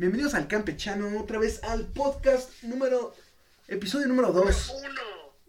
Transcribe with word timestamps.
Bienvenidos 0.00 0.32
al 0.32 0.48
Campechano, 0.48 1.20
otra 1.20 1.38
vez 1.38 1.62
al 1.62 1.86
podcast 1.92 2.62
número. 2.62 3.14
Episodio 3.68 4.06
número 4.08 4.32
2. 4.32 4.74
Uno. 4.86 5.02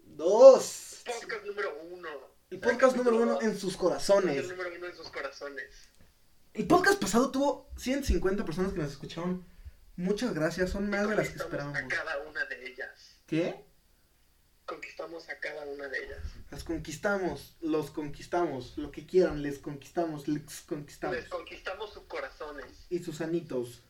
2. 0.08 1.02
Podcast 1.06 1.46
número 1.46 1.80
uno. 1.90 2.08
El 2.50 2.60
podcast 2.60 2.94
número 2.94 3.16
uno 3.16 3.40
en 3.40 3.58
sus 3.58 3.78
corazones. 3.78 4.42
Podcast 4.42 4.50
número 4.50 4.76
uno 4.76 4.86
en 4.88 4.94
sus 4.94 5.08
corazones. 5.08 5.88
El 6.52 6.66
podcast 6.66 7.00
pasado 7.00 7.30
tuvo 7.30 7.70
150 7.78 8.44
personas 8.44 8.74
que 8.74 8.80
nos 8.80 8.92
escucharon. 8.92 9.42
Muchas 9.96 10.34
gracias, 10.34 10.68
son 10.68 10.90
más 10.90 11.08
de 11.08 11.16
las 11.16 11.30
que 11.30 11.38
Conquistamos 11.38 11.46
esperábamos. 11.46 11.82
a 11.82 11.88
cada 11.88 12.18
una 12.28 12.44
de 12.44 12.66
ellas. 12.66 13.16
¿Qué? 13.26 13.64
Conquistamos 14.66 15.30
a 15.30 15.40
cada 15.40 15.64
una 15.64 15.88
de 15.88 16.04
ellas. 16.04 16.20
Las 16.50 16.62
conquistamos, 16.62 17.56
los 17.62 17.90
conquistamos, 17.90 18.76
lo 18.76 18.90
que 18.90 19.06
quieran, 19.06 19.40
les 19.42 19.58
conquistamos, 19.58 20.28
les 20.28 20.60
conquistamos. 20.60 21.16
Les 21.16 21.28
conquistamos 21.30 21.94
sus 21.94 22.02
corazones. 22.02 22.84
Y 22.90 22.98
sus 22.98 23.22
anitos. 23.22 23.82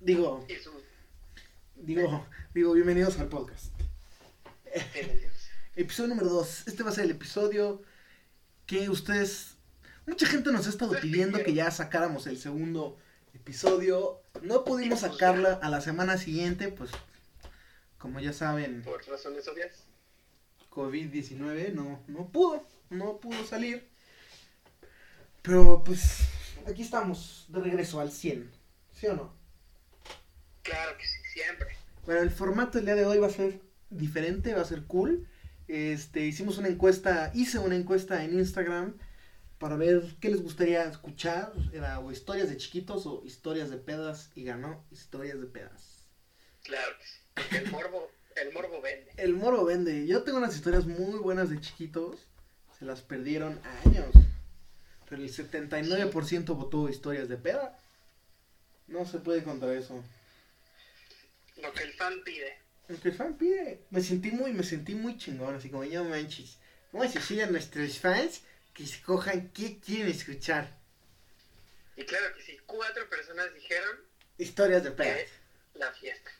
Digo, 0.00 0.46
digo, 1.74 2.26
digo, 2.54 2.72
bienvenidos 2.74 3.18
al 3.18 3.28
podcast. 3.28 3.72
Episodio 5.76 6.10
número 6.10 6.28
2. 6.28 6.68
Este 6.68 6.82
va 6.82 6.90
a 6.90 6.92
ser 6.92 7.04
el 7.04 7.12
episodio 7.12 7.82
que 8.66 8.90
ustedes. 8.90 9.56
Mucha 10.06 10.26
gente 10.26 10.52
nos 10.52 10.66
ha 10.66 10.70
estado 10.70 10.94
pidiendo 11.00 11.42
que 11.42 11.54
ya 11.54 11.70
sacáramos 11.70 12.26
el 12.26 12.38
segundo 12.38 12.98
episodio. 13.34 14.20
No 14.42 14.64
pudimos 14.64 15.00
sacarla 15.00 15.54
a 15.62 15.70
la 15.70 15.80
semana 15.80 16.18
siguiente, 16.18 16.68
pues. 16.68 16.90
Como 17.98 18.20
ya 18.20 18.34
saben, 18.34 18.82
Por 18.82 19.04
razones 19.08 19.48
obvias. 19.48 19.84
COVID-19 20.70 21.72
no, 21.72 22.02
no 22.06 22.28
pudo. 22.28 22.62
No 22.90 23.18
pudo 23.18 23.44
salir. 23.46 23.88
Pero 25.40 25.82
pues. 25.82 26.18
Aquí 26.66 26.82
estamos, 26.82 27.46
de 27.48 27.60
regreso 27.60 27.98
al 27.98 28.12
100. 28.12 28.50
¿Sí 28.92 29.06
o 29.06 29.14
no? 29.14 29.35
Claro 30.66 30.98
que 30.98 31.06
sí, 31.06 31.18
siempre. 31.32 31.68
Bueno, 32.04 32.20
el 32.20 32.30
formato 32.30 32.78
del 32.78 32.86
día 32.86 32.94
de 32.96 33.06
hoy 33.06 33.18
va 33.18 33.28
a 33.28 33.30
ser 33.30 33.60
diferente, 33.90 34.54
va 34.54 34.62
a 34.62 34.66
ser 34.66 34.84
cool. 34.84 35.28
Este, 35.68 36.20
hicimos 36.20 36.58
una 36.58 36.68
encuesta, 36.68 37.30
hice 37.34 37.58
una 37.58 37.76
encuesta 37.76 38.22
en 38.24 38.34
Instagram 38.34 38.96
para 39.58 39.76
ver 39.76 40.02
qué 40.20 40.28
les 40.28 40.42
gustaría 40.42 40.84
escuchar. 40.84 41.52
Era 41.72 42.00
o 42.00 42.10
historias 42.10 42.48
de 42.48 42.56
chiquitos 42.56 43.06
o 43.06 43.22
historias 43.24 43.70
de 43.70 43.78
pedas 43.78 44.30
y 44.34 44.44
ganó 44.44 44.84
historias 44.90 45.40
de 45.40 45.46
pedas. 45.46 46.06
Claro 46.62 46.92
que 46.98 47.06
sí. 47.06 47.20
Porque 47.34 47.56
el 47.58 47.70
morbo, 47.70 48.10
el 48.36 48.52
morbo 48.52 48.80
vende. 48.80 49.12
El 49.16 49.34
moro 49.34 49.64
vende. 49.64 50.06
Yo 50.06 50.22
tengo 50.22 50.38
unas 50.38 50.54
historias 50.54 50.86
muy 50.86 51.18
buenas 51.18 51.48
de 51.50 51.60
chiquitos. 51.60 52.26
Se 52.78 52.84
las 52.84 53.02
perdieron 53.02 53.60
años. 53.84 54.10
Pero 55.08 55.22
el 55.22 55.32
79% 55.32 56.56
votó 56.56 56.88
historias 56.88 57.28
de 57.28 57.36
peda. 57.36 57.78
No 58.88 59.04
se 59.06 59.18
puede 59.18 59.42
contra 59.42 59.72
eso. 59.74 60.02
Lo 61.56 61.72
que 61.72 61.84
el 61.84 61.92
fan 61.94 62.22
pide. 62.24 62.58
Lo 62.88 63.00
que 63.00 63.08
el 63.08 63.14
fan 63.14 63.36
pide. 63.36 63.82
Me 63.90 64.00
sentí 64.00 64.30
muy, 64.30 64.52
me 64.52 64.62
sentí 64.62 64.94
muy 64.94 65.16
chingón, 65.18 65.54
así 65.54 65.70
como 65.70 65.84
yo 65.84 66.04
manches. 66.04 66.58
Vamos 66.92 67.14
a 67.14 67.18
decir 67.18 67.42
a 67.42 67.46
nuestros 67.46 67.98
fans 67.98 68.42
que 68.72 68.84
escojan 68.84 69.50
qué 69.50 69.78
quieren 69.80 70.08
escuchar. 70.08 70.78
Y 71.96 72.04
claro 72.04 72.34
que 72.34 72.42
sí, 72.42 72.58
cuatro 72.66 73.08
personas 73.08 73.52
dijeron 73.54 73.96
Historias 74.38 74.84
de 74.84 74.90
pedas. 74.90 75.28
la 75.74 75.92
fiesta. 75.92 76.30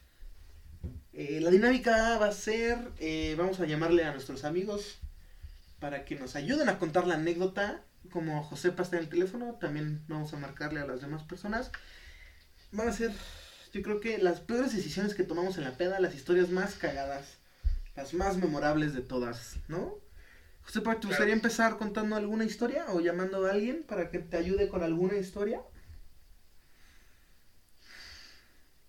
Eh, 1.14 1.40
la 1.40 1.50
dinámica 1.50 2.18
va 2.18 2.26
a 2.26 2.32
ser, 2.32 2.78
eh, 2.98 3.34
vamos 3.38 3.58
a 3.60 3.64
llamarle 3.64 4.04
a 4.04 4.12
nuestros 4.12 4.44
amigos 4.44 4.98
para 5.80 6.04
que 6.04 6.14
nos 6.14 6.36
ayuden 6.36 6.68
a 6.68 6.78
contar 6.78 7.06
la 7.06 7.14
anécdota. 7.14 7.82
Como 8.10 8.42
Josepa 8.44 8.82
está 8.82 8.96
en 8.96 9.04
el 9.04 9.08
teléfono, 9.08 9.56
también 9.58 10.04
vamos 10.08 10.32
a 10.34 10.36
marcarle 10.36 10.80
a 10.80 10.86
las 10.86 11.00
demás 11.00 11.22
personas. 11.24 11.72
Van 12.70 12.88
a 12.88 12.92
ser, 12.92 13.12
yo 13.76 13.82
creo 13.82 14.00
que 14.00 14.16
las 14.16 14.40
peores 14.40 14.74
decisiones 14.74 15.14
que 15.14 15.22
tomamos 15.22 15.58
en 15.58 15.64
la 15.64 15.76
peda, 15.76 16.00
las 16.00 16.14
historias 16.14 16.48
más 16.48 16.76
cagadas, 16.76 17.36
las 17.94 18.14
más 18.14 18.38
memorables 18.38 18.94
de 18.94 19.02
todas, 19.02 19.56
¿no? 19.68 19.98
Josepa, 20.62 20.98
¿te 20.98 21.06
gustaría 21.06 21.26
Claro. 21.26 21.32
empezar 21.32 21.76
contando 21.76 22.16
alguna 22.16 22.44
historia 22.44 22.86
o 22.88 23.00
llamando 23.00 23.44
a 23.44 23.50
alguien 23.50 23.82
para 23.82 24.10
que 24.10 24.18
te 24.18 24.38
ayude 24.38 24.68
con 24.68 24.82
alguna 24.82 25.18
historia? 25.18 25.60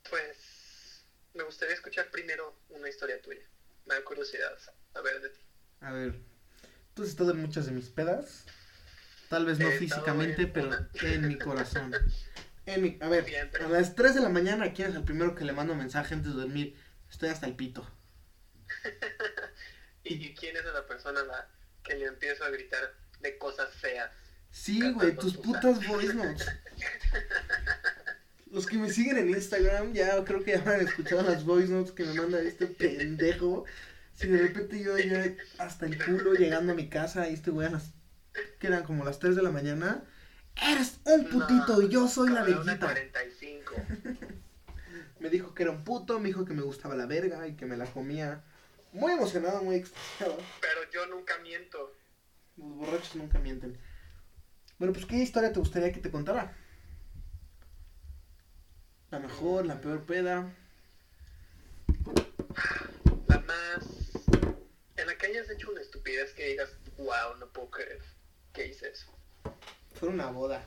Pues 0.09 1.03
me 1.33 1.43
gustaría 1.43 1.75
escuchar 1.75 2.09
primero 2.09 2.55
una 2.69 2.87
historia 2.87 3.21
tuya. 3.21 3.45
Me 3.85 3.95
da 3.95 4.03
curiosidad 4.05 4.57
saber 4.93 5.21
de 5.21 5.29
ti. 5.29 5.39
A 5.81 5.91
ver, 5.91 6.15
tú 6.93 7.03
has 7.03 7.09
estado 7.09 7.31
en 7.31 7.41
muchas 7.41 7.65
de 7.65 7.73
mis 7.73 7.89
pedas. 7.89 8.45
Tal 9.29 9.45
vez 9.45 9.59
no 9.59 9.69
físicamente, 9.71 10.43
en 10.43 10.53
pero 10.53 10.77
en 11.01 11.27
mi 11.27 11.37
corazón. 11.37 11.93
En 12.67 12.81
mi, 12.81 12.97
a 12.99 13.07
ver, 13.07 13.25
Siempre. 13.25 13.63
a 13.63 13.69
las 13.69 13.95
3 13.95 14.15
de 14.15 14.21
la 14.21 14.27
mañana, 14.27 14.73
¿quién 14.73 14.89
es 14.89 14.95
el 14.95 15.05
primero 15.05 15.33
que 15.33 15.45
le 15.45 15.53
mando 15.53 15.73
mensaje 15.73 16.13
antes 16.13 16.35
de 16.35 16.41
dormir? 16.41 16.75
Estoy 17.09 17.29
hasta 17.29 17.47
el 17.47 17.55
pito. 17.55 17.89
¿Y, 20.03 20.35
quién 20.35 20.57
es 20.57 20.65
la 20.65 20.85
persona 20.85 21.23
la 21.23 21.47
que 21.81 21.95
le 21.95 22.05
empiezo 22.05 22.43
a 22.43 22.49
gritar 22.49 22.93
de 23.21 23.37
cosas 23.37 23.73
feas? 23.75 24.11
Sí, 24.51 24.91
güey, 24.91 25.15
tus 25.15 25.35
tus 25.35 25.45
putas 25.45 25.87
voice 25.87 26.13
notes. 26.13 26.45
Los 28.51 28.65
que 28.65 28.77
me 28.77 28.89
siguen 28.89 29.17
en 29.17 29.29
Instagram 29.29 29.93
ya 29.93 30.23
creo 30.25 30.43
que 30.43 30.51
ya 30.51 30.61
me 30.61 30.73
han 30.73 30.81
escuchado 30.81 31.21
las 31.21 31.45
voice 31.45 31.71
notes 31.71 31.93
que 31.93 32.03
me 32.03 32.15
manda 32.15 32.41
este 32.41 32.67
pendejo. 32.67 33.63
Si 34.13 34.27
de 34.27 34.39
repente 34.39 34.81
yo 34.81 34.97
ya 34.97 35.23
hasta 35.57 35.85
el 35.85 36.03
culo 36.03 36.33
llegando 36.33 36.73
a 36.73 36.75
mi 36.75 36.89
casa 36.89 37.29
y 37.29 37.33
este 37.33 37.51
güey 37.51 37.67
a 37.67 37.71
las 37.71 37.91
que 38.59 38.67
eran 38.67 38.83
como 38.83 39.05
las 39.05 39.19
3 39.19 39.37
de 39.37 39.43
la 39.43 39.51
mañana. 39.51 40.03
Eres 40.61 40.99
un 41.03 41.25
putito 41.25 41.81
y 41.81 41.89
yo 41.89 42.07
soy 42.07 42.29
la. 42.29 42.43
45. 42.43 43.73
Me 45.19 45.29
dijo 45.29 45.53
que 45.53 45.63
era 45.63 45.71
un 45.71 45.83
puto, 45.83 46.19
me 46.19 46.27
dijo 46.27 46.45
que 46.45 46.53
me 46.53 46.61
gustaba 46.61 46.95
la 46.95 47.07
verga 47.07 47.47
y 47.47 47.55
que 47.55 47.65
me 47.65 47.75
la 47.75 47.85
comía. 47.85 48.43
Muy 48.93 49.13
emocionado, 49.13 49.63
muy 49.63 49.75
extasiado. 49.77 50.37
Pero 50.61 50.91
yo 50.91 51.07
nunca 51.07 51.37
miento. 51.39 51.91
Los 52.55 52.75
borrachos 52.75 53.15
nunca 53.15 53.39
mienten. 53.39 53.79
Bueno, 54.77 54.93
pues 54.93 55.05
¿qué 55.05 55.15
historia 55.15 55.51
te 55.51 55.59
gustaría 55.59 55.91
que 55.91 55.99
te 55.99 56.11
contara? 56.11 56.55
La 59.09 59.19
mejor, 59.19 59.65
la 59.65 59.81
peor 59.81 60.05
peda. 60.05 60.53
La 63.27 63.39
más. 63.39 63.85
En 64.97 65.07
la 65.07 65.17
que 65.17 65.27
hayas 65.27 65.49
hecho 65.49 65.71
una 65.71 65.81
estupidez 65.81 66.33
que 66.33 66.49
digas, 66.49 66.69
wow, 66.97 67.37
no 67.39 67.47
puedo 67.47 67.71
creer 67.71 68.01
que 68.53 68.67
hice 68.67 68.89
eso. 68.89 69.16
Fue 69.99 70.09
una 70.09 70.27
boda. 70.29 70.63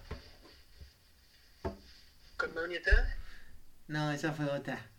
¿Con 2.36 2.52
Maunieta? 2.54 3.16
No, 3.86 4.10
esa 4.10 4.32
fue 4.32 4.46
otra. 4.46 4.91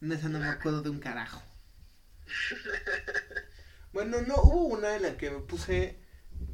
No, 0.00 0.14
esa 0.14 0.28
no 0.28 0.38
me 0.38 0.48
acuerdo 0.48 0.82
de 0.82 0.90
un 0.90 1.00
carajo. 1.00 1.42
Bueno, 3.92 4.20
no, 4.20 4.34
hubo 4.42 4.66
una 4.66 4.94
en 4.94 5.02
la 5.02 5.16
que 5.16 5.30
me 5.30 5.38
puse 5.40 5.96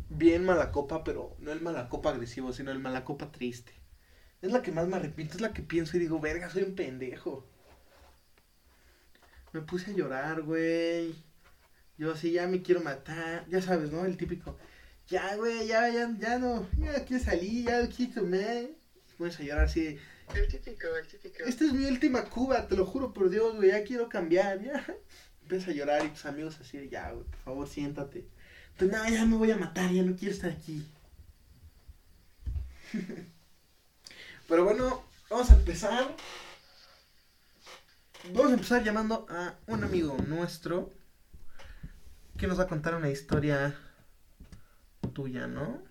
bien 0.09 0.45
mala 0.45 0.71
copa, 0.71 1.03
pero 1.03 1.35
no 1.41 1.51
el 1.51 1.61
mala 1.61 1.89
copa 1.89 2.11
agresivo, 2.11 2.53
sino 2.53 2.71
el 2.71 2.79
mala 2.79 3.05
copa 3.05 3.33
triste. 3.33 3.73
Es 4.43 4.53
la 4.53 4.63
que 4.63 4.71
más 4.71 4.87
me 4.87 4.95
arrepiento, 4.97 5.35
es 5.35 5.41
la 5.41 5.53
que 5.53 5.63
pienso 5.63 5.97
y 5.97 6.01
digo, 6.01 6.21
verga, 6.21 6.51
soy 6.51 6.63
un 6.63 6.77
pendejo. 6.77 7.45
Me 9.53 9.61
puse 9.61 9.91
a 9.91 9.95
llorar, 9.95 10.43
güey. 10.43 11.17
Yo 11.99 12.13
así, 12.13 12.31
ya 12.33 12.47
me 12.47 12.63
quiero 12.63 12.81
matar. 12.81 13.45
Ya 13.49 13.61
sabes, 13.61 13.91
¿no? 13.91 14.05
El 14.05 14.17
típico. 14.17 14.57
Ya, 15.09 15.37
güey, 15.37 15.67
ya, 15.67 15.89
ya, 15.91 16.11
ya 16.19 16.39
no. 16.39 16.67
Ya 16.79 17.05
quiero 17.05 17.23
salir, 17.25 17.67
ya. 17.67 17.83
Y 17.83 18.07
pones 19.19 19.39
a 19.39 19.43
llorar 19.43 19.65
así 19.65 19.99
El 20.35 20.49
típico, 20.49 20.87
el 20.97 21.07
típico. 21.07 21.45
esta 21.45 21.65
es 21.65 21.73
mi 21.73 21.85
última 21.87 22.25
cuba, 22.25 22.67
te 22.67 22.77
lo 22.77 22.87
juro 22.87 23.13
por 23.13 23.31
Dios, 23.31 23.57
güey, 23.57 23.71
ya 23.71 23.85
quiero 23.85 24.09
cambiar, 24.09 24.63
ya. 24.63 24.85
Empieza 25.43 25.71
a 25.71 25.75
llorar 25.75 26.05
y 26.05 26.09
tus 26.09 26.25
amigos 26.27 26.59
así 26.61 26.79
de, 26.79 26.89
ya, 26.89 27.11
güey, 27.11 27.25
por 27.25 27.39
favor, 27.41 27.69
siéntate. 27.69 28.27
Tú, 28.79 28.87
no, 28.87 29.09
ya 29.09 29.27
me 29.27 29.37
voy 29.37 29.51
a 29.51 29.57
matar, 29.57 29.91
ya 29.93 30.03
no 30.03 30.17
quiero 30.17 30.35
estar 30.35 30.51
aquí. 30.51 30.87
Pero 34.49 34.65
bueno, 34.65 35.05
vamos 35.29 35.51
a 35.51 35.55
empezar. 35.55 36.15
Vamos 38.33 38.51
a 38.51 38.55
empezar 38.55 38.85
llamando 38.85 39.27
a 39.29 39.57
un 39.67 39.83
amigo 39.83 40.17
nuestro 40.29 40.93
que 42.39 42.47
nos 42.47 42.59
va 42.59 42.65
a 42.65 42.69
contar 42.69 42.95
una 42.95 43.11
historia 43.11 43.75
tuya, 45.13 45.47
¿no? 45.47 45.83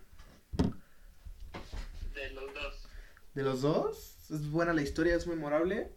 De 2.14 2.30
los 2.32 2.54
dos. 2.54 2.88
De 3.34 3.44
los 3.44 3.62
dos. 3.62 4.30
Es 4.30 4.50
buena 4.50 4.74
la 4.74 4.82
historia, 4.82 5.16
es 5.16 5.28
memorable. 5.28 5.92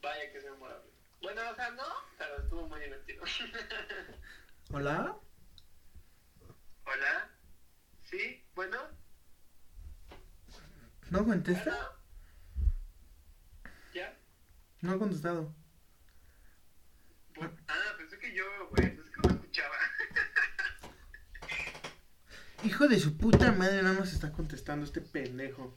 Vaya 0.00 0.32
que 0.32 0.38
es 0.38 0.44
memorable. 0.44 0.90
Bueno, 1.22 1.40
o 1.50 1.54
sea, 1.54 1.70
no, 1.70 1.84
pero 2.16 2.42
estuvo 2.42 2.68
muy 2.68 2.80
divertido. 2.80 3.24
Hola. 4.72 5.16
Hola. 6.84 7.30
¿Sí? 8.04 8.44
Bueno. 8.54 8.76
¿No 11.10 11.24
contesta? 11.24 11.70
Hola. 11.70 11.94
¿Ya? 13.94 14.18
No 14.80 14.92
ha 14.92 14.98
contestado. 14.98 15.54
Pues- 17.34 17.50
ah, 17.68 17.94
pensé 17.96 18.18
que 18.18 18.34
yo, 18.34 18.44
güey. 18.70 18.96
Hijo 22.68 22.86
de 22.86 23.00
su 23.00 23.16
puta 23.16 23.50
madre, 23.52 23.82
no 23.82 23.94
nos 23.94 24.12
está 24.12 24.30
contestando 24.30 24.84
este 24.84 25.00
pendejo. 25.00 25.74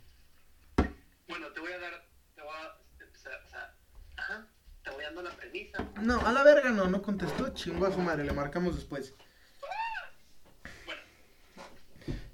Bueno, 1.25 1.47
te 1.53 1.61
voy 1.61 1.71
a 1.71 1.79
dar. 1.79 2.05
Te 2.35 2.41
voy 2.41 2.51
a. 2.53 2.67
O 2.67 3.47
sea, 3.47 3.73
ajá, 4.17 4.45
te 4.83 4.89
voy 4.89 5.05
dando 5.05 5.23
la 5.23 5.31
premisa. 5.31 5.89
No, 6.01 6.19
a 6.19 6.33
la 6.33 6.43
verga 6.43 6.69
no, 6.71 6.89
no 6.89 7.01
contestó. 7.01 7.53
Chingo 7.53 7.85
a 7.85 7.93
su 7.93 7.99
madre, 7.99 8.25
le 8.25 8.33
marcamos 8.33 8.75
después. 8.75 9.15
Bueno. 10.85 11.01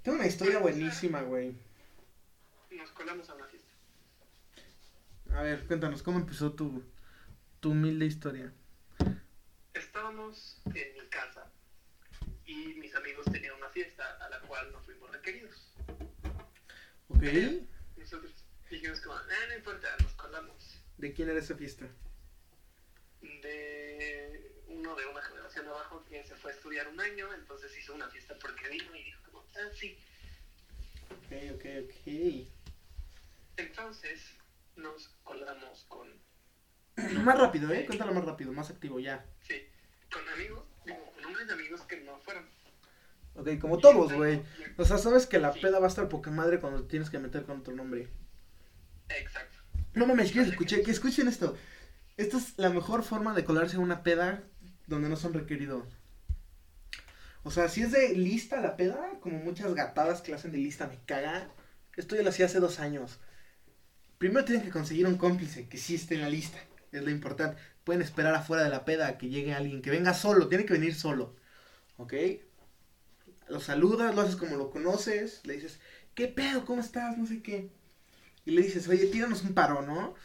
Tengo 0.02 0.18
una 0.18 0.26
historia 0.26 0.58
buenísima, 0.58 1.22
güey. 1.22 1.56
Nos 2.72 2.90
colamos 2.94 3.30
a 3.30 3.36
una 3.36 3.46
fiesta. 3.46 3.70
A 5.36 5.44
ver, 5.44 5.68
cuéntanos, 5.68 6.02
¿cómo 6.02 6.18
empezó 6.18 6.54
tu, 6.54 6.84
tu 7.60 7.74
humilde 7.74 8.08
historia? 8.08 8.52
Estábamos 9.76 10.60
en 10.66 10.94
mi 10.96 11.08
casa 11.12 11.46
y 12.48 12.74
mis 12.80 12.96
amigos 12.96 13.26
tenían 13.26 13.54
una 13.54 13.70
fiesta 13.70 14.18
cual 14.58 14.72
no 14.72 14.80
fuimos 14.82 15.12
requeridos. 15.12 15.56
¿Ok? 17.10 17.24
Nosotros 17.96 18.32
dijimos 18.70 19.00
como, 19.02 19.16
"Ah, 19.16 19.46
no 19.50 19.56
importa, 19.56 19.88
nos 20.02 20.14
colamos. 20.14 20.82
¿De 20.98 21.14
quién 21.14 21.30
era 21.30 21.40
esa 21.40 21.56
fiesta? 21.56 21.88
De 23.22 24.52
uno 24.68 24.96
de 24.96 25.06
una 25.06 25.22
generación 25.22 25.68
abajo 25.68 26.04
que 26.06 26.24
se 26.24 26.36
fue 26.36 26.52
a 26.52 26.56
estudiar 26.56 26.88
un 26.88 27.00
año, 27.00 27.32
entonces 27.34 27.76
hizo 27.78 27.94
una 27.94 28.10
fiesta 28.10 28.36
porque 28.42 28.68
vino 28.70 28.96
y 28.96 29.04
dijo 29.04 29.22
como, 29.24 29.46
ah, 29.56 29.70
sí. 29.76 29.96
Ok, 31.12 31.56
ok, 31.56 31.66
ok. 31.84 32.48
Entonces 33.58 34.22
nos 34.76 35.10
colamos 35.24 35.86
con, 35.88 36.08
Más 37.24 37.38
rápido, 37.38 37.72
¿eh? 37.72 37.86
Cuéntalo 37.86 38.12
más 38.12 38.26
rápido, 38.26 38.52
más 38.54 38.72
activo, 38.72 39.00
ya. 39.00 39.24
sí, 39.48 39.68
con 40.12 40.28
amigos, 40.30 40.66
digo, 40.84 41.12
con 41.12 41.26
hombres 41.26 41.46
de 41.46 41.54
amigos 41.54 41.82
que 41.84 41.98
no 41.98 42.20
fueron. 42.22 42.50
Ok, 43.38 43.60
como 43.60 43.78
todos, 43.78 44.12
güey. 44.14 44.42
O 44.78 44.86
sea, 44.86 44.98
sabes 44.98 45.28
que 45.28 45.38
la 45.40 45.54
peda 45.54 45.80
va 45.80 45.86
a 45.86 45.90
estar 45.90 46.10
poca 46.10 46.32
madre 46.32 46.60
cuando 46.60 46.84
tienes 46.86 47.12
que 47.12 47.20
meter 47.20 47.44
con 47.44 47.60
otro 47.60 47.76
nombre. 47.76 48.08
Exacto. 49.10 49.58
No 49.94 50.08
mames, 50.08 50.32
que 50.32 50.42
escuché, 50.42 50.82
que 50.82 50.92
escuchen 50.92 51.28
esto. 51.28 51.56
Esta 52.18 52.38
es 52.38 52.58
la 52.58 52.72
mejor 52.72 53.04
forma 53.04 53.36
de 53.36 53.46
colarse 53.46 53.78
a 53.78 53.80
una 53.80 54.02
peda 54.02 54.44
donde 54.88 55.08
no 55.08 55.16
son 55.16 55.34
requeridos. 55.34 55.86
O 57.44 57.52
sea, 57.52 57.70
si 57.70 57.84
es 57.84 57.92
de 57.92 58.10
lista 58.16 58.60
la 58.60 58.76
peda, 58.76 59.20
como 59.22 59.38
muchas 59.38 59.74
gatadas 59.76 60.22
que 60.22 60.32
la 60.32 60.38
hacen 60.38 60.52
de 60.52 60.58
lista, 60.58 60.88
me 60.88 61.00
caga. 61.06 61.48
Esto 61.96 62.16
yo 62.16 62.24
lo 62.24 62.30
hacía 62.30 62.48
hace 62.48 62.60
dos 62.60 62.80
años. 62.80 63.20
Primero 64.18 64.46
tienen 64.46 64.66
que 64.66 64.72
conseguir 64.72 65.06
un 65.06 65.18
cómplice 65.18 65.70
que 65.70 65.78
sí 65.78 65.94
esté 65.94 66.16
en 66.16 66.22
la 66.22 66.30
lista. 66.30 66.58
Es 66.92 67.04
lo 67.04 67.12
importante. 67.12 67.62
Pueden 67.84 68.02
esperar 68.02 68.34
afuera 68.34 68.64
de 68.64 68.70
la 68.70 68.84
peda 68.84 69.18
que 69.20 69.30
llegue 69.30 69.54
alguien, 69.54 69.84
que 69.84 69.92
venga 69.92 70.16
solo, 70.16 70.48
tiene 70.48 70.66
que 70.66 70.74
venir 70.74 70.96
solo. 70.96 71.36
¿Ok? 71.98 72.14
Lo 73.50 73.60
saludas, 73.60 74.14
lo 74.16 74.22
haces 74.22 74.36
como 74.36 74.58
lo 74.58 74.70
conoces, 74.70 75.42
le 75.46 75.54
dices, 75.54 75.80
¿qué 76.16 76.28
pedo? 76.28 76.66
¿Cómo 76.66 76.82
estás? 76.82 77.18
No 77.18 77.26
sé 77.26 77.42
qué. 77.42 77.70
Y 78.46 78.52
le 78.52 78.62
dices, 78.62 78.88
oye, 78.88 79.08
tíranos 79.08 79.44
un 79.44 79.54
paro, 79.54 79.82
¿no? 79.82 80.16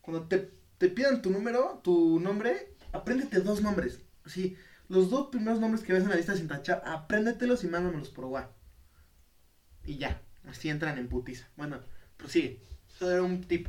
Cuando 0.00 0.26
te, 0.26 0.50
te 0.78 0.88
pidan 0.88 1.22
tu 1.22 1.30
número, 1.30 1.80
tu 1.84 2.18
nombre, 2.20 2.74
apréndete 2.92 3.40
dos 3.40 3.62
nombres. 3.62 4.00
Sí, 4.26 4.56
los 4.88 5.10
dos 5.10 5.28
primeros 5.28 5.60
nombres 5.60 5.84
que 5.84 5.92
ves 5.92 6.02
en 6.02 6.10
la 6.10 6.16
lista 6.16 6.36
sin 6.36 6.48
tachar, 6.48 6.82
apréndetelos 6.84 7.64
y 7.64 7.68
mándamelos 7.68 8.10
por 8.10 8.26
WhatsApp. 8.26 8.56
Y 9.84 9.98
ya, 9.98 10.20
así 10.48 10.68
entran 10.68 10.98
en 10.98 11.08
putiza. 11.08 11.48
Bueno, 11.56 11.80
prosigue. 12.16 12.60
Eso 12.94 13.10
era 13.10 13.22
un 13.22 13.42
tip. 13.42 13.68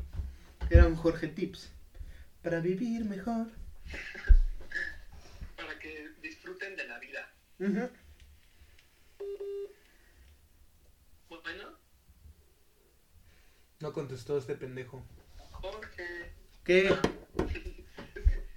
Era 0.70 0.86
un 0.88 0.96
Jorge 0.96 1.28
Tips. 1.28 1.70
Para 2.42 2.60
vivir 2.60 3.06
mejor. 3.06 3.48
Para 5.58 5.80
que 5.80 6.10
disfruten 6.22 6.76
de 6.76 6.88
la 6.88 7.00
vida. 7.00 7.34
Bueno, 7.58 7.90
No 13.84 13.92
contestó 13.92 14.38
este 14.38 14.56
pendejo. 14.56 15.06
Jorge. 15.52 16.32
¿Qué? 16.64 16.90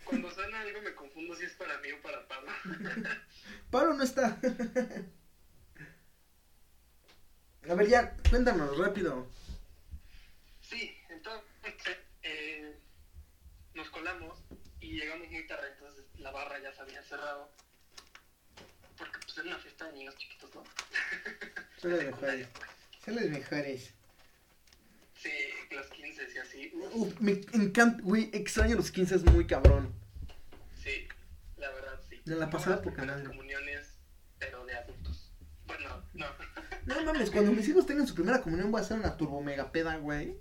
Cuando 0.05 0.31
suena 0.31 0.61
algo 0.61 0.81
me 0.82 0.94
confundo 0.94 1.34
si 1.34 1.46
es 1.46 1.52
para 1.55 1.78
mí 1.78 1.90
o 1.90 2.00
para 2.00 2.28
Pablo. 2.28 2.52
Pablo 3.73 3.94
no 3.94 4.05
está. 4.05 4.38
A 7.69 7.75
ver, 7.75 7.88
ya, 7.88 8.17
cuéntanos, 8.31 8.78
rápido. 8.78 9.28
Sí, 10.61 10.96
entonces 11.08 11.44
eh, 12.22 12.79
nos 13.75 13.90
colamos 13.90 14.38
y 14.79 14.93
llegamos 14.93 15.29
muy 15.29 15.44
tarde, 15.49 15.72
entonces 15.72 16.05
la 16.19 16.31
barra 16.31 16.61
ya 16.61 16.72
se 16.72 16.82
había 16.82 17.02
cerrado. 17.02 17.50
Porque 18.96 19.19
pues 19.25 19.37
era 19.38 19.49
una 19.49 19.58
fiesta 19.58 19.87
de 19.87 19.93
niños 19.94 20.17
chiquitos, 20.19 20.55
¿no? 20.55 20.62
Son 21.79 21.90
los 21.90 22.05
mejores. 22.05 22.46
Son 23.05 23.17
los 23.17 23.25
mejores. 23.25 23.95
Sí, 25.26 25.75
los 25.75 25.87
15 25.88 26.23
y 26.34 26.38
así. 26.38 26.73
Uf, 26.75 26.94
Uf, 26.94 27.20
me 27.20 27.32
encanta, 27.52 28.02
güey, 28.02 28.31
extraño 28.32 28.76
los 28.76 28.90
15, 28.90 29.14
es 29.17 29.25
muy 29.25 29.46
cabrón. 29.46 29.93
sí, 30.82 31.08
la 31.56 31.70
verdad 31.70 32.00
sí. 32.08 32.20
Me 32.25 32.37
la 32.37 32.49
poca 32.50 32.81
primeras 32.82 33.06
madre. 33.06 33.25
comuniones, 33.28 33.99
pero 34.38 34.64
de 34.67 34.75
adultos. 34.76 35.32
Bueno, 35.67 36.02
no. 36.14 36.26
No 36.87 37.02
mames, 37.05 37.31
cuando 37.31 37.50
mis 37.52 37.69
hijos 37.69 37.87
tengan 37.87 38.06
su 38.06 38.14
primera 38.14 38.40
comunión 38.40 38.70
voy 38.70 38.81
a 38.81 38.84
hacer 38.84 38.99
una 38.99 39.17
turbo 39.17 39.40
mega 39.43 39.73
peda, 39.73 39.96
güey. 39.96 40.37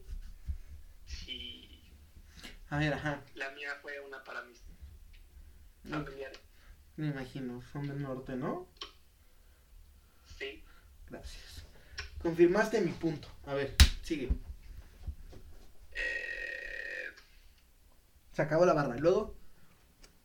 Sí, 1.05 1.91
A 2.69 2.77
ver, 2.77 2.93
ajá, 2.93 3.21
la 3.35 3.49
mía 3.51 3.75
fue 3.81 3.99
una 4.01 4.23
para 4.23 4.43
mis 4.43 4.61
no, 5.83 6.03
familiares. 6.03 6.39
me 6.97 7.07
imagino, 7.07 7.61
son 7.71 7.87
del 7.87 8.01
norte, 8.01 8.35
¿no? 8.35 8.67
Sí. 10.37 10.63
Gracias. 11.09 11.65
Confirmaste 12.21 12.81
mi 12.81 12.91
punto. 12.91 13.27
A 13.45 13.53
ver, 13.53 13.75
sigue. 14.01 14.29
Se 18.35 18.41
acabó 18.41 18.65
la 18.65 18.73
barra. 18.73 18.97
¿Y 18.97 18.99
luego? 18.99 19.33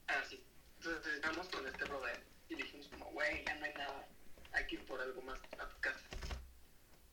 Ah, 0.09 0.21
sí. 0.29 0.45
Entonces 0.79 1.15
llegamos 1.15 1.49
con 1.49 1.65
este 1.65 1.85
brother 1.85 2.21
y 2.49 2.57
dijimos 2.57 2.89
como, 2.89 3.05
güey, 3.13 3.45
ya 3.45 3.55
no 3.55 3.65
hay 3.65 3.75
nada. 3.75 4.09
Hay 4.53 4.67
que 4.67 4.75
ir 4.75 4.85
por 4.87 5.01
algo 5.01 5.23
más 5.23 5.39
a 5.59 5.69
tu 5.69 5.81
casa. 5.81 6.01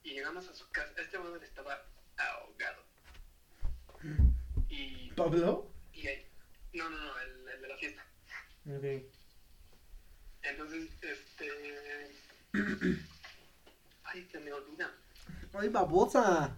Y 0.02 0.14
llegamos 0.16 0.48
a 0.48 0.56
su 0.56 0.68
casa. 0.72 0.92
Este 0.98 1.20
brother 1.20 1.44
estaba 1.44 1.86
ahogado. 2.18 2.84
Y, 4.70 5.12
¿Pablo? 5.12 5.72
y 5.94 6.08
ahí... 6.08 6.26
No, 6.74 6.90
no, 6.90 6.98
no, 6.98 7.20
el, 7.20 7.48
el 7.48 7.62
de 7.62 7.68
la 7.68 7.78
fiesta. 7.78 8.04
Ok. 8.66 9.14
Entonces, 10.42 10.90
este... 11.02 12.12
Ay, 14.04 14.28
se 14.32 14.40
me 14.40 14.52
olvida. 14.52 14.92
Ay, 15.54 15.70
babosa. 15.70 16.58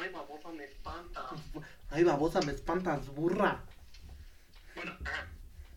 Ay, 0.00 0.10
babosa, 0.10 0.50
me 0.50 0.64
espanta. 0.64 1.28
Ay, 1.90 2.04
babosa, 2.04 2.40
me 2.42 2.52
espantas, 2.52 3.06
burra. 3.08 3.62
Bueno, 4.74 4.96
ajá. 5.04 5.28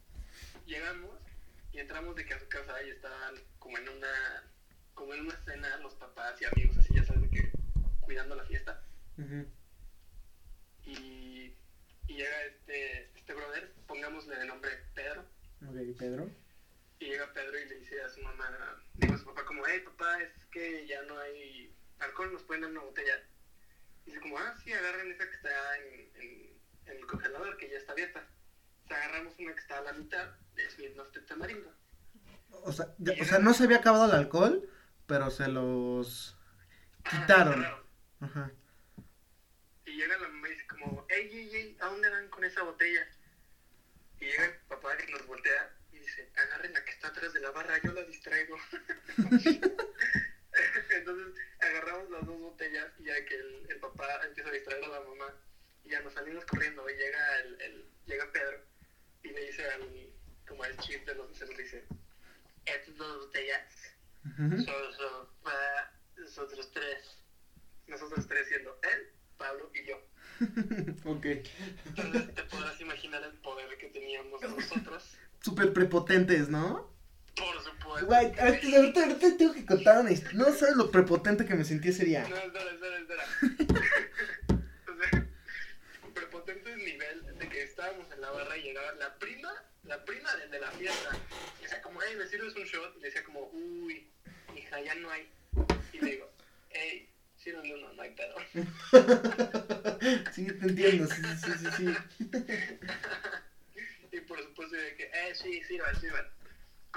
Llegamos 0.65 1.11
y 1.71 1.79
entramos 1.79 2.15
de 2.15 2.25
que 2.25 2.33
a 2.33 2.39
su 2.39 2.47
casa 2.49 2.81
y 2.83 2.89
estaban 2.89 3.35
como 3.59 3.77
en 3.77 3.87
una 3.89 4.43
como 4.93 5.13
en 5.13 5.21
una 5.21 5.37
cena 5.45 5.77
los 5.77 5.93
papás 5.93 6.41
y 6.41 6.45
amigos 6.45 6.77
así 6.77 6.93
ya 6.95 7.03
sabes 7.05 7.21
de 7.21 7.29
que 7.29 7.51
cuidando 8.01 8.35
la 8.35 8.43
fiesta 8.45 8.81
y, 10.83 10.91
y 10.93 11.53
llega 12.07 12.43
este 12.45 13.11
este 13.15 13.33
brother 13.33 13.71
pongámosle 13.85 14.35
de 14.37 14.45
nombre 14.45 14.71
Pedro 14.95 15.21
Ok, 15.69 15.75
Pedro. 15.99 16.29
y 16.99 17.05
llega 17.05 17.31
Pedro 17.33 17.59
y 17.59 17.65
le 17.69 17.75
dice 17.75 18.01
a 18.01 18.09
su 18.09 18.21
mamá 18.21 18.49
digo 18.95 19.13
a 19.13 19.17
su 19.19 19.25
papá 19.25 19.45
como 19.45 19.63
hey 19.67 19.81
papá 19.85 20.19
es 20.23 20.31
que 20.51 20.87
ya 20.87 21.01
no 21.03 21.17
hay 21.19 21.71
alcohol 21.99 22.33
nos 22.33 22.41
pueden 22.43 22.63
dar 22.63 22.71
una 22.71 22.81
botella 22.81 23.13
dice 24.07 24.19
como 24.21 24.37
ah 24.39 24.55
sí 24.63 24.73
agarren 24.73 25.11
esa 25.11 25.29
que 25.29 25.35
está 25.35 25.77
en, 25.77 26.11
en- 26.15 26.57
en 26.87 26.97
el 26.97 27.05
congelador 27.05 27.57
que 27.57 27.69
ya 27.69 27.77
está 27.77 27.91
abierta 27.91 28.27
o 28.85 28.87
sea, 28.87 28.97
agarramos 28.97 29.37
una 29.39 29.53
que 29.53 29.59
está 29.59 29.77
a 29.77 29.81
la 29.81 29.93
mitad 29.93 30.27
de 30.55 30.69
Smirnoff 30.71 31.11
de 31.13 31.21
tamarindo 31.21 31.73
O 32.49 32.71
sea, 32.71 32.87
ya- 32.97 33.13
o 33.21 33.25
sea, 33.25 33.39
no 33.39 33.53
se 33.53 33.65
había 33.65 33.77
acabado 33.77 34.05
el 34.05 34.11
alcohol, 34.11 34.67
pero 35.05 35.29
se 35.29 35.47
los 35.49 36.37
quitaron. 37.09 37.65
Ajá. 38.21 38.51
Y 39.85 39.91
llega 39.91 40.17
la 40.17 40.27
mamá 40.29 40.47
y 40.47 40.51
dice 40.51 40.67
como, 40.67 41.05
ey, 41.09 41.27
ey, 41.37 41.55
ey, 41.55 41.77
¿a 41.81 41.85
dónde 41.87 42.09
van 42.09 42.27
con 42.29 42.43
esa 42.43 42.63
botella? 42.63 43.05
Y 44.19 44.25
llega 44.25 44.45
el 44.45 44.55
papá 44.67 44.89
y 45.07 45.11
nos 45.11 45.25
voltea 45.27 45.75
y 45.91 45.99
dice, 45.99 46.29
agarren 46.35 46.73
la 46.73 46.83
que 46.83 46.91
está 46.91 47.07
atrás 47.09 47.31
de 47.33 47.39
la 47.41 47.51
barra, 47.51 47.77
yo 47.83 47.91
la 47.93 48.03
distraigo. 48.03 48.57
Las 52.09 52.25
dos 52.25 52.39
botellas 52.39 52.87
y 52.99 53.03
ya 53.05 53.23
que 53.25 53.35
el, 53.35 53.65
el 53.69 53.79
papá 53.79 54.19
empieza 54.25 54.49
a 54.49 54.53
distraer 54.53 54.83
a 54.85 54.87
la 54.87 54.99
mamá 55.01 55.33
y 55.83 55.89
ya 55.89 55.99
nos 56.01 56.13
salimos 56.13 56.45
corriendo 56.45 56.89
y 56.89 56.93
llega 56.95 57.39
el, 57.39 57.61
el- 57.61 57.85
llega 58.05 58.31
Pedro 58.31 58.61
y 59.23 59.29
le 59.29 59.45
dice 59.45 59.65
al, 59.69 60.13
como 60.47 60.63
al 60.63 60.75
chip 60.77 61.05
de 61.05 61.13
los 61.15 61.27
meseros, 61.29 61.55
le 61.57 61.63
dice, 61.63 61.83
estas 62.65 62.95
dos 62.95 63.25
botellas 63.25 63.61
Ujú. 64.25 64.61
son, 64.61 64.93
son 64.93 65.27
para 65.43 65.91
nosotros 66.17 66.69
tres. 66.71 67.23
Nosotros 67.87 68.25
tres 68.27 68.47
siendo 68.47 68.77
él, 68.81 69.07
Pablo 69.37 69.69
y 69.73 69.85
yo. 69.85 69.99
ok. 71.05 71.25
Entonces 71.85 72.33
te 72.33 72.43
podrás 72.43 72.79
imaginar 72.81 73.23
el 73.23 73.33
poder 73.39 73.77
que 73.77 73.87
teníamos 73.89 74.41
nosotros. 74.41 75.17
Súper 75.41 75.71
prepotentes, 75.73 76.49
¿no? 76.49 76.89
Por 77.37 77.63
supuesto. 77.63 78.05
Güey, 78.07 78.25
ahorita, 78.39 78.77
ahorita- 78.77 79.03
ahorita 79.03 79.37
tengo 79.37 79.53
que 79.53 79.65
contar 79.65 79.99
una 79.99 80.11
historia. 80.11 80.37
No 80.37 80.53
sabes 80.53 80.75
lo 80.75 80.91
prepotente 80.91 81.45
que 81.45 81.55
me 81.55 81.63
sentí 81.63 81.89
ese 81.89 82.05
día. 82.05 82.27
No, 82.27 82.35
espera, 82.37 82.71
espera, 82.71 82.97
espera. 82.99 83.23
o 84.87 84.95
sea, 84.97 85.27
prepotente 86.13 86.71
el 86.73 86.85
nivel 86.85 87.37
de 87.37 87.49
que 87.49 87.63
estábamos 87.63 88.11
en 88.11 88.21
la 88.21 88.31
barra 88.31 88.57
y 88.57 88.63
llegaba 88.63 88.91
la 88.93 89.17
prima 89.19 89.51
la 89.83 90.03
prima 90.03 90.35
de, 90.35 90.47
de 90.49 90.59
la 90.59 90.69
fiesta. 90.71 91.17
Y 91.59 91.63
decía 91.63 91.81
como, 91.81 91.99
hey, 92.01 92.15
¿me 92.17 92.27
sirves 92.27 92.55
un 92.55 92.63
shot? 92.63 92.95
Y 92.97 92.99
le 92.99 93.07
decía 93.07 93.23
como, 93.23 93.49
uy, 93.53 94.09
hija, 94.55 94.81
ya 94.81 94.95
no 94.95 95.09
hay. 95.09 95.29
Y 95.93 95.99
le 95.99 96.11
digo, 96.11 96.29
hey, 96.69 97.09
sírveme 97.37 97.73
uno, 97.73 97.93
no 97.93 98.01
hay 98.01 98.11
pedo. 98.11 98.35
sí, 100.33 100.45
te 100.45 100.67
entiendo, 100.67 101.07
sí, 101.07 101.21
sí, 101.43 101.51
sí, 101.57 101.67
sí. 101.77 101.95
y 104.11 104.19
por 104.21 104.41
supuesto 104.43 104.75
de 104.75 104.95
que, 104.95 105.03
eh, 105.05 105.33
sí, 105.35 105.63
sirvan, 105.63 105.99
sirvan. 105.99 106.25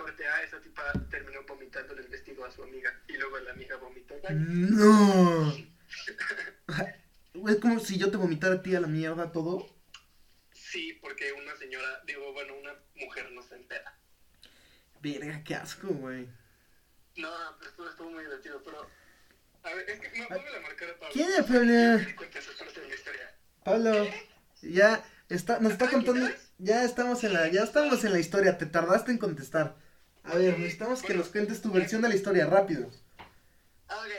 Corte 0.00 0.26
A, 0.26 0.42
esa 0.42 0.60
tipa 0.60 0.92
terminó 1.10 1.42
vomitando 1.46 1.94
el 1.94 2.08
vestido 2.08 2.44
a 2.44 2.50
su 2.50 2.62
amiga. 2.62 2.92
Y 3.08 3.14
luego 3.14 3.38
la 3.38 3.52
amiga 3.52 3.76
vomitó. 3.76 4.14
No. 4.30 5.54
Es 7.48 7.56
como 7.56 7.78
si 7.78 7.96
yo 7.96 8.10
te 8.10 8.16
vomitara 8.16 8.56
a 8.56 8.62
ti 8.62 8.74
a 8.74 8.80
la 8.80 8.88
mierda 8.88 9.30
todo. 9.30 9.66
Sí, 10.52 10.98
porque 11.00 11.32
una 11.32 11.56
señora, 11.56 12.02
digo, 12.04 12.32
bueno, 12.32 12.54
una 12.60 12.74
mujer 12.96 13.30
no 13.32 13.42
se 13.42 13.54
entera. 13.54 13.96
Verga, 15.00 15.42
qué 15.44 15.54
asco, 15.54 15.88
güey. 15.88 16.28
No, 17.16 17.30
pero 17.58 17.70
estuvo, 17.70 17.88
estuvo 17.88 18.10
muy 18.10 18.24
divertido, 18.24 18.62
pero... 18.64 18.88
A 19.62 19.74
ver, 19.74 19.88
es 19.90 20.00
que 20.00 20.18
no, 20.18 20.28
póngale 20.28 20.56
a 20.56 20.60
marcar 20.60 20.90
a 20.90 20.94
Pablo. 20.94 21.12
¿Quién 21.12 21.28
es 21.30 21.44
Pablo? 21.44 21.72
La. 21.72 22.14
Pablo, 23.64 24.08
ya 24.62 25.04
está, 25.28 25.60
nos 25.60 25.72
está 25.72 25.86
Ah, 25.86 25.90
contando. 25.90 26.28
Ya 26.58 26.84
estamos 26.84 27.22
en 27.24 27.32
la, 27.34 27.48
ya 27.48 27.62
estamos 27.62 28.04
en 28.04 28.12
la 28.12 28.18
historia. 28.18 28.58
Te 28.58 28.66
tardaste 28.66 29.12
en 29.12 29.18
contestar. 29.18 29.76
A 30.24 30.34
ver, 30.34 30.58
necesitamos 30.58 31.02
que 31.02 31.14
nos 31.14 31.28
cuentes 31.28 31.62
tu 31.62 31.72
versión 31.72 32.02
de 32.02 32.08
la 32.08 32.14
historia, 32.14 32.46
rápido. 32.46 32.86
Ok. 33.88 34.12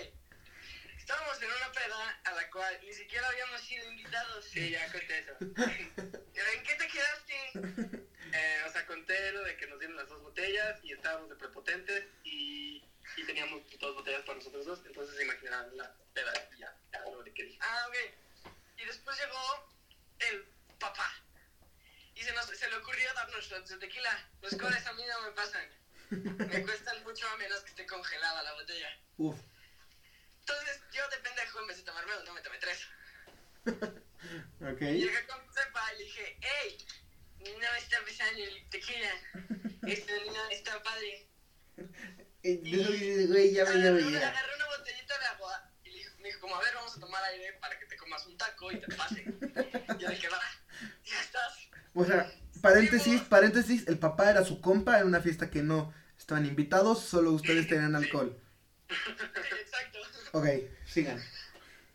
Estábamos 0.97 1.41
en 1.41 1.49
una 1.49 1.71
peda 1.71 2.21
a 2.25 2.31
la 2.33 2.49
cual 2.51 2.79
ni 2.83 2.93
siquiera 2.93 3.27
habíamos 3.27 3.61
sido 3.61 3.89
invitados. 3.91 4.45
Sí, 4.45 4.71
ya 4.71 4.91
conté 4.91 5.19
eso. 5.19 5.35
¿En 5.41 6.63
qué 6.63 6.75
te 6.75 6.87
quedaste? 6.87 8.01
Eh, 8.33 8.63
o 8.67 8.71
sea, 8.71 8.85
conté 8.85 9.31
lo 9.33 9.43
de 9.43 9.57
que 9.57 9.67
nos 9.67 9.79
dieron 9.79 9.97
las 9.97 10.07
dos 10.09 10.21
botellas 10.21 10.79
y 10.83 10.93
estábamos 10.93 11.29
de 11.29 11.35
prepotentes 11.35 12.05
y, 12.23 12.83
y 13.17 13.23
teníamos 13.25 13.61
dos 13.79 13.95
botellas 13.95 14.21
para 14.21 14.37
nosotros 14.37 14.65
dos. 14.65 14.79
Entonces 14.85 15.15
se 15.15 15.23
imaginarán 15.23 15.75
la 15.77 15.93
peda 16.13 16.33
y 16.55 16.59
ya, 16.59 16.75
ya 16.91 16.99
lo 17.09 17.23
que 17.23 17.43
dije. 17.43 17.59
Ah, 17.61 17.85
ok. 17.87 17.95
Y 18.77 18.85
después 18.85 19.17
llegó 19.17 19.73
el 20.19 20.45
papá. 20.79 21.13
Y 22.15 22.23
se, 22.23 22.33
nos, 22.33 22.45
se 22.45 22.69
le 22.69 22.75
ocurrió 22.77 23.13
darnos 23.13 23.69
de 23.69 23.77
tequila. 23.77 24.29
Los 24.41 24.55
cuales 24.55 24.85
a 24.85 24.93
mí 24.93 25.03
no 25.07 25.21
me 25.21 25.31
pasan. 25.31 25.80
Me 26.11 26.61
cuestan 26.61 27.01
mucho 27.03 27.27
a 27.29 27.35
menos 27.37 27.61
que 27.61 27.69
esté 27.69 27.85
congelada 27.85 28.43
la 28.43 28.53
botella. 28.53 28.97
Uf. 29.17 29.39
Entonces, 30.39 30.79
yo 30.91 31.07
de 31.09 31.17
pendejo, 31.19 31.59
en 31.61 31.67
vez 31.67 31.77
de 31.77 31.83
tomarme 31.83 32.11
uno, 32.21 32.33
me 32.33 32.41
tomé 32.41 32.57
tres. 32.59 32.79
Ok. 34.61 34.79
Llegué 34.79 35.25
con 35.25 35.39
Sepa 35.53 35.93
y 35.93 35.97
le 35.97 36.03
dije, 36.03 36.37
hey, 36.41 36.77
no 37.59 37.73
está 37.75 38.03
pesando 38.05 38.43
el 38.43 38.69
tequila. 38.69 39.09
Esto 39.87 40.13
no 40.25 40.49
está 40.49 40.81
padre. 40.83 41.27
De- 42.43 43.25
Güey, 43.27 43.51
ya 43.51 43.65
me 43.65 43.79
ya 43.81 43.91
me 43.91 44.11
ya. 44.11 44.27
agarré 44.29 44.55
una 44.55 44.65
botellita 44.77 45.17
de 45.17 45.25
agua 45.25 45.63
y 45.83 45.89
le 45.89 45.97
dijo, 45.97 46.17
me 46.19 46.27
dijo, 46.27 46.39
como, 46.39 46.55
a 46.55 46.59
ver, 46.59 46.73
vamos 46.75 46.95
a 46.95 46.99
tomar 46.99 47.23
aire 47.23 47.53
para 47.53 47.77
que 47.79 47.85
te 47.87 47.95
comas 47.97 48.23
un 48.27 48.37
taco 48.37 48.71
y 48.71 48.79
te 48.79 48.95
pase. 48.95 49.23
Y 49.23 49.97
yo 49.97 50.09
dije, 50.09 50.27
va, 50.29 50.39
ya 51.03 51.19
estás. 51.19 51.67
O 51.93 52.05
sea, 52.05 52.25
paréntesis, 52.61 53.21
paréntesis, 53.21 53.87
el 53.87 53.97
papá 53.99 54.29
era 54.29 54.43
su 54.43 54.61
compa 54.61 54.99
en 54.99 55.07
una 55.07 55.21
fiesta 55.21 55.49
que 55.49 55.63
no 55.63 55.93
estaban 56.17 56.45
invitados, 56.45 57.03
solo 57.03 57.31
ustedes 57.31 57.67
tenían 57.67 57.95
alcohol. 57.95 58.37
Exacto. 58.89 59.99
Ok, 60.33 60.45
sigan. 60.85 61.21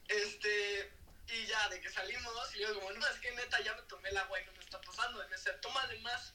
Este, 0.08 0.92
y 1.28 1.46
ya, 1.46 1.68
de 1.68 1.80
que 1.80 1.90
salimos, 1.90 2.32
y 2.54 2.60
yo 2.60 2.74
como, 2.74 2.90
no, 2.92 3.06
es 3.06 3.20
que 3.20 3.32
neta 3.32 3.60
ya 3.62 3.74
me 3.74 3.82
tomé 3.82 4.08
el 4.10 4.16
agua 4.16 4.40
y 4.40 4.46
no 4.46 4.52
me 4.52 4.60
está 4.60 4.80
pasando. 4.80 5.24
Y 5.24 5.28
me 5.28 5.36
dice, 5.36 5.50
tómale 5.60 5.98
más. 6.00 6.34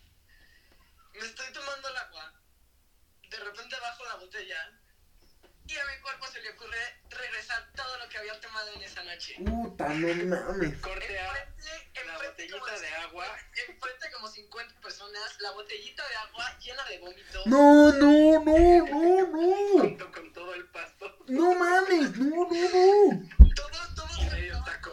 Me 1.13 1.25
estoy 1.25 1.51
tomando 1.53 1.89
el 1.89 1.97
agua. 1.97 2.33
De 3.29 3.37
repente 3.37 3.75
bajo 3.81 4.05
la 4.05 4.15
botella. 4.15 4.79
Y 5.71 5.77
a 5.77 5.85
mi 5.85 6.01
cuerpo 6.01 6.27
se 6.27 6.41
le 6.41 6.49
ocurre 6.49 6.77
regresar 7.09 7.65
todo 7.75 7.97
lo 7.99 8.09
que 8.09 8.17
había 8.17 8.37
tomado 8.41 8.73
en 8.73 8.81
esa 8.83 9.03
noche. 9.05 9.35
Puta, 9.45 9.87
no 9.87 10.07
mames. 10.25 10.77
Corte 10.81 11.17
A, 11.17 11.27
enfrente, 11.29 12.03
la 12.05 12.13
como, 12.17 12.27
botellita 12.29 12.79
de 12.81 12.87
agua. 12.95 13.25
enfrente 13.69 14.11
como 14.13 14.27
50 14.27 14.81
personas, 14.81 15.37
la 15.39 15.51
botellita 15.51 16.03
de 16.09 16.15
agua 16.15 16.59
llena 16.59 16.83
de 16.89 16.97
vómito. 16.99 17.41
No, 17.45 17.91
no, 17.93 18.43
no, 18.43 18.85
no, 18.85 19.27
no. 19.27 19.79
Junto 19.81 20.11
con 20.11 20.33
todo 20.33 20.53
el 20.55 20.67
pasto. 20.71 21.17
No 21.27 21.55
mames, 21.55 22.17
no, 22.17 22.35
no, 22.35 22.45
no. 22.49 23.55
Todos, 23.55 23.95
todos 23.95 24.19
Y 24.19 24.25
medio 24.25 24.61
taco. 24.65 24.91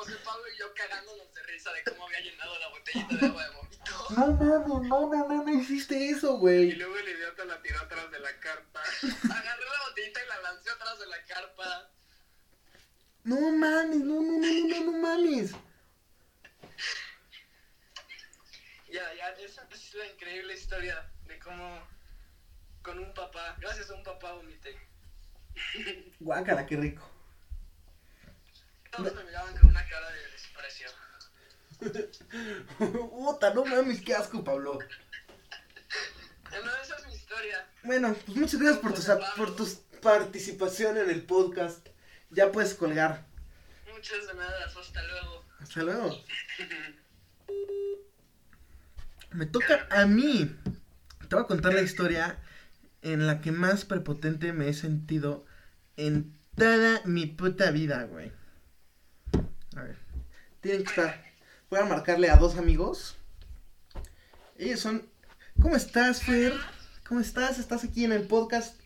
José 0.00 0.16
Pablo 0.24 0.44
y 0.54 0.58
yo 0.58 0.72
cagándonos 0.74 1.34
de 1.34 1.42
risa 1.42 1.70
de 1.74 1.84
cómo 1.84 2.06
había 2.06 2.20
llenado 2.20 2.58
la 2.58 2.68
botellita 2.68 3.16
de 3.16 3.26
agua 3.26 3.44
de 3.44 3.50
vómito. 3.54 3.70
No 4.16 4.26
mames, 4.32 4.66
no, 4.66 4.80
no, 5.06 5.28
no, 5.28 5.44
no 5.44 5.60
hiciste 5.60 6.08
eso, 6.10 6.36
Y 6.36 6.38
güey. 6.38 6.72
luego 6.72 6.96
el 6.96 7.08
idiota 7.10 7.44
la 7.44 7.60
tiró 7.60 7.80
atrás 7.80 8.10
de 8.10 8.18
la 8.18 8.40
carpa. 8.40 8.80
Agarré 8.82 9.64
la 9.64 9.88
botellita 9.88 10.20
y 10.24 10.28
la 10.28 10.40
lancé 10.40 10.70
atrás 10.70 10.98
de 11.00 11.06
la 11.06 11.22
carpa. 11.24 11.90
No 13.24 13.36
mames, 13.52 13.98
no, 13.98 14.22
no, 14.22 14.38
no, 14.38 14.38
no, 14.38 14.68
no, 14.68 14.84
no 14.92 14.98
mames. 14.98 15.52
Ya, 18.90 19.14
ya, 19.14 19.28
esa 19.44 19.68
es 19.70 19.94
la 19.94 20.06
increíble 20.06 20.54
historia 20.54 21.10
de 21.26 21.38
cómo 21.38 21.86
con 22.82 22.98
un 22.98 23.12
papá, 23.14 23.56
gracias 23.60 23.90
a 23.90 23.94
un 23.94 24.02
papá 24.02 24.32
vomité. 24.32 24.76
Guácala, 26.20 26.64
qué 26.66 26.76
rico. 26.76 27.08
Todos 28.90 29.14
me 29.14 29.24
miraban 29.24 29.56
con 29.56 29.70
una 29.70 29.86
cara 29.88 30.10
de 30.10 30.30
desprecio. 30.32 30.88
Puta, 32.78 33.54
no 33.54 33.64
mames, 33.64 34.00
qué 34.00 34.14
asco, 34.14 34.42
Pablo. 34.44 34.78
No, 36.50 36.76
esa 36.82 36.96
es 36.96 37.06
mi 37.06 37.14
historia. 37.14 37.66
Bueno, 37.84 38.14
pues 38.26 38.36
muchas 38.36 38.60
gracias 38.60 38.78
por 38.78 38.94
tu, 38.94 39.36
por 39.36 39.56
tu 39.56 39.68
participación 40.02 40.98
en 40.98 41.10
el 41.10 41.22
podcast. 41.22 41.88
Ya 42.30 42.50
puedes 42.52 42.74
colgar. 42.74 43.24
Muchas 43.92 44.26
de 44.26 44.34
nada, 44.34 44.64
hasta 44.66 45.02
luego. 45.04 45.44
Hasta 45.60 45.82
luego. 45.82 46.24
Me 49.32 49.46
toca 49.46 49.86
a 49.90 50.06
mí. 50.06 50.56
Te 51.28 51.36
voy 51.36 51.44
a 51.44 51.46
contar 51.46 51.74
la 51.74 51.82
historia 51.82 52.38
en 53.02 53.26
la 53.26 53.40
que 53.40 53.52
más 53.52 53.84
prepotente 53.84 54.52
me 54.52 54.68
he 54.68 54.74
sentido 54.74 55.46
en 55.96 56.36
toda 56.56 57.00
mi 57.04 57.26
puta 57.26 57.70
vida, 57.70 58.04
güey. 58.04 58.32
A. 60.60 60.62
Tienen 60.62 60.84
que 60.84 60.90
estar. 60.90 61.24
Voy 61.70 61.80
a 61.80 61.84
marcarle 61.84 62.30
a 62.30 62.36
dos 62.36 62.56
amigos. 62.56 63.16
Ellos 64.58 64.80
son. 64.80 65.08
¿Cómo 65.60 65.76
estás, 65.76 66.22
Fer? 66.22 66.52
¿Cómo 67.08 67.20
estás? 67.20 67.58
¿Estás 67.58 67.84
aquí 67.84 68.04
en 68.04 68.12
el 68.12 68.26
podcast? 68.26 68.78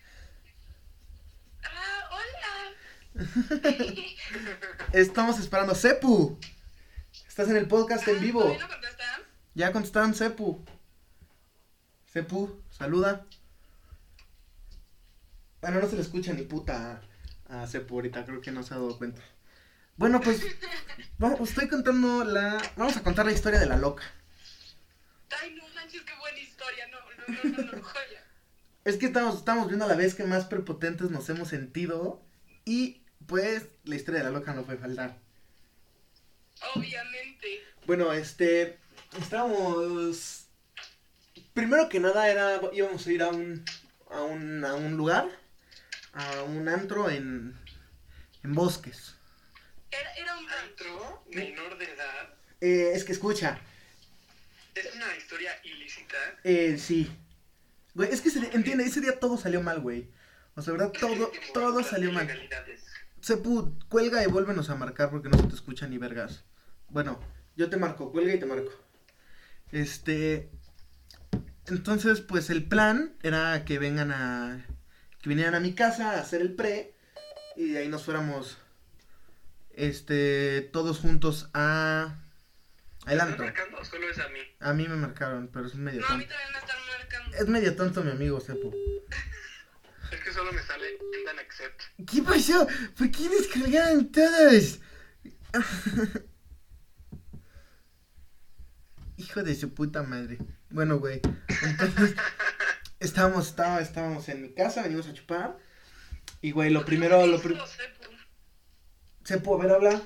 Ah, 1.63 2.11
hola. 2.13 3.25
Estamos 4.93 5.39
esperando. 5.39 5.75
¡Sepu! 5.75 6.39
Estás 7.27 7.49
en 7.49 7.57
el 7.57 7.67
podcast 7.69 8.07
en 8.09 8.21
vivo. 8.21 8.41
¿Todavía 8.41 8.63
no 8.63 8.69
contestan? 8.69 9.23
Ya 9.55 9.73
contestaron 9.73 10.15
Sepu. 10.15 10.65
Sepu, 12.07 12.63
saluda. 12.71 13.27
Bueno, 15.61 15.81
no 15.81 15.89
se 15.89 15.97
le 15.97 16.03
escucha 16.03 16.33
ni 16.33 16.43
puta 16.43 17.03
a, 17.49 17.63
a 17.63 17.67
Sepu 17.67 17.97
ahorita, 17.97 18.25
creo 18.25 18.41
que 18.41 18.53
no 18.53 18.63
se 18.63 18.75
ha 18.75 18.77
dado 18.77 18.97
cuenta. 18.97 19.23
Bueno, 19.97 20.21
pues, 20.21 20.43
va- 21.23 21.35
os 21.35 21.51
estoy 21.51 21.69
contando 21.69 22.25
la... 22.25 22.61
Vamos 22.77 22.97
a 22.97 23.03
contar 23.03 23.27
la 23.27 23.33
historia 23.33 23.61
de 23.61 23.67
la 23.67 23.77
loca. 23.77 24.03
Ay, 25.41 25.55
no 25.55 25.65
manches, 25.75 26.03
qué 26.03 26.13
buena 26.19 26.39
historia. 26.39 26.87
No, 26.89 26.99
no, 27.01 27.57
no, 27.57 27.63
no, 27.73 27.73
no, 27.73 27.83
joya. 27.83 28.21
Es 28.85 28.99
que 28.99 29.07
estamos, 29.07 29.37
estamos 29.39 29.69
viendo 29.69 29.87
a 29.87 29.89
la 29.89 29.95
vez 29.97 30.15
que 30.15 30.25
más 30.25 30.45
prepotentes 30.45 31.11
nos 31.11 31.27
hemos 31.31 31.49
sentido 31.49 32.23
y 32.67 33.03
pues 33.27 33.67
la 33.85 33.95
historia 33.97 34.19
de 34.21 34.25
la 34.25 34.39
loca 34.39 34.53
no 34.53 34.65
puede 34.65 34.77
faltar. 34.79 35.17
Obviamente. 36.75 37.63
Bueno, 37.87 38.13
este, 38.13 38.79
estábamos, 39.19 40.49
primero 41.55 41.89
que 41.89 41.99
nada 41.99 42.29
era, 42.29 42.61
íbamos 42.75 43.07
a 43.07 43.13
ir 43.13 43.23
a 43.23 43.29
un, 43.29 43.65
a 44.11 44.21
un, 44.23 44.63
a 44.67 44.75
un 44.75 44.99
lugar, 44.99 45.31
a 46.13 46.43
un 46.43 46.69
antro 46.69 47.09
en, 47.09 47.59
en 48.43 48.55
bosques. 48.55 49.15
Era, 50.01 50.13
era 50.15 50.37
un. 50.39 50.45
Antro, 50.51 51.25
menor 51.33 51.79
de 51.79 51.85
edad. 51.85 52.35
Eh, 52.61 52.93
es 52.95 53.05
que 53.05 53.13
escucha, 53.13 53.59
Es 54.75 54.95
una 54.95 55.17
historia 55.17 55.53
ilícita. 55.65 56.17
eh, 56.45 56.77
sí, 56.79 57.11
güey, 57.95 58.11
es 58.11 58.21
que 58.21 58.31
día- 58.31 58.51
entiende, 58.53 58.85
ese 58.85 59.01
día 59.01 59.19
todo 59.21 59.37
salió 59.37 59.63
mal, 59.63 59.81
güey. 59.81 60.09
O 60.57 60.63
sea, 60.63 60.73
verdad, 60.73 60.93
todo, 60.93 61.31
todo 61.53 61.83
salió 61.83 62.13
mal. 62.13 62.29
Sepu, 63.21 63.77
cuelga 63.89 64.23
y 64.23 64.27
vuélvenos 64.27 64.71
a 64.71 64.75
marcar 64.77 65.11
porque 65.11 65.29
no 65.29 65.39
se 65.39 65.47
te 65.49 65.55
escucha 65.55 65.87
ni 65.87 65.99
vergas. 65.99 66.45
Bueno, 66.89 67.21
yo 67.57 67.69
te 67.71 67.77
marco, 67.77 68.13
cuelga 68.13 68.35
y 68.35 68.39
te 68.41 68.47
marco. 68.47 68.71
Este. 69.73 70.51
Entonces, 71.67 72.21
pues 72.21 72.51
el 72.51 72.69
plan 72.69 73.17
era 73.23 73.65
que 73.65 73.79
vengan 73.79 74.13
a. 74.13 74.67
que 75.21 75.29
vinieran 75.29 75.55
a 75.55 75.61
mi 75.61 75.75
casa 75.75 76.13
a 76.13 76.21
hacer 76.21 76.41
el 76.41 76.55
pre. 76.55 76.95
Y 77.57 77.71
de 77.71 77.79
ahí 77.79 77.89
nos 77.89 78.05
fuéramos. 78.05 78.59
Este. 79.77 80.63
todos 80.73 80.99
juntos 80.99 81.51
a. 81.55 82.21
El 83.07 83.13
¿Están 83.15 83.29
antro. 83.29 83.45
marcando 83.45 83.79
o 83.79 83.85
solo 83.85 84.09
es 84.09 84.19
a 84.19 84.29
mí? 84.29 84.39
A 84.61 84.73
mí 84.73 84.89
me 84.89 84.97
marcaron, 84.97 85.49
pero 85.53 85.67
es 85.67 85.75
medio 85.75 86.01
No, 86.01 86.07
a 86.07 86.17
mí 86.17 86.25
tonto. 86.25 86.35
también 86.35 86.53
me 86.53 86.59
están 86.59 86.79
marcando. 86.99 87.37
Es 87.37 87.49
medio 87.49 87.77
tonto 87.77 88.03
mi 88.05 88.11
amigo 88.13 88.41
Sepo. 88.41 88.73
Es 90.13 90.21
que 90.21 90.33
solo 90.33 90.53
me 90.53 90.63
sale 90.63 90.87
end 90.91 91.29
and 91.29 91.39
accept. 91.41 91.81
¿Qué 92.09 92.23
pasó? 92.23 92.69
¿Por 92.97 93.11
qué 93.11 93.29
descargaron 93.29 94.13
todos? 94.13 94.79
Hijo 99.17 99.43
de 99.43 99.55
su 99.55 99.73
puta 99.75 100.03
madre. 100.03 100.39
Bueno, 100.71 100.99
güey. 100.99 101.21
Entonces, 101.63 102.15
estábamos, 103.01 103.49
estaba- 103.49 103.81
estábamos 103.81 104.29
en 104.29 104.43
mi 104.43 104.53
casa, 104.55 104.83
venimos 104.83 105.07
a 105.09 105.15
chupar. 105.15 105.57
Y, 106.41 106.51
güey, 106.53 106.71
lo 106.71 106.85
primero, 106.85 107.27
lo 107.27 107.41
primero... 107.41 107.65
Sepo, 109.25 109.55
a 109.59 109.63
ver, 109.63 109.73
habla. 109.73 110.03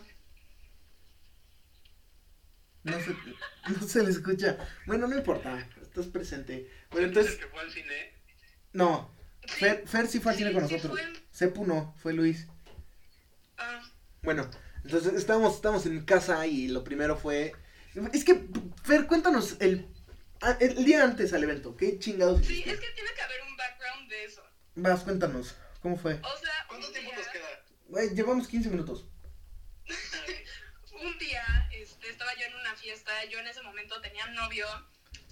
No 2.85 2.99
se, 3.01 3.11
no 3.81 3.87
se 3.89 4.03
le 4.03 4.11
escucha. 4.11 4.57
Bueno, 4.87 5.07
no 5.09 5.17
importa, 5.17 5.69
estás 5.83 6.07
presente. 6.07 6.71
Bueno, 6.91 7.07
¿El 7.07 7.11
entonces, 7.11 7.37
que 7.37 7.47
fue 7.47 7.61
al 7.61 7.71
cine? 7.71 8.13
no. 8.73 9.17
Sí, 9.47 9.55
Fer, 9.61 9.89
Fer 9.89 10.07
sí 10.09 10.21
fue 10.21 10.33
al 10.33 10.39
cine 10.39 10.51
sí, 10.51 10.55
con 10.55 10.69
sí 10.69 10.75
nosotros. 10.75 11.01
fue. 11.01 11.13
Sepu 11.31 11.67
no, 11.67 11.95
fue 12.03 12.13
Luis. 12.13 12.47
Ah, 13.57 13.81
Bueno, 14.23 14.51
entonces 14.85 15.15
estábamos, 15.15 15.55
estábamos 15.55 15.87
en 15.87 16.05
casa 16.05 16.47
y 16.47 16.69
lo 16.69 16.85
primero 16.85 17.17
fue... 17.17 17.55
Es 18.13 18.25
que, 18.25 18.47
Fer, 18.85 19.07
cuéntanos 19.07 19.57
el, 19.61 19.89
ah, 20.43 20.57
el 20.61 20.85
día 20.85 21.03
antes 21.03 21.33
al 21.33 21.43
evento. 21.45 21.77
¿Qué 21.77 21.99
chingados 21.99 22.45
sí, 22.45 22.53
hiciste? 22.53 22.73
es 22.73 22.81
que 22.81 22.91
tiene 22.95 23.11
que 23.15 23.23
haber 23.23 23.41
un 23.49 23.57
background 23.57 24.11
de 24.11 24.25
eso. 24.25 24.43
Vas, 24.75 25.03
cuéntanos. 25.03 25.57
¿Cómo 25.81 25.97
fue? 25.97 26.15
O 26.15 26.39
sea, 26.39 26.53
¿Cuánto 26.69 26.91
tiempo 26.93 27.13
nos? 27.17 27.28
Güey, 27.89 28.11
llevamos 28.15 28.47
15 28.47 28.69
minutos. 28.69 29.07
un 31.01 31.19
día 31.19 31.43
este, 31.73 32.11
estaba 32.11 32.35
yo 32.35 32.47
en 32.47 32.55
una 32.55 32.77
fiesta, 32.77 33.13
yo 33.31 33.39
en 33.39 33.47
ese 33.47 33.63
momento 33.63 34.01
tenía 34.01 34.27
novio, 34.29 34.67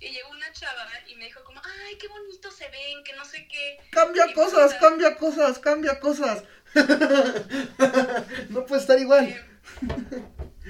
y 0.01 0.09
llegó 0.11 0.31
una 0.31 0.51
chava 0.53 0.87
y 1.07 1.17
me 1.17 1.27
dijo 1.27 1.43
como, 1.45 1.61
ay, 1.63 1.97
qué 1.99 2.09
bonito 2.09 2.51
se 2.51 2.69
ven, 2.71 3.05
que 3.05 3.15
no 3.15 3.25
sé 3.25 3.47
qué. 3.49 3.79
Cambia 3.91 4.27
Y 4.29 4.33
cosas, 4.35 4.75
puta. 4.75 4.81
cambia 4.81 5.17
cosas, 5.17 5.59
cambia 5.59 6.01
cosas. 6.01 6.45
no 8.51 8.65
puede 8.67 8.81
estar 8.81 8.99
igual. 8.99 9.29
Eh, 9.29 9.45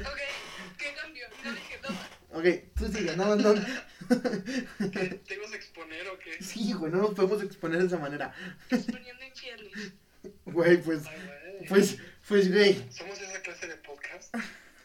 ok, 0.00 0.18
¿qué 0.78 0.94
cambio? 1.00 1.26
No 1.44 1.52
dije 1.52 1.80
nada. 1.82 2.10
Ok, 2.32 2.44
tú 2.76 2.88
sigue, 2.88 3.16
no, 3.16 3.36
no. 3.36 3.54
¿Qué? 4.92 5.20
¿Te 5.26 5.34
ibas 5.34 5.52
a 5.52 5.56
exponer 5.56 6.08
o 6.08 6.18
qué? 6.18 6.42
Sí, 6.42 6.72
güey, 6.72 6.92
no 6.92 6.98
nos 6.98 7.14
podemos 7.14 7.42
exponer 7.42 7.80
de 7.80 7.86
esa 7.86 7.98
manera. 7.98 8.34
Exponiendo 8.70 9.24
infieles. 9.24 9.92
Güey, 10.44 10.82
pues, 10.82 11.06
Ay, 11.06 11.16
güey. 11.24 11.35
Pues, 11.68 11.96
pues, 12.28 12.52
güey. 12.52 12.74
¿Somos 12.92 13.20
esa 13.20 13.40
clase 13.42 13.66
de 13.68 13.76
podcast? 13.76 14.34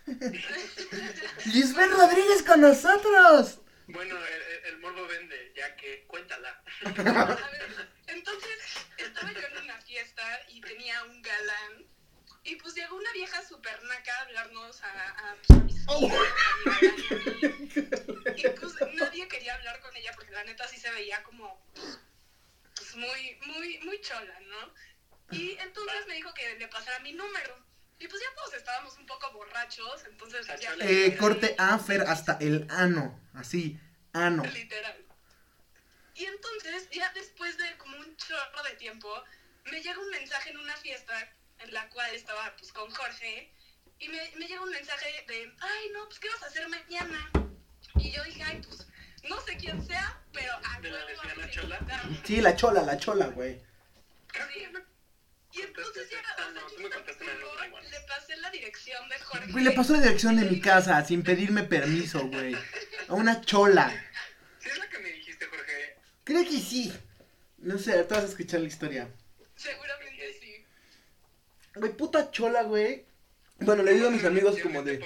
Lisbeth 1.46 1.92
Rodríguez 1.92 2.44
con 2.44 2.62
nosotros. 2.62 3.60
Bueno, 3.88 4.16
el, 4.18 4.34
el- 4.34 4.66
el 4.74 4.78
morbo 4.80 5.06
vende, 5.08 5.54
ya 5.56 5.76
que 5.76 6.06
cuéntala. 6.08 6.64
A 6.86 6.92
ver, 7.52 7.90
entonces 8.08 8.58
estaba 8.98 9.32
yo 9.34 9.48
en 9.48 9.58
una 9.64 9.82
fiesta 9.82 10.24
y 10.50 10.62
tenía 10.62 11.04
un 11.06 11.22
galán. 11.22 11.86
Y 12.44 12.56
pues 12.56 12.74
llegó 12.74 12.96
una 12.96 13.12
vieja 13.14 13.44
super 13.48 13.84
naca 13.84 14.18
a 14.18 14.22
hablarnos 14.22 14.82
a, 14.82 15.10
a, 15.10 15.36
pues, 15.46 15.60
a 15.60 15.64
mis 15.64 15.84
Oh. 15.88 16.06
amigas, 16.08 16.34
a 16.66 16.80
mi 16.80 16.88
galán 17.06 17.34
y 17.42 17.46
a 17.46 17.50
mí. 17.50 18.42
Y 18.44 18.50
pues 18.50 18.74
nadie 18.96 19.28
quería 19.28 19.56
hablar 19.56 19.80
con 19.82 19.96
ella 19.96 20.12
porque 20.16 20.32
la 20.32 20.44
neta 20.46 20.68
sí 20.68 20.78
se 20.78 20.90
veía 20.92 21.22
como 21.24 21.64
pues, 22.76 22.96
muy, 22.96 23.38
muy, 23.46 23.78
muy 23.80 24.02
chola, 24.02 24.40
¿no? 24.42 24.74
Y 25.38 25.52
entonces 25.60 26.08
me 26.08 26.16
dijo 26.16 26.34
que 26.34 26.58
le 26.58 26.68
pasara 26.68 27.00
mi 27.00 27.14
número. 27.14 27.56
Y 28.00 28.08
pues 28.08 28.20
ya 28.20 28.34
todos 28.36 28.56
estábamos 28.56 28.98
un 28.98 29.06
poco 29.06 29.32
borrachos, 29.34 30.04
entonces 30.06 30.48
ya... 30.48 30.58
Chola. 30.72 30.86
Corte 31.62 31.74
A, 31.74 31.80
Fer, 31.80 32.02
hasta 32.02 32.38
el 32.42 32.68
ano. 32.70 33.20
Así, 33.34 33.80
ano. 34.14 34.44
Literal. 34.44 35.06
Y 36.16 36.26
entonces, 36.26 36.90
ya 36.92 37.12
después 37.14 37.58
de 37.58 37.78
como 37.78 37.98
un 37.98 38.16
chorro 38.18 38.64
de 38.70 38.76
tiempo, 38.76 39.10
me 39.66 39.82
llega 39.82 40.00
un 40.00 40.10
mensaje 40.10 40.50
en 40.52 40.58
una 40.58 40.76
fiesta 40.78 41.14
en 41.60 41.74
la 41.74 41.88
cual 41.90 42.14
estaba 42.14 42.54
pues 42.58 42.72
con 42.74 42.90
Jorge 42.92 43.52
y 44.00 44.08
me, 44.10 44.32
me 44.38 44.48
llega 44.48 44.62
un 44.62 44.70
mensaje 44.72 45.26
de, 45.28 45.54
ay 45.60 45.90
no, 45.94 46.06
pues 46.08 46.20
¿qué 46.20 46.30
vas 46.30 46.44
a 46.44 46.48
hacer 46.48 46.68
mañana? 46.68 47.30
Y 47.96 48.12
yo 48.12 48.24
dije, 48.24 48.44
ay 48.44 48.62
pues 48.68 48.88
no 49.30 49.40
sé 49.42 49.56
quién 49.58 49.86
sea, 49.86 50.20
pero 50.34 50.52
a 50.64 50.82
¿De 50.82 50.90
la 50.90 50.98
huevo 50.98 51.08
lesbiana 51.10 51.34
vamos 51.36 51.46
a 51.46 51.52
chola? 51.52 51.76
encontrar". 51.76 52.02
Sí, 52.26 52.42
la 52.42 52.56
chola, 52.56 52.82
la 52.84 52.98
chola, 52.98 53.28
güey. 53.28 53.62
Sí. 54.34 54.68
Y 55.54 55.62
entonces 55.62 56.10
ya, 56.10 56.20
o 56.20 56.54
sea, 56.54 56.64
yo 56.72 56.90
me 56.90 57.68
igual. 57.68 57.84
le 57.92 58.00
pasé 58.08 58.38
la 58.38 58.50
dirección 58.52 59.10
de 59.10 59.20
Jorge. 59.20 59.52
Güey, 59.52 59.64
le 59.66 59.72
pasó 59.72 59.94
la 59.94 60.02
dirección 60.02 60.36
de 60.38 60.46
mi 60.46 60.62
casa 60.62 61.04
sin 61.06 61.24
pedirme 61.24 61.64
permiso, 61.64 62.28
güey. 62.28 62.56
A 63.08 63.14
una 63.14 63.42
chola. 63.42 63.92
¿Sí 64.60 64.70
es 64.70 64.78
la 64.78 64.88
que 64.90 65.00
me 65.00 65.10
dijiste, 65.10 65.46
Jorge? 65.46 65.96
Creo 66.24 66.44
que 66.44 66.60
sí. 66.60 66.94
No 67.58 67.78
sé, 67.78 67.94
ahorita 67.94 68.16
vas 68.16 68.24
a 68.24 68.28
escuchar 68.28 68.62
la 68.62 68.68
historia. 68.68 69.10
Seguramente 69.56 70.38
sí. 70.40 70.66
Güey, 71.76 71.92
puta 71.98 72.32
chola, 72.32 72.64
güey. 72.64 73.06
Bueno, 73.60 73.84
le 73.84 73.94
digo 73.94 74.08
a 74.08 74.12
mis 74.12 74.24
amigos 74.24 74.58
como 74.62 74.82
de... 74.84 75.04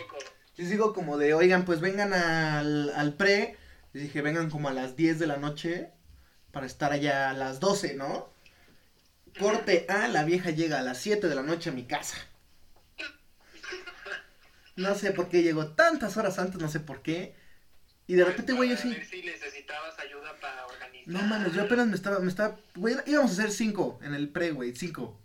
Les 0.58 0.70
digo 0.70 0.94
como 0.94 1.18
de, 1.18 1.34
oigan, 1.34 1.66
pues 1.66 1.82
vengan 1.82 2.14
al, 2.14 2.92
al 2.96 3.14
pre. 3.16 3.58
Les 3.92 4.04
dije, 4.04 4.22
vengan 4.22 4.50
como 4.50 4.70
a 4.70 4.74
las 4.74 4.96
10 4.96 5.20
de 5.20 5.28
la 5.28 5.38
noche 5.38 5.90
para 6.52 6.66
estar 6.66 6.94
allá 6.94 7.30
a 7.32 7.34
las 7.34 7.60
12, 7.60 7.96
¿no? 7.96 8.30
Corte 9.40 9.86
A, 9.90 10.08
la 10.08 10.24
vieja 10.24 10.52
llega 10.52 10.80
a 10.80 10.84
las 10.84 11.00
7 11.00 11.28
de 11.28 11.36
la 11.36 11.44
noche 11.44 11.70
a 11.70 11.74
mi 11.74 11.86
casa. 11.86 12.18
No 14.76 14.94
sé 14.96 15.12
por 15.12 15.30
qué 15.30 15.42
llegó 15.42 15.68
tantas 15.68 16.18
horas 16.18 16.38
antes, 16.38 16.60
no 16.60 16.70
sé 16.70 16.80
por 16.80 17.02
qué. 17.02 17.36
Y 18.08 18.16
de 18.16 18.26
repente, 18.26 18.54
güey, 18.54 18.70
yo 18.70 18.78
sí. 18.78 18.94
si 19.10 19.24
necesitabas 19.24 19.98
ayuda 20.00 20.36
para 20.40 20.66
organizar. 20.66 21.14
No 21.14 21.22
mames, 21.24 21.54
yo 21.54 21.64
apenas 21.64 21.88
me 21.88 21.96
estaba, 21.96 22.20
me 22.20 22.30
estaba, 22.30 22.58
güey, 22.76 22.96
íbamos 23.06 23.32
a 23.32 23.34
hacer 23.34 23.52
5 23.52 24.00
en 24.04 24.14
el 24.14 24.30
pre, 24.30 24.52
güey, 24.52 24.76
5. 24.76 25.22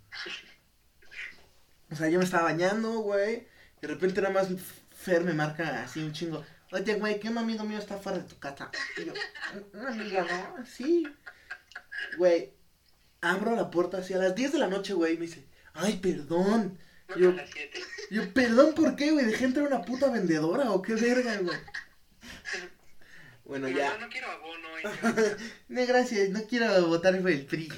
O 1.91 1.95
sea, 1.95 2.09
yo 2.09 2.17
me 2.17 2.25
estaba 2.25 2.43
bañando, 2.43 2.99
güey. 2.99 3.47
De 3.81 3.87
repente 3.87 4.21
nada 4.21 4.33
más 4.33 4.47
Fer 4.91 5.23
me 5.23 5.33
marca 5.33 5.83
así 5.83 6.01
un 6.01 6.13
chingo. 6.13 6.45
Oye, 6.71 6.95
güey, 6.95 7.19
que 7.19 7.27
un 7.27 7.37
amigo 7.37 7.63
mío 7.65 7.79
está 7.79 7.97
fuera 7.97 8.19
de 8.19 8.23
tu 8.23 8.39
casa. 8.39 8.71
Y 8.97 9.05
yo, 9.05 9.13
una 9.73 9.89
amiga, 9.89 10.23
¿no? 10.23 10.65
Sí. 10.65 11.05
Güey, 12.17 12.53
abro 13.21 13.55
la 13.55 13.69
puerta 13.71 13.97
así 13.99 14.13
a 14.13 14.17
las 14.17 14.35
10 14.35 14.53
de 14.53 14.59
la 14.59 14.67
noche, 14.67 14.93
güey, 14.93 15.13
y 15.13 15.17
me 15.17 15.25
dice, 15.25 15.45
ay, 15.73 15.97
perdón. 15.97 16.77
No, 17.09 17.17
Yo, 17.17 17.29
a 17.29 17.33
las 17.33 17.49
7. 17.51 17.79
yo, 18.09 18.33
perdón, 18.33 18.73
¿por 18.73 18.95
qué, 18.95 19.11
güey? 19.11 19.25
¿Dejé 19.25 19.45
entrar 19.45 19.67
una 19.67 19.83
puta 19.83 20.09
vendedora 20.09 20.71
o 20.71 20.81
qué 20.81 20.95
verga, 20.95 21.37
güey? 21.37 21.57
Bueno, 23.43 23.67
ya. 23.67 23.95
No, 23.95 24.05
no 24.05 24.09
quiero 24.09 24.27
abono. 24.31 24.67
No, 25.67 25.85
gracias, 25.85 26.29
no 26.29 26.41
quiero 26.43 26.87
votar 26.87 27.19
por 27.19 27.31
el 27.31 27.45
PRI. 27.45 27.69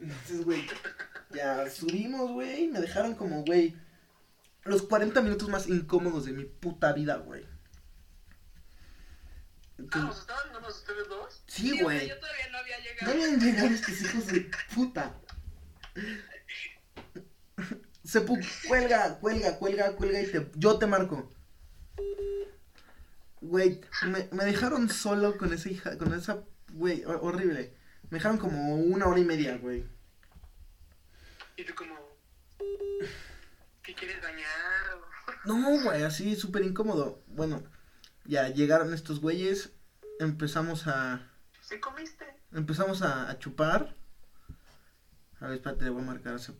Entonces, 0.00 0.44
güey, 0.44 0.64
ya 1.34 1.68
subimos, 1.68 2.30
güey, 2.30 2.68
me 2.68 2.80
dejaron 2.80 3.16
como, 3.16 3.42
güey, 3.42 3.74
los 4.62 4.82
40 4.82 5.20
minutos 5.22 5.48
más 5.48 5.68
incómodos 5.68 6.26
de 6.26 6.32
mi 6.34 6.44
puta 6.44 6.92
vida, 6.92 7.16
güey. 7.16 7.44
Vamos, 9.90 10.18
¿estaban 10.20 10.64
ustedes 10.64 11.08
dos? 11.08 11.42
sí, 11.46 11.80
güey. 11.80 12.08
yo 12.08 12.18
todavía 12.18 12.48
no 12.50 12.58
había 12.58 12.76
No 12.78 12.84
llegado. 12.84 13.10
habían 13.12 13.40
llegado 13.40 13.66
estos 13.68 14.00
hijos 14.02 14.26
de 14.26 14.50
puta. 14.74 15.14
Sepu, 18.04 18.38
cuelga, 18.66 19.18
cuelga, 19.18 19.58
cuelga, 19.58 19.92
cuelga 19.96 20.20
y 20.22 20.26
te, 20.30 20.50
yo 20.54 20.78
te 20.78 20.86
marco. 20.86 21.30
Güey, 23.40 23.80
me, 24.06 24.28
me 24.32 24.44
dejaron 24.44 24.88
solo 24.88 25.36
con 25.36 25.52
esa 25.52 25.68
hija, 25.68 25.96
con 25.98 26.12
esa, 26.14 26.42
güey, 26.72 27.04
ho- 27.04 27.20
horrible. 27.20 27.74
Me 28.10 28.18
dejaron 28.18 28.38
como 28.38 28.76
una 28.76 29.06
hora 29.06 29.20
y 29.20 29.24
media, 29.24 29.56
güey. 29.58 29.84
Y 31.56 31.64
tú 31.64 31.74
como... 31.74 31.94
¿Qué 33.82 33.94
quieres 33.94 34.20
dañar? 34.22 34.46
No, 35.44 35.82
güey, 35.82 36.02
así 36.02 36.34
súper 36.36 36.64
incómodo. 36.64 37.22
Bueno, 37.26 37.62
ya 38.24 38.48
llegaron 38.48 38.92
estos 38.94 39.20
güeyes, 39.20 39.70
empezamos 40.18 40.86
a, 40.86 41.20
¿Sí 41.60 41.78
comiste? 41.80 42.26
empezamos 42.52 43.02
a, 43.02 43.30
a 43.30 43.38
chupar. 43.38 43.94
A 45.40 45.46
ver, 45.46 45.56
espérate, 45.56 45.84
le 45.84 45.90
voy 45.90 46.02
a 46.02 46.06
marcar 46.06 46.34
a. 46.34 46.38
¿Sí? 46.38 46.52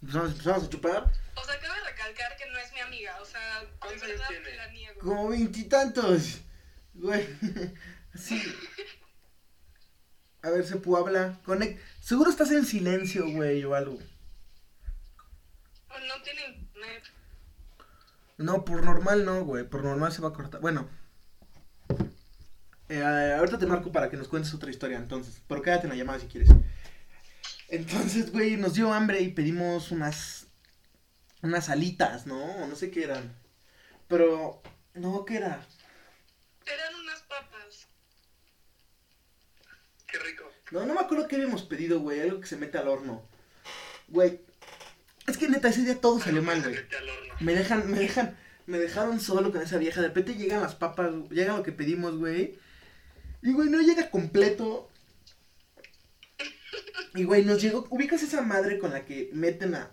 Empezamos, 0.00 0.32
empezamos 0.32 0.64
a 0.64 0.68
chupar. 0.70 1.12
O 1.36 1.44
sea, 1.44 1.58
cabe 1.60 1.80
recalcar 1.84 2.36
que 2.36 2.50
no 2.50 2.58
es 2.58 2.72
mi 2.72 2.80
amiga, 2.80 3.20
o 3.20 3.24
sea, 3.24 3.60
de 3.60 3.68
¿Cuántos 3.78 4.02
años 4.02 4.18
verdad 4.18 4.42
que 4.42 4.56
la 4.56 4.68
niego. 4.72 5.00
Como 5.00 5.28
veintitantos. 5.28 6.40
Güey. 6.94 7.28
Así. 8.14 8.42
A 10.42 10.50
ver, 10.50 10.64
Sepu 10.64 10.96
habla. 10.96 11.38
Conect. 11.44 11.80
Seguro 12.00 12.30
estás 12.30 12.50
en 12.50 12.66
silencio, 12.66 13.28
güey, 13.28 13.64
o 13.64 13.74
algo. 13.74 13.98
No 15.88 16.22
tiene 16.22 16.46
internet. 16.48 17.04
No, 18.38 18.64
por 18.64 18.84
normal 18.84 19.24
no, 19.24 19.44
güey. 19.44 19.64
Por 19.64 19.84
normal 19.84 20.12
se 20.12 20.20
va 20.20 20.28
a 20.28 20.32
cortar. 20.32 20.60
Bueno. 20.60 20.88
Eh, 22.88 23.34
ahorita 23.38 23.58
te 23.58 23.66
marco 23.66 23.90
para 23.92 24.10
que 24.10 24.16
nos 24.16 24.28
cuentes 24.28 24.52
otra 24.54 24.70
historia, 24.70 24.98
entonces. 24.98 25.40
Pero 25.46 25.62
quédate 25.62 25.84
en 25.84 25.90
la 25.90 25.96
llamada 25.96 26.20
si 26.20 26.26
quieres. 26.26 26.50
Entonces, 27.68 28.32
güey, 28.32 28.56
nos 28.56 28.74
dio 28.74 28.92
hambre 28.92 29.20
y 29.20 29.28
pedimos 29.28 29.90
unas. 29.90 30.46
Unas 31.42 31.70
alitas, 31.70 32.26
¿no? 32.26 32.40
O 32.40 32.66
No 32.66 32.76
sé 32.76 32.90
qué 32.90 33.04
eran. 33.04 33.34
Pero, 34.08 34.62
no, 34.94 35.24
¿qué 35.24 35.36
era? 35.38 35.66
Eran 36.66 37.00
unas 37.00 37.20
papas. 37.22 37.88
Qué 40.06 40.18
rico. 40.18 40.44
No, 40.70 40.86
no 40.86 40.94
me 40.94 41.00
acuerdo 41.00 41.26
qué 41.26 41.36
habíamos 41.36 41.62
pedido, 41.62 42.00
güey. 42.00 42.20
Algo 42.20 42.40
que 42.40 42.46
se 42.46 42.56
mete 42.56 42.78
al 42.78 42.88
horno. 42.88 43.26
Güey. 44.08 44.40
Es 45.26 45.38
que 45.38 45.48
neta, 45.48 45.68
ese 45.68 45.82
día 45.82 46.00
todo 46.00 46.20
salió 46.20 46.42
mal, 46.42 46.62
güey. 46.62 46.76
Me 47.40 47.54
dejan, 47.54 47.90
me 47.90 47.98
dejan, 47.98 48.36
me 48.66 48.78
dejaron 48.78 49.18
solo 49.18 49.50
con 49.50 49.62
esa 49.62 49.78
vieja. 49.78 50.00
De 50.00 50.08
repente 50.08 50.34
llegan 50.34 50.62
las 50.62 50.74
papas, 50.74 51.12
llega 51.30 51.56
lo 51.56 51.62
que 51.62 51.72
pedimos, 51.72 52.18
güey. 52.18 52.58
Y, 53.42 53.52
güey, 53.52 53.68
no 53.68 53.80
llega 53.80 54.10
completo. 54.10 54.88
Y, 57.14 57.24
güey, 57.24 57.44
nos 57.44 57.60
llegó. 57.60 57.86
¿Ubicas 57.90 58.22
esa 58.22 58.40
madre 58.42 58.78
con 58.78 58.92
la 58.92 59.04
que 59.04 59.30
meten 59.32 59.74
a. 59.74 59.90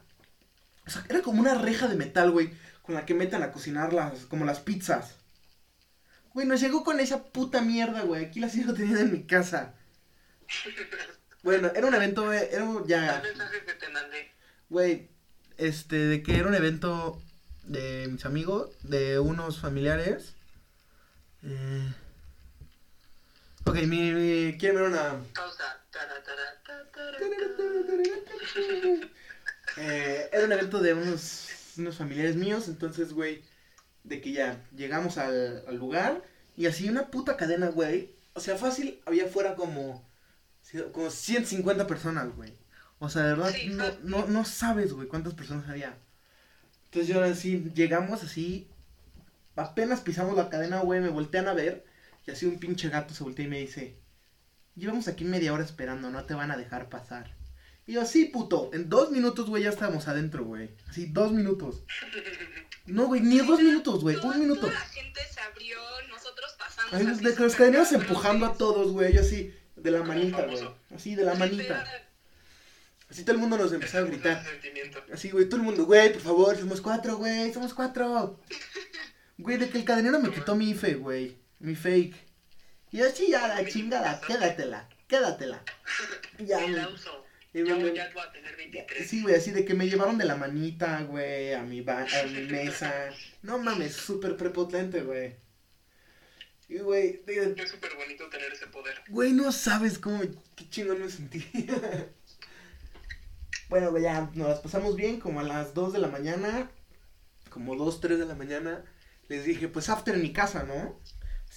O 0.88 0.90
sea, 0.90 1.04
era 1.10 1.22
como 1.22 1.42
una 1.42 1.56
reja 1.56 1.88
de 1.88 1.96
metal, 1.96 2.32
güey. 2.32 2.52
Con 2.82 2.96
la 2.96 3.06
que 3.06 3.14
meten 3.14 3.44
a 3.44 3.52
cocinar 3.52 3.92
las. 3.94 4.26
Como 4.26 4.46
las 4.46 4.60
pizzas. 4.60 5.16
Güey, 6.34 6.48
nos 6.48 6.62
llegó 6.62 6.84
con 6.84 7.00
esa 7.00 7.24
puta 7.24 7.62
mierda, 7.62 8.02
güey. 8.04 8.26
Aquí 8.26 8.40
la 8.40 8.50
sigo 8.50 8.74
teniendo 8.74 9.02
en 9.02 9.12
mi 9.12 9.24
casa. 9.24 9.74
Bueno, 11.44 11.72
era 11.76 11.88
un 11.88 11.94
evento, 11.96 12.26
güey. 12.26 12.48
Era 12.52 12.64
un- 12.64 12.88
ya. 12.88 13.18
El 13.18 13.24
mensaje 13.24 13.66
que 13.66 13.74
te 13.74 13.90
mandé. 13.90 14.32
Güey, 14.70 15.10
este, 15.58 15.96
de 15.96 16.22
que 16.24 16.38
era 16.38 16.48
un 16.48 16.56
evento 16.56 17.22
de 17.64 18.08
mis 18.10 18.26
amigos, 18.26 18.72
de 18.84 19.20
unos 19.20 19.60
familiares. 19.60 20.36
Eh... 21.44 21.94
Ok, 23.70 23.76
mi, 23.86 24.12
mi- 24.12 24.58
quieren 24.58 24.78
ver 24.78 24.90
una... 24.90 25.22
Pausa. 25.36 25.80
Eh, 29.78 30.30
era 30.32 30.46
un 30.46 30.52
evento 30.52 30.80
de 30.82 30.96
unos, 30.96 31.48
unos 31.78 31.96
familiares 31.96 32.36
míos, 32.36 32.68
entonces, 32.68 33.14
güey, 33.14 33.44
de 34.04 34.22
que 34.22 34.32
ya 34.32 34.66
llegamos 34.76 35.20
al, 35.20 35.64
al 35.68 35.76
lugar 35.76 36.24
y 36.58 36.66
así 36.66 36.90
una 36.90 37.12
puta 37.12 37.38
cadena, 37.38 37.68
güey. 37.68 38.12
O 38.34 38.40
sea, 38.40 38.58
fácil, 38.58 39.00
había 39.06 39.28
fuera 39.28 39.54
como, 39.56 40.04
como 40.92 41.12
150 41.12 41.86
personas, 41.86 42.36
güey. 42.36 42.54
O 42.98 43.08
sea, 43.10 43.22
de 43.24 43.30
verdad, 43.30 43.52
Sí, 43.54 43.70
no, 43.70 43.86
no, 44.02 44.26
no 44.26 44.46
sabes, 44.46 44.94
güey, 44.94 45.08
cuántas 45.08 45.36
personas 45.36 45.70
había. 45.70 45.96
Entonces 46.86 47.08
yo 47.14 47.24
así, 47.24 47.72
llegamos 47.76 48.24
así, 48.24 48.68
apenas 49.56 50.02
pisamos 50.02 50.36
la 50.36 50.50
cadena, 50.50 50.80
güey, 50.82 51.02
me 51.02 51.10
voltean 51.10 51.48
a 51.48 51.54
ver 51.54 51.86
y 52.30 52.32
así 52.32 52.46
un 52.46 52.60
pinche 52.60 52.90
gato 52.90 53.16
se 53.16 53.24
voltea 53.24 53.46
y 53.46 53.50
me 53.50 53.60
dice, 53.60 53.98
llevamos 54.76 55.08
aquí 55.08 55.24
media 55.24 55.52
hora 55.52 55.64
esperando, 55.64 56.12
no 56.12 56.24
te 56.26 56.36
van 56.36 56.52
a 56.52 56.58
dejar 56.58 56.88
pasar. 56.88 57.36
Y 57.88 57.94
yo, 57.94 58.06
sí, 58.06 58.26
puto, 58.26 58.70
en 58.72 58.88
dos 58.88 59.10
minutos, 59.10 59.50
güey, 59.50 59.64
ya 59.64 59.70
estábamos 59.70 60.08
adentro, 60.08 60.46
güey. 60.46 60.70
Así, 60.88 61.08
dos 61.08 61.32
minutos. 61.32 61.84
No, 62.86 63.08
güey, 63.08 63.22
ni 63.22 63.40
dos 63.40 63.60
minutos, 63.60 64.04
güey, 64.04 64.16
un 64.18 64.40
minuto. 64.40 64.62
Toda 64.62 64.74
la 64.74 64.80
gente 64.82 65.20
se 65.28 65.42
abrió, 65.42 65.80
nosotros 66.08 66.56
pasamos. 66.60 66.94
Ay, 66.94 67.08
así 67.08 67.24
de 67.24 67.36
los 67.36 67.56
cadeneros 67.56 67.92
empujando 67.94 68.46
a 68.46 68.54
todos, 68.54 68.92
güey, 68.92 69.12
yo 69.12 69.22
así, 69.22 69.56
de 69.76 69.90
la 69.90 70.04
manita, 70.04 70.46
güey. 70.46 70.70
Así, 70.94 71.16
de 71.16 71.24
la 71.24 71.34
manita. 71.34 71.84
Así 73.10 73.24
todo 73.24 73.32
el 73.32 73.40
mundo 73.40 73.58
nos 73.58 73.74
empezó 73.74 73.98
a 73.98 74.02
gritar. 74.02 74.46
Así, 75.12 75.32
güey, 75.32 75.50
todo 75.50 75.56
el 75.56 75.66
mundo, 75.66 75.86
güey, 75.86 76.14
por 76.14 76.22
favor, 76.22 76.56
somos 76.56 76.82
cuatro, 76.82 77.18
güey, 77.18 77.52
somos 77.52 77.74
cuatro. 77.74 78.40
Güey, 79.42 79.56
de 79.56 79.70
que 79.70 79.78
el 79.78 79.86
cadenero 79.86 80.20
me 80.20 80.32
quitó 80.32 80.54
mi 80.54 80.72
IFE, 80.72 80.96
güey, 80.96 81.38
mi 81.60 81.76
fake. 81.76 82.16
Y 82.92 82.98
yo, 82.98 83.10
sí, 83.12 83.30
ya, 83.30 83.48
la 83.48 83.66
chingada, 83.68 84.20
quédatela, 84.22 84.90
quédatela. 85.08 85.64
Y 86.38 86.46
Ya, 86.46 86.60
Ni 86.68 86.74
la 86.74 86.88
uso. 86.90 87.26
Y 87.54 87.66
Yo 87.66 87.78
me- 87.78 87.94
ya 87.94 88.10
voy 88.14 88.22
a 88.24 88.32
tener 88.32 88.56
23. 88.56 89.08
Sí, 89.10 89.24
güey, 89.24 89.36
así 89.36 89.52
de 89.52 89.66
que 89.66 89.74
me 89.74 89.90
llevaron 89.90 90.18
de 90.20 90.26
la 90.26 90.36
manita, 90.36 91.02
güey, 91.04 91.54
a 91.54 91.64
mi, 91.64 91.82
ba- 91.82 92.06
a 92.06 92.24
mi 92.28 92.42
mesa. 92.46 93.10
No 93.42 93.58
mames, 93.58 93.96
súper 93.96 94.38
prepotente, 94.38 95.02
güey. 95.02 95.36
Y, 96.68 96.78
güey, 96.80 97.24
de- 97.26 97.56
Es 97.58 97.72
súper 97.72 97.96
bonito 97.96 98.30
tener 98.30 98.54
ese 98.54 98.68
poder. 98.68 99.02
güey, 99.10 99.34
no 99.34 99.52
sabes 99.52 99.98
cómo, 99.98 100.22
qué 100.56 100.70
chingón 100.70 101.00
me 101.02 101.10
sentí. 101.10 101.44
bueno, 103.70 103.92
güey, 103.92 104.04
ya 104.04 104.30
nos 104.34 104.48
las 104.50 104.60
pasamos 104.60 104.96
bien, 104.96 105.20
como 105.20 105.40
a 105.40 105.44
las 105.44 105.74
2 105.74 105.94
de 105.94 106.00
la 106.00 106.08
mañana, 106.08 106.72
como 107.50 107.76
2, 107.76 108.02
3 108.02 108.20
de 108.20 108.26
la 108.26 108.36
mañana. 108.36 108.84
Les 109.28 109.46
dije, 109.46 109.68
pues 109.68 109.90
after 109.90 110.16
en 110.16 110.22
mi 110.22 110.34
casa, 110.34 110.64
¿no? 110.64 111.00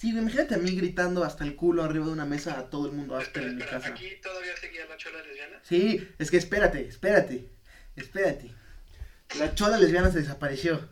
Sí, 0.03 0.09
imagínate 0.09 0.55
a 0.55 0.57
mí 0.57 0.75
gritando 0.75 1.23
hasta 1.23 1.45
el 1.45 1.55
culo 1.55 1.81
arriba 1.81 2.05
de 2.05 2.11
una 2.11 2.25
mesa 2.25 2.59
a 2.59 2.69
todo 2.69 2.87
el 2.87 2.91
mundo 2.91 3.17
Espera, 3.17 3.47
en 3.47 3.55
mi 3.55 3.63
casa. 3.63 3.87
aquí 3.87 4.09
todavía 4.21 4.51
seguía 4.57 4.85
la 4.85 4.97
chola 4.97 5.23
lesbiana. 5.23 5.61
Sí, 5.63 6.05
es 6.19 6.29
que 6.29 6.35
espérate, 6.35 6.85
espérate, 6.85 7.47
espérate. 7.95 8.53
La 9.39 9.55
chola 9.55 9.77
lesbiana 9.77 10.11
se 10.11 10.19
desapareció. 10.19 10.89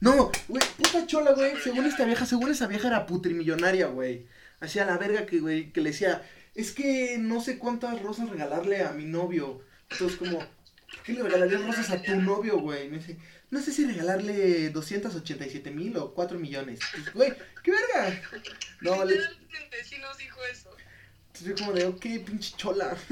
No, 0.00 0.32
güey, 0.48 0.60
puta 0.76 1.06
chola, 1.06 1.34
güey. 1.34 1.52
Según 1.62 1.86
esta 1.86 2.04
vieja, 2.04 2.26
según 2.26 2.50
esa 2.50 2.66
vieja 2.66 2.88
era 2.88 3.06
putrimillonaria, 3.06 3.86
güey. 3.86 4.26
Hacía 4.58 4.84
la 4.84 4.98
verga 4.98 5.24
que, 5.24 5.38
güey, 5.38 5.72
que 5.72 5.80
le 5.80 5.90
decía, 5.90 6.28
es 6.56 6.72
que 6.72 7.16
no 7.20 7.40
sé 7.40 7.58
cuántas 7.58 8.02
rosas 8.02 8.28
regalarle 8.28 8.82
a 8.82 8.90
mi 8.90 9.04
novio. 9.04 9.62
Entonces, 9.88 10.18
como, 10.18 10.38
¿por 10.40 11.02
qué 11.04 11.12
le 11.12 11.22
regalarías 11.22 11.64
rosas 11.64 11.90
a 11.90 12.02
tu 12.02 12.16
novio, 12.16 12.58
güey? 12.58 12.88
Me 12.88 12.98
dice, 12.98 13.18
no 13.50 13.60
sé 13.60 13.72
si 13.72 13.86
regalarle 13.86 14.70
287 14.70 15.70
mil 15.70 15.96
o 15.96 16.12
4 16.12 16.38
millones. 16.38 16.80
Pues, 16.92 17.14
güey, 17.14 17.34
¿qué 17.62 17.70
verga? 17.70 18.22
No, 18.80 19.04
le, 19.04 19.16
sí 19.84 19.96
nos 19.98 20.18
dijo 20.18 20.38
eso. 20.52 20.70
entonces 21.28 21.48
yo 21.48 21.54
como 21.56 21.72
de, 21.72 21.86
ok, 21.86 22.02
pinche 22.26 22.56
chola. 22.56 22.96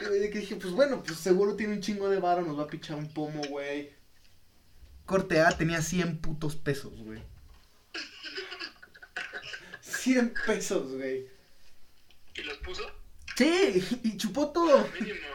Y 0.00 0.18
de 0.20 0.30
que 0.30 0.38
dije, 0.38 0.54
pues 0.54 0.72
bueno, 0.72 1.02
pues 1.02 1.18
seguro 1.18 1.56
tiene 1.56 1.74
un 1.74 1.80
chingo 1.80 2.08
de 2.08 2.20
varo, 2.20 2.42
nos 2.42 2.56
va 2.56 2.62
a 2.62 2.68
pichar 2.68 2.96
un 2.96 3.12
pomo, 3.12 3.42
güey. 3.48 3.92
Corte 5.04 5.40
A 5.40 5.50
tenía 5.50 5.82
100 5.82 6.18
putos 6.18 6.54
pesos, 6.54 6.92
güey. 7.02 7.20
100 9.80 10.34
pesos, 10.46 10.92
güey. 10.92 11.26
¿Y 12.34 12.42
los 12.42 12.58
puso? 12.58 13.01
Sí, 13.36 13.82
y 14.02 14.16
chupó 14.16 14.50
todo. 14.50 14.88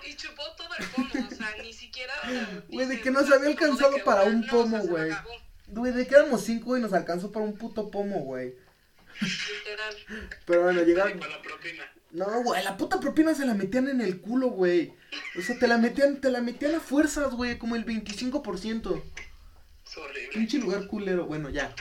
Y 0.06 0.16
chupó 0.16 0.44
todo 0.56 0.70
el 0.78 0.86
pomo, 0.88 1.28
o 1.28 1.36
sea, 1.36 1.56
ni 1.62 1.74
siquiera. 1.74 2.14
Güey, 2.70 2.88
de 2.88 3.02
que 3.02 3.12
nos 3.12 3.32
había 3.32 3.50
alcanzado 3.50 3.96
que, 3.96 4.04
para 4.04 4.24
un 4.24 4.42
no, 4.42 4.48
pomo, 4.48 4.80
güey. 4.80 5.12
Güey, 5.68 5.92
de 5.94 6.08
que 6.08 6.16
éramos 6.16 6.44
5 6.44 6.78
y 6.78 6.82
nos 6.82 6.94
alcanzó 6.94 7.32
para 7.32 7.46
un 7.46 7.58
puto 7.58 7.90
pomo, 7.90 8.20
güey. 8.20 8.54
Literal. 9.22 9.96
Pero 10.46 10.64
bueno, 10.64 10.84
llegaron. 10.84 11.20
para 11.20 11.32
la 11.32 11.42
propina. 11.42 11.84
No, 12.12 12.44
güey, 12.44 12.64
la 12.64 12.78
puta 12.78 13.00
propina 13.00 13.34
se 13.34 13.46
la 13.46 13.54
metían 13.54 13.88
en 13.90 14.02
el 14.02 14.22
culo, 14.22 14.50
güey. 14.50 14.94
O 15.38 15.42
sea, 15.42 15.58
te 15.58 15.68
la 15.68 15.78
metían, 15.78 16.22
te 16.22 16.30
la 16.30 16.42
metían 16.42 16.76
a 16.76 16.80
fuerzas, 16.80 17.34
güey, 17.34 17.58
como 17.58 17.76
el 17.76 17.86
25%. 17.86 19.04
Es 19.86 19.98
horrible. 19.98 20.30
Pinche 20.34 20.58
lugar 20.60 20.88
culero, 20.88 21.26
bueno, 21.26 21.50
ya. 21.50 21.74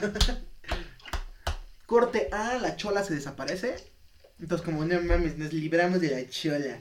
Corte 1.86 2.28
A, 2.32 2.58
la 2.58 2.76
chola 2.76 3.02
se 3.02 3.14
desaparece. 3.14 3.90
Entonces, 4.40 4.64
como 4.64 4.84
no 4.84 5.00
mames, 5.02 5.36
nos 5.36 5.52
libramos 5.52 6.00
de 6.00 6.10
la 6.10 6.28
chola. 6.28 6.80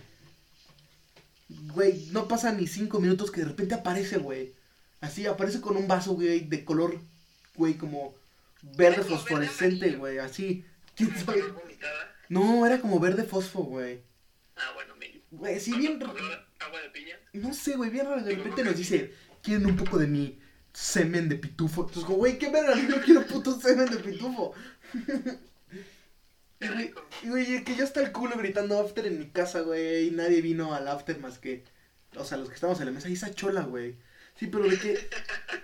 Güey, 1.49 2.07
no 2.11 2.27
pasa 2.27 2.51
ni 2.51 2.67
cinco 2.67 2.99
minutos 2.99 3.31
que 3.31 3.41
de 3.41 3.47
repente 3.47 3.75
aparece, 3.75 4.17
güey. 4.17 4.53
Así, 4.99 5.25
aparece 5.25 5.61
con 5.61 5.77
un 5.77 5.87
vaso, 5.87 6.13
güey, 6.13 6.41
de 6.41 6.65
color, 6.65 6.99
güey, 7.55 7.75
como 7.75 8.15
verde 8.61 9.03
como 9.03 9.17
fosforescente, 9.17 9.91
güey, 9.91 10.17
así. 10.17 10.65
¿Quién 10.95 11.15
sabe? 11.17 11.43
No, 12.29 12.65
era 12.65 12.81
como 12.81 12.99
verde 12.99 13.23
fosfo, 13.23 13.63
güey. 13.63 14.01
Ah, 14.55 14.71
bueno, 14.73 14.95
mínimo. 14.95 15.23
Güey, 15.31 15.59
sí, 15.59 15.77
bien. 15.77 16.01
Agua 16.03 16.81
de 16.81 16.89
piña. 16.89 17.15
No 17.33 17.53
sé, 17.53 17.75
güey, 17.75 17.89
bien 17.89 18.05
raro. 18.05 18.23
De 18.23 18.35
repente 18.35 18.63
nos 18.63 18.75
dice, 18.75 19.13
¿quieren 19.41 19.65
un 19.65 19.77
poco 19.77 19.97
de 19.97 20.07
mi 20.07 20.39
semen 20.73 21.29
de 21.29 21.35
pitufo? 21.35 21.81
Entonces, 21.81 22.03
como, 22.03 22.17
güey, 22.17 22.37
qué 22.37 22.49
verga, 22.49 22.75
no 22.75 23.01
quiero 23.01 23.25
puto 23.25 23.59
semen 23.61 23.89
de 23.89 23.97
pitufo. 23.97 24.53
Y, 26.59 26.67
güey, 26.67 26.77
rico. 26.87 27.05
y, 27.23 27.29
güey, 27.29 27.63
que 27.63 27.75
ya 27.75 27.83
está 27.83 28.01
el 28.01 28.11
culo 28.11 28.37
gritando 28.37 28.79
after 28.79 29.05
en 29.05 29.19
mi 29.19 29.27
casa, 29.27 29.61
güey. 29.61 30.07
Y 30.07 30.11
nadie 30.11 30.41
vino 30.41 30.73
al 30.73 30.87
after 30.87 31.19
más 31.19 31.37
que, 31.37 31.63
o 32.15 32.25
sea, 32.25 32.37
los 32.37 32.49
que 32.49 32.55
estábamos 32.55 32.79
en 32.79 32.87
la 32.87 32.91
mesa. 32.91 33.09
Y 33.09 33.13
esa 33.13 33.33
chola, 33.33 33.61
güey. 33.61 33.95
Sí, 34.35 34.47
pero 34.47 34.67
de 34.67 34.77
que. 34.77 34.97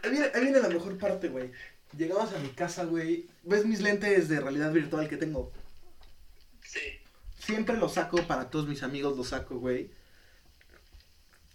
Ahí 0.03 0.11
viene, 0.11 0.31
ahí 0.33 0.41
viene 0.41 0.59
la 0.59 0.69
mejor 0.69 0.97
parte, 0.97 1.29
güey. 1.29 1.51
Llegamos 1.97 2.33
a 2.33 2.39
mi 2.39 2.49
casa, 2.49 2.85
güey. 2.85 3.27
¿Ves 3.43 3.65
mis 3.65 3.81
lentes 3.81 4.29
de 4.29 4.39
realidad 4.39 4.71
virtual 4.71 5.07
que 5.07 5.17
tengo? 5.17 5.51
Sí. 6.63 6.79
Siempre 7.37 7.77
los 7.77 7.93
saco 7.93 8.25
para 8.27 8.49
todos 8.49 8.67
mis 8.67 8.83
amigos, 8.83 9.17
los 9.17 9.29
saco, 9.29 9.57
güey. 9.59 9.91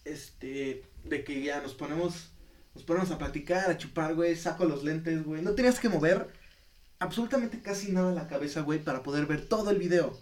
Este, 0.05 0.85
de 1.05 1.25
que 1.25 1.43
ya 1.43 1.61
nos 1.61 1.75
ponemos, 1.75 2.31
nos 2.75 2.85
ponemos 2.85 3.11
a 3.11 3.19
platicar, 3.19 3.71
a 3.71 3.77
chupar, 3.77 4.15
güey. 4.15 4.37
Saco 4.37 4.65
los 4.65 4.85
lentes, 4.85 5.25
güey. 5.25 5.43
No 5.43 5.55
tenías 5.55 5.81
que 5.81 5.89
mover 5.89 6.29
absolutamente 6.99 7.63
casi 7.63 7.93
nada 7.93 8.13
la 8.13 8.29
cabeza, 8.29 8.61
güey, 8.63 8.83
para 8.83 9.03
poder 9.03 9.27
ver 9.27 9.47
todo 9.49 9.71
el 9.71 9.79
video. 9.79 10.19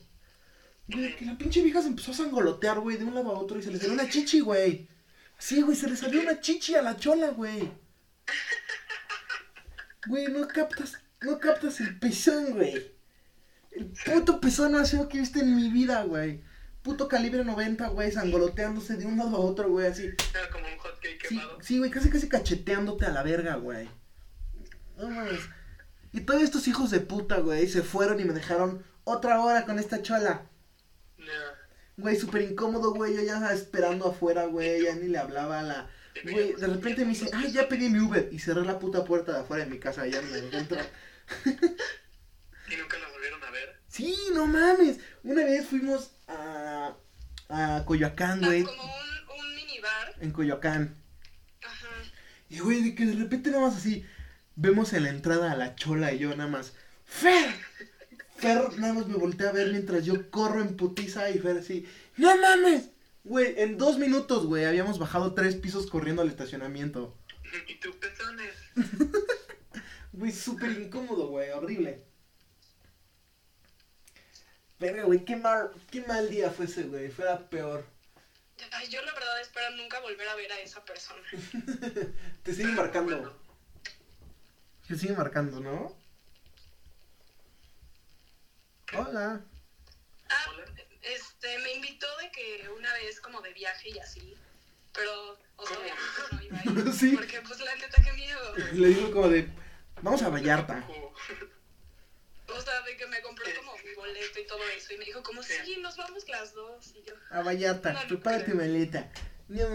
Güey, 0.88 1.16
que 1.16 1.24
la 1.24 1.36
pinche 1.36 1.62
vieja 1.62 1.82
se 1.82 1.88
empezó 1.88 2.12
a 2.12 2.14
sangolotear, 2.14 2.78
güey, 2.80 2.96
de 2.96 3.04
un 3.04 3.14
lado 3.14 3.30
a 3.34 3.38
otro 3.38 3.58
y 3.58 3.62
se 3.62 3.70
le 3.70 3.78
salió 3.78 3.94
una 3.94 4.08
chichi, 4.08 4.40
güey. 4.40 4.88
Sí, 5.38 5.60
güey, 5.62 5.76
se 5.76 5.88
le 5.90 5.96
salió 5.96 6.20
una 6.20 6.40
chichi 6.40 6.74
a 6.74 6.82
la 6.82 6.96
chola, 6.96 7.30
güey. 7.30 7.70
Güey, 10.06 10.28
no 10.28 10.46
captas, 10.46 10.98
no 11.20 11.38
captas 11.38 11.80
el 11.80 11.98
pezón, 11.98 12.52
güey. 12.54 12.94
El 13.72 13.86
puto 13.86 14.40
pezón 14.40 14.72
más 14.72 14.90
feo 14.90 15.08
que 15.08 15.18
he 15.18 15.20
visto 15.20 15.40
en 15.40 15.54
mi 15.56 15.70
vida, 15.70 16.02
güey. 16.04 16.42
puto 16.82 17.08
calibre 17.08 17.44
90, 17.44 17.88
güey, 17.88 18.12
sangoloteándose 18.12 18.96
de 18.96 19.06
un 19.06 19.18
lado 19.18 19.36
a 19.36 19.40
otro, 19.40 19.68
güey, 19.68 19.88
así. 19.88 20.08
Como 20.52 20.64
un 20.66 20.78
hot 20.78 21.00
cake 21.00 21.26
Sí, 21.28 21.34
quemado. 21.36 21.58
sí, 21.60 21.78
güey, 21.78 21.90
casi 21.90 22.08
casi 22.08 22.28
cacheteándote 22.28 23.04
a 23.06 23.10
la 23.10 23.22
verga, 23.24 23.56
güey. 23.56 23.88
No 24.96 25.10
mames. 25.10 25.40
Y 26.16 26.20
todos 26.22 26.42
estos 26.42 26.66
hijos 26.66 26.90
de 26.90 27.00
puta, 27.00 27.36
güey, 27.40 27.68
se 27.68 27.82
fueron 27.82 28.18
y 28.18 28.24
me 28.24 28.32
dejaron 28.32 28.82
otra 29.04 29.40
hora 29.42 29.66
con 29.66 29.78
esta 29.78 30.00
chola. 30.02 30.46
No. 31.18 31.26
Güey, 31.98 32.16
súper 32.16 32.42
incómodo, 32.42 32.92
güey, 32.94 33.14
yo 33.14 33.22
ya 33.22 33.34
estaba 33.34 33.52
esperando 33.52 34.08
afuera, 34.08 34.46
güey, 34.46 34.82
ya 34.84 34.94
ni 34.94 35.08
le 35.08 35.18
hablaba 35.18 35.60
a 35.60 35.62
la... 35.62 35.90
Güey, 36.24 36.54
de 36.54 36.66
repente 36.66 37.04
me 37.04 37.10
dice, 37.10 37.28
ay, 37.34 37.52
ya 37.52 37.68
pedí 37.68 37.90
mi 37.90 38.00
Uber. 38.00 38.30
Y 38.32 38.38
cerré 38.38 38.62
la 38.64 38.78
puta 38.78 39.04
puerta 39.04 39.32
de 39.32 39.40
afuera 39.40 39.64
de 39.64 39.70
mi 39.70 39.78
casa, 39.78 40.06
ya 40.06 40.22
no 40.22 40.28
me 40.28 40.40
dejé 40.40 40.58
entrar. 40.58 40.86
Y 41.44 42.76
nunca 42.76 42.98
la 42.98 43.08
volvieron 43.10 43.44
a 43.44 43.50
ver. 43.50 43.80
Sí, 43.88 44.16
no 44.34 44.46
mames. 44.46 44.98
Una 45.22 45.44
vez 45.44 45.66
fuimos 45.66 46.12
a, 46.28 46.96
a 47.50 47.84
Coyoacán, 47.86 48.42
Ah, 48.42 48.46
güey. 48.46 48.62
como 48.64 48.82
un, 48.82 49.40
un 49.40 49.54
minibar. 49.54 50.14
En 50.20 50.30
Coyoacán. 50.32 50.96
Ajá. 51.62 51.88
Y 52.48 52.58
güey, 52.60 52.82
de 52.82 52.94
que 52.94 53.04
de 53.06 53.14
repente 53.14 53.50
nada 53.50 53.66
más 53.68 53.76
así, 53.76 54.04
vemos 54.56 54.92
en 54.92 55.04
la 55.04 55.10
entrada 55.10 55.52
a 55.52 55.56
la 55.56 55.76
chola 55.76 56.12
y 56.12 56.18
yo 56.18 56.30
nada 56.30 56.50
más, 56.50 56.72
¡Fer! 57.04 57.54
Fer 58.36 58.78
nada 58.78 58.94
más 58.94 59.06
me 59.06 59.16
voltea 59.16 59.50
a 59.50 59.52
ver 59.52 59.70
mientras 59.70 60.04
yo 60.04 60.30
corro 60.30 60.60
en 60.60 60.76
putiza 60.76 61.30
y 61.30 61.38
Fer 61.38 61.58
así, 61.58 61.86
¡No 62.16 62.36
mames! 62.36 62.90
Güey, 63.24 63.54
en 63.58 63.76
dos 63.76 63.98
minutos, 63.98 64.46
güey, 64.46 64.64
habíamos 64.64 64.98
bajado 64.98 65.34
tres 65.34 65.56
pisos 65.56 65.88
corriendo 65.88 66.22
al 66.22 66.28
estacionamiento. 66.28 67.16
Y 67.66 67.74
tus 67.76 67.94
pezones. 67.96 68.54
Güey, 70.12 70.32
súper 70.32 70.70
incómodo, 70.70 71.28
güey, 71.28 71.50
horrible. 71.50 72.02
Verga, 74.78 75.04
güey, 75.04 75.26
qué 75.26 75.36
mal, 75.36 75.70
qué 75.90 76.00
mal 76.06 76.30
día 76.30 76.50
fue 76.50 76.64
ese, 76.64 76.84
güey, 76.84 77.10
fue 77.10 77.26
la 77.26 77.50
peor. 77.50 77.84
Ay, 78.72 78.88
yo 78.88 79.02
la 79.02 79.12
verdad 79.12 79.40
espero 79.42 79.70
nunca 79.72 80.00
volver 80.00 80.26
a 80.26 80.34
ver 80.34 80.50
a 80.52 80.60
esa 80.60 80.82
persona. 80.86 81.20
Te 82.42 82.54
sigue 82.54 82.72
marcando. 82.72 83.14
bueno, 83.14 83.32
Te 84.86 84.96
sigue 84.96 85.14
marcando, 85.14 85.60
¿no? 85.60 85.96
Hola. 88.96 89.40
Ah, 90.28 90.46
este, 91.02 91.58
me 91.58 91.72
invitó 91.74 92.06
de 92.18 92.30
que 92.30 92.68
una 92.70 92.92
vez 92.94 93.20
como 93.20 93.40
de 93.40 93.52
viaje 93.52 93.90
y 93.90 93.98
así. 93.98 94.36
Pero, 94.92 95.38
o 95.56 95.66
sea, 95.66 95.76
no 96.32 96.42
iba 96.42 96.58
a 96.58 96.64
ir. 96.64 96.92
Sí. 96.92 97.16
Porque, 97.16 97.40
pues, 97.42 97.58
la 97.60 97.74
neta, 97.74 98.02
qué 98.02 98.12
miedo. 98.12 98.54
Le 98.74 98.88
digo 98.88 99.10
como 99.10 99.28
de, 99.28 99.48
vamos 100.02 100.22
a 100.22 100.28
Vallarta. 100.28 100.86
O 102.48 102.60
sea, 102.60 102.80
de 102.82 102.96
que 102.96 103.06
me 103.08 103.20
compró 103.22 103.44
como 103.56 103.76
mi 103.78 103.92
boleto 103.94 104.40
y 104.40 104.46
todo 104.46 104.62
eso. 104.76 104.94
Y 104.94 104.98
me 104.98 105.04
dijo, 105.04 105.22
como, 105.22 105.42
sí, 105.42 105.78
nos 105.82 105.96
vamos 105.96 106.28
las 106.28 106.54
dos. 106.54 106.94
Y 106.94 107.02
yo, 107.02 107.14
A 107.30 107.42
Vallarta, 107.42 107.92
No, 107.92 108.04
no 108.04 108.20
creo. 108.20 108.54
maleta. 108.54 109.10
Yo 109.48 109.68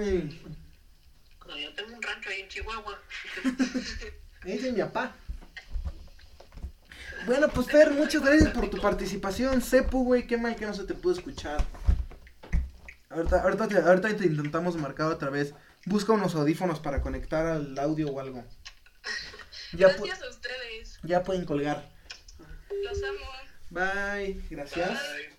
tengo 1.74 1.96
un 1.96 2.02
rancho 2.02 2.30
ahí 2.30 2.42
en 2.42 2.48
Chihuahua. 2.48 3.02
Ese 4.46 4.68
es 4.70 4.74
mi 4.74 4.82
papá. 4.82 5.16
Bueno, 7.26 7.48
pues 7.50 7.68
Fer, 7.68 7.92
muchas 7.92 8.24
gracias 8.24 8.50
por 8.52 8.70
tu 8.70 8.78
participación. 8.82 9.62
Sepu, 9.62 10.04
güey, 10.04 10.26
qué 10.26 10.38
mal 10.38 10.56
que 10.56 10.66
no 10.66 10.74
se 10.74 10.86
te 10.86 10.96
pudo 10.96 11.14
escuchar. 11.14 11.64
Ahorita, 13.10 13.42
ahorita, 13.42 13.68
te, 13.68 13.78
ahorita 13.78 14.16
te 14.16 14.26
intentamos 14.26 14.76
marcar 14.78 15.08
otra 15.08 15.30
vez. 15.30 15.54
Busca 15.86 16.14
unos 16.14 16.34
audífonos 16.36 16.80
para 16.80 17.02
conectar 17.02 17.46
al 17.46 17.78
audio 17.78 18.08
o 18.10 18.20
algo. 18.20 18.44
Ya, 19.74 19.88
gracias 19.90 20.22
a 20.24 20.30
ustedes. 20.30 21.00
ya 21.04 21.24
pueden 21.24 21.46
colgar. 21.46 21.90
Los 22.84 22.98
amo. 23.04 23.26
Bye, 23.70 24.42
gracias. 24.50 24.90
Bueno, 24.90 25.32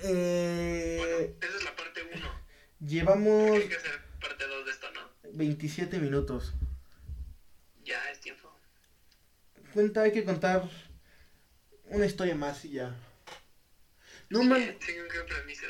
Eh, 0.00 1.34
esa 1.40 1.56
es 1.56 1.64
la 1.64 1.70
parte 1.70 1.77
1. 1.77 1.77
Llevamos 2.80 3.50
Hay 3.52 3.68
que 3.68 3.76
hacer 3.76 4.00
parte 4.20 4.46
2 4.46 4.64
de 4.64 4.70
esto, 4.70 4.86
¿no? 4.92 5.00
27 5.34 5.98
minutos. 5.98 6.54
Ya 7.84 7.98
es 8.10 8.20
tiempo. 8.20 8.52
Cuenta, 9.72 10.02
hay 10.02 10.12
que 10.12 10.24
contar 10.24 10.68
una 11.86 12.06
historia 12.06 12.34
más 12.34 12.64
y 12.64 12.70
ya. 12.72 12.94
No 14.30 14.42
man, 14.42 14.76
Sigue 14.80 15.02
un 15.02 15.08
premisa. 15.26 15.66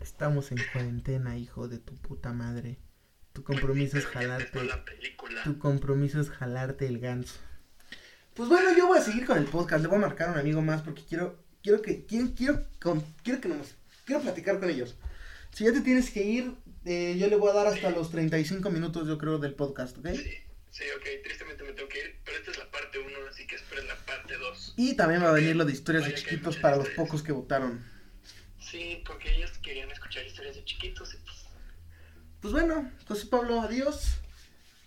estamos 0.00 0.50
en 0.52 0.58
cuarentena, 0.72 1.36
hijo 1.36 1.68
de 1.68 1.78
tu 1.78 1.96
puta 1.96 2.32
madre. 2.32 2.78
Tu 3.32 3.42
compromiso 3.44 3.96
es 3.96 4.06
jalarte, 4.06 4.60
tu 5.44 5.58
compromiso 5.58 6.20
es 6.20 6.30
jalarte 6.30 6.86
el 6.86 6.98
ganso. 6.98 7.40
Pues 8.34 8.48
bueno, 8.48 8.76
yo 8.76 8.86
voy 8.86 8.98
a 8.98 9.02
seguir 9.02 9.24
con 9.24 9.38
el 9.38 9.44
podcast. 9.44 9.82
Le 9.82 9.88
voy 9.88 9.98
a 9.98 10.02
marcar 10.06 10.28
a 10.28 10.32
un 10.32 10.38
amigo 10.38 10.60
más 10.62 10.82
porque 10.82 11.02
quiero, 11.04 11.42
quiero 11.62 11.80
que, 11.80 12.04
quiero, 12.06 12.34
quiero, 12.36 12.66
con- 12.80 13.00
quiero 13.22 13.40
que 13.40 13.48
nos, 13.48 13.74
quiero 14.04 14.22
platicar 14.22 14.58
con 14.60 14.70
ellos. 14.70 14.96
Si 15.52 15.64
ya 15.64 15.72
te 15.72 15.80
tienes 15.80 16.10
que 16.10 16.22
ir, 16.22 16.54
eh, 16.84 17.16
yo 17.18 17.26
le 17.28 17.36
voy 17.36 17.50
a 17.50 17.54
dar 17.54 17.66
hasta 17.66 17.90
los 17.90 18.10
35 18.10 18.70
minutos, 18.70 19.06
yo 19.06 19.18
creo, 19.18 19.38
del 19.38 19.54
podcast, 19.54 19.98
¿ok? 19.98 20.08
Sí, 20.14 20.30
sí, 20.70 20.84
ok. 20.96 21.06
Tristemente 21.22 21.62
me 21.64 21.72
tengo 21.72 21.88
que 21.88 21.98
ir, 21.98 22.16
pero 22.24 22.38
esta 22.38 22.50
es 22.52 22.58
la 22.58 22.70
parte 22.70 22.98
1, 22.98 23.08
así 23.30 23.46
que 23.46 23.56
esperen 23.56 23.86
la 23.86 23.96
parte 23.96 24.36
2. 24.38 24.74
Y 24.76 24.94
también 24.96 25.22
va 25.22 25.28
a 25.28 25.32
venir 25.32 25.54
lo 25.56 25.64
de 25.64 25.72
historias 25.72 26.06
de 26.06 26.14
chiquitos 26.14 26.56
para 26.56 26.76
los 26.76 26.86
historias. 26.86 27.06
pocos 27.06 27.22
que 27.22 27.32
votaron. 27.32 27.84
Sí, 28.60 29.02
porque 29.06 29.34
ellos 29.34 29.50
querían 29.58 29.90
escuchar 29.90 30.24
historias 30.24 30.56
de 30.56 30.64
chiquitos. 30.64 31.12
y 31.12 31.18
pues, 31.18 31.36
Pues 32.40 32.52
bueno, 32.52 32.90
José 33.06 33.26
Pablo, 33.26 33.60
adiós. 33.60 34.18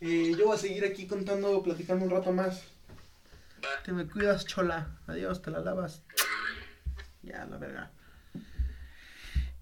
Eh, 0.01 0.34
yo 0.38 0.47
voy 0.47 0.56
a 0.56 0.60
seguir 0.60 0.84
aquí 0.86 1.06
contando, 1.08 1.62
platicando 1.62 2.06
un 2.06 2.12
rato 2.12 2.32
más. 2.32 2.63
va. 3.63 3.84
Te 3.84 3.91
me 3.91 4.08
cuidas, 4.08 4.45
chola. 4.45 4.97
Adiós, 5.08 5.41
te 5.41 5.51
la 5.51 5.60
lavas. 5.60 6.01
Ya, 7.21 7.45
la 7.45 7.58
verga. 7.58 7.91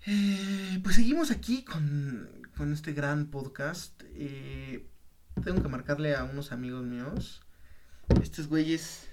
Eh, 0.05 0.79
pues 0.83 0.95
seguimos 0.95 1.31
aquí 1.31 1.63
con, 1.63 2.29
con 2.57 2.73
este 2.73 2.93
gran 2.93 3.27
podcast. 3.27 4.01
Eh, 4.15 4.85
tengo 5.43 5.61
que 5.61 5.69
marcarle 5.69 6.15
a 6.15 6.23
unos 6.25 6.51
amigos 6.51 6.83
míos. 6.83 7.41
Estos 8.21 8.47
güeyes 8.47 9.07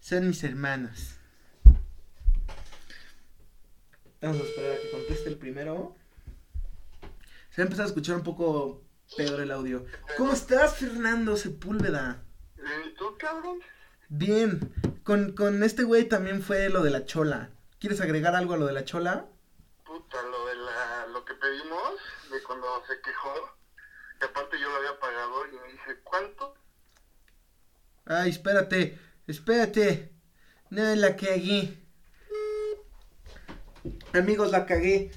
son 0.00 0.28
mis 0.28 0.44
hermanos. 0.44 1.16
Vamos 4.20 4.40
a 4.40 4.44
esperar 4.44 4.72
a 4.72 4.80
que 4.80 4.90
conteste 4.90 5.28
el 5.28 5.36
primero. 5.36 5.96
Se 7.50 7.62
va 7.62 7.64
a 7.64 7.66
empezar 7.66 7.84
a 7.84 7.88
escuchar 7.88 8.16
un 8.16 8.22
poco 8.22 8.84
peor 9.16 9.40
el 9.40 9.50
audio. 9.50 9.86
¿Cómo 10.16 10.32
estás, 10.32 10.76
Fernando 10.76 11.36
Sepúlveda? 11.36 12.22
¿Y 12.56 12.94
tú, 12.94 13.16
cabrón? 13.18 13.58
Bien, 14.08 14.72
con, 15.02 15.32
con 15.32 15.62
este 15.62 15.82
güey 15.84 16.08
también 16.08 16.42
fue 16.42 16.68
lo 16.68 16.82
de 16.82 16.90
la 16.90 17.04
chola. 17.04 17.50
¿Quieres 17.78 18.00
agregar 18.00 18.34
algo 18.34 18.54
a 18.54 18.56
lo 18.56 18.66
de 18.66 18.72
la 18.72 18.84
chola? 18.84 19.26
Puta, 19.84 20.22
lo 20.22 20.46
de 20.46 20.54
la, 20.56 21.06
lo 21.12 21.17
que 21.28 21.34
pedimos, 21.34 21.94
de 22.30 22.42
cuando 22.42 22.66
se 22.86 23.00
quejó, 23.02 23.34
que 24.18 24.24
aparte 24.24 24.58
yo 24.58 24.70
lo 24.70 24.76
había 24.76 24.98
pagado 24.98 25.46
y 25.46 25.52
me 25.52 25.72
dice, 25.72 26.00
¿cuánto? 26.02 26.54
Ay, 28.06 28.30
espérate, 28.30 28.98
espérate. 29.26 30.10
No, 30.70 30.94
la 30.94 31.16
cagué. 31.16 31.78
Amigos, 34.14 34.50
la 34.50 34.64
cagué. 34.64 35.10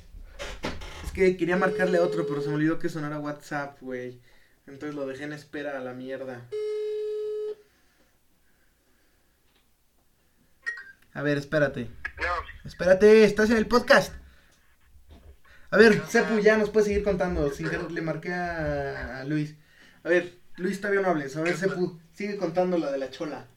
Es 1.05 1.11
que 1.13 1.37
quería 1.37 1.55
marcarle 1.55 1.99
otro, 1.99 2.27
pero 2.27 2.41
se 2.41 2.49
me 2.49 2.55
olvidó 2.55 2.77
que 2.77 2.89
sonara 2.89 3.19
WhatsApp, 3.19 3.77
güey. 3.81 4.21
Entonces 4.67 4.95
lo 4.95 5.05
dejé 5.07 5.23
en 5.23 5.33
espera 5.33 5.77
a 5.77 5.81
la 5.81 5.93
mierda. 5.93 6.45
A 11.13 11.21
ver, 11.21 11.37
espérate. 11.37 11.89
No, 12.17 12.27
Espérate, 12.63 13.23
estás 13.23 13.49
en 13.49 13.57
el 13.57 13.67
podcast. 13.67 14.20
A 15.71 15.77
ver, 15.77 16.05
Sepu, 16.07 16.39
ya 16.39 16.57
nos 16.57 16.69
puedes 16.69 16.87
seguir 16.87 17.03
contando. 17.03 17.49
Sin 17.51 17.69
querer, 17.69 17.91
le 17.91 18.01
marqué 18.01 18.33
a, 18.33 19.21
a 19.21 19.23
Luis. 19.23 19.55
A 20.03 20.09
ver, 20.09 20.37
Luis, 20.57 20.79
todavía 20.81 21.01
no 21.01 21.09
hables. 21.09 21.35
A 21.37 21.41
ver, 21.41 21.55
Sepu, 21.57 21.99
sigue 22.13 22.37
contando 22.37 22.77
la 22.77 22.91
de 22.91 22.97
la 22.97 23.09
chola. 23.09 23.47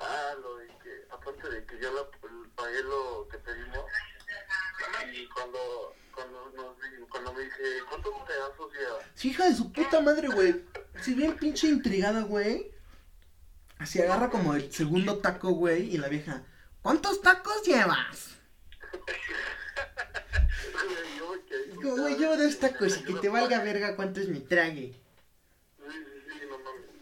ah, 0.00 0.32
lo 0.40 0.56
de 0.56 0.66
que, 0.82 1.06
aparte 1.10 1.48
de 1.50 1.64
que 1.66 1.78
yo 1.80 1.92
la, 1.92 2.02
pagué 2.56 2.82
lo 2.82 3.28
que 3.30 3.38
pedimos, 3.38 3.84
y 5.12 5.28
cuando, 5.28 5.94
cuando, 6.14 6.50
nos, 6.56 6.76
cuando 7.10 7.32
me 7.34 7.42
dice, 7.42 7.62
¿cuántos 7.90 8.14
pedazos 8.26 8.72
lleva? 8.72 8.98
Sí, 9.14 9.28
hija 9.28 9.44
de 9.44 9.54
su 9.54 9.70
puta 9.70 10.00
madre, 10.00 10.28
güey. 10.28 10.64
Si 11.02 11.14
bien 11.14 11.36
pinche 11.36 11.68
intrigada, 11.68 12.22
güey. 12.22 12.72
Así 13.78 14.00
agarra 14.00 14.30
como 14.30 14.54
el 14.54 14.72
segundo 14.72 15.18
taco, 15.18 15.50
güey, 15.50 15.94
y 15.94 15.98
la 15.98 16.08
vieja. 16.08 16.42
¿Cuántos 16.80 17.20
tacos 17.20 17.62
llevas? 17.66 18.30
Yo 21.54 21.80
Digo, 21.80 21.90
Güey, 21.96 22.14
saber. 22.14 22.18
llevo 22.18 22.36
dos 22.36 22.58
tacos 22.58 22.96
y 22.98 23.04
que 23.04 23.12
Yo 23.12 23.20
te 23.20 23.28
valga 23.28 23.62
verga 23.62 23.96
cuánto 23.96 24.20
es 24.20 24.28
mi 24.28 24.40
trague. 24.40 24.94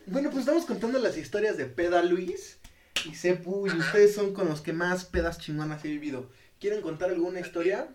Bueno, 0.07 0.31
pues 0.31 0.41
estamos 0.41 0.67
contando 0.67 0.99
las 0.99 1.17
historias 1.17 1.57
de 1.57 1.67
Peda 1.67 2.03
Luis 2.03 2.59
y 3.05 3.15
Sepu, 3.15 3.67
y 3.67 3.71
ustedes 3.71 4.15
son 4.15 4.35
con 4.35 4.49
los 4.49 4.61
que 4.61 4.73
más 4.73 5.05
pedas 5.05 5.39
chingonas 5.39 5.85
he 5.85 5.89
vivido. 5.89 6.29
¿Quieren 6.61 6.83
contar 6.83 7.11
alguna 7.11 7.41
historia? 7.41 7.89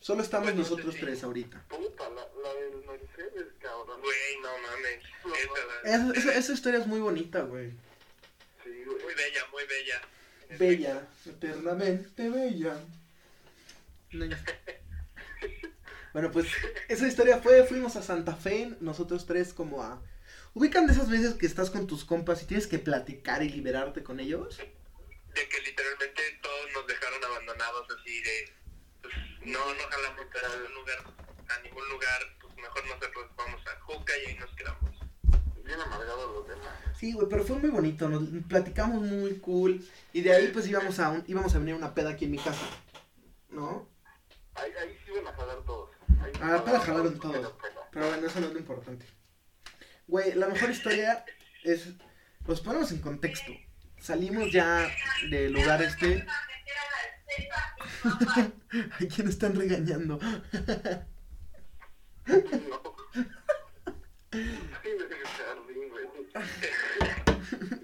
Solo 0.00 0.22
estamos 0.22 0.48
Bueno, 0.48 0.60
nosotros 0.60 0.94
sí. 0.94 1.00
tres 1.00 1.22
ahorita. 1.24 1.64
Puta, 1.68 2.08
la, 2.10 2.26
la 2.42 2.54
del 2.54 2.84
Mercedes, 2.84 3.46
cabrón. 3.60 4.00
Güey, 4.00 4.40
no 4.42 4.48
mames. 4.58 5.02
No 5.24 5.34
Esa, 6.14 6.26
la- 6.26 6.32
Esa, 6.34 6.52
historia 6.52 6.80
es 6.80 6.86
muy 6.86 7.00
bonita, 7.00 7.40
güey. 7.42 7.70
Sí, 8.64 8.70
Muy 8.86 8.94
güey. 9.00 9.14
bella, 9.14 9.46
muy 9.52 9.62
bella. 9.64 10.58
Bella, 10.58 11.08
eternamente 11.24 12.28
bella. 12.28 12.76
No, 14.12 14.24
ya. 14.26 14.38
Bueno, 16.12 16.30
pues 16.30 16.46
esa 16.88 17.06
historia 17.08 17.38
fue, 17.38 17.64
fuimos 17.64 17.96
a 17.96 18.02
Santa 18.02 18.34
Fe, 18.36 18.76
nosotros 18.80 19.26
tres 19.26 19.52
como 19.54 19.82
a... 19.82 20.02
¿Ubican 20.54 20.86
de 20.86 20.92
esas 20.92 21.08
veces 21.08 21.34
que 21.34 21.46
estás 21.46 21.70
con 21.70 21.86
tus 21.86 22.04
compas 22.04 22.42
y 22.42 22.46
tienes 22.46 22.66
que 22.66 22.78
platicar 22.78 23.42
y 23.42 23.48
liberarte 23.48 24.02
con 24.02 24.20
ellos? 24.20 24.58
De 24.58 25.48
que 25.48 25.60
literalmente 25.62 26.22
todos 26.42 26.66
nos 26.74 26.86
dejaron 26.86 27.24
abandonados 27.24 27.88
así 27.98 28.20
de... 28.22 28.52
Pues, 29.00 29.14
no, 29.46 29.58
no 29.74 29.82
jalamos 29.90 30.20
a 30.20 30.58
ningún 30.60 30.74
lugar, 30.74 30.98
a 31.48 31.62
ningún 31.62 31.88
lugar, 31.88 32.20
pues 32.40 32.54
mejor 32.56 32.84
nosotros 32.86 33.30
vamos 33.36 33.60
a 33.66 33.80
Juca 33.80 34.12
y 34.18 34.26
ahí 34.30 34.36
nos 34.38 34.50
quedamos. 34.54 34.90
Bien 35.64 35.80
amargados 35.80 36.34
los 36.34 36.48
demás. 36.48 36.78
Sí, 36.98 37.12
güey, 37.14 37.26
pero 37.30 37.44
fue 37.44 37.56
muy 37.56 37.70
bonito, 37.70 38.08
nos 38.08 38.22
platicamos 38.46 39.00
muy 39.02 39.38
cool 39.38 39.84
y 40.12 40.20
de 40.20 40.32
ahí 40.34 40.48
pues 40.48 40.68
íbamos 40.68 40.98
a, 41.00 41.08
un- 41.10 41.24
íbamos 41.26 41.54
a 41.54 41.58
venir 41.58 41.74
a 41.74 41.78
una 41.78 41.94
peda 41.94 42.10
aquí 42.10 42.26
en 42.26 42.30
mi 42.32 42.38
casa, 42.38 42.66
¿no? 43.48 43.88
Ahí, 44.54 44.70
ahí 44.80 44.98
sí 45.04 45.12
van 45.12 45.26
a 45.26 45.32
jalar 45.32 45.64
todos. 45.64 45.90
Ah, 46.40 46.62
para 46.64 46.80
jalar 46.80 46.80
jalaron 46.80 47.18
todos. 47.18 47.54
Pero 47.92 48.08
bueno, 48.08 48.26
eso 48.26 48.40
no 48.40 48.46
es 48.46 48.52
lo 48.52 48.58
importante. 48.58 49.06
Güey, 50.06 50.34
la 50.34 50.48
mejor 50.48 50.70
historia 50.70 51.24
es. 51.62 51.88
Los 52.46 52.60
ponemos 52.60 52.90
en 52.92 52.98
contexto. 52.98 53.52
Salimos 54.00 54.50
ya 54.52 54.88
del 55.30 55.52
lugar 55.52 55.82
este. 55.82 56.26
¿A 58.04 59.06
quién 59.14 59.28
están 59.28 59.54
regañando? 59.54 60.18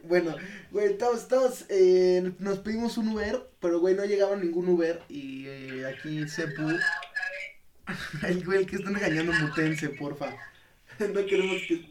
Bueno, 0.03 0.35
güey, 0.71 0.97
todos, 0.97 1.29
todos 1.29 1.67
eh, 1.69 2.33
nos 2.39 2.59
pedimos 2.61 2.97
un 2.97 3.09
Uber, 3.09 3.51
pero 3.61 3.79
güey, 3.79 3.95
no 3.95 4.07
llegaba 4.07 4.37
ningún 4.37 4.69
Uber. 4.69 5.03
Y 5.09 5.47
eh, 5.47 5.87
aquí 5.87 6.27
Sepu. 6.27 6.67
El 8.23 8.45
güey, 8.45 8.61
el 8.61 8.67
que 8.67 8.77
están 8.77 8.95
regañando, 8.95 9.33
mutense, 9.33 9.89
porfa. 9.91 10.33
No 10.99 11.25
queremos 11.27 11.63
que. 11.69 11.87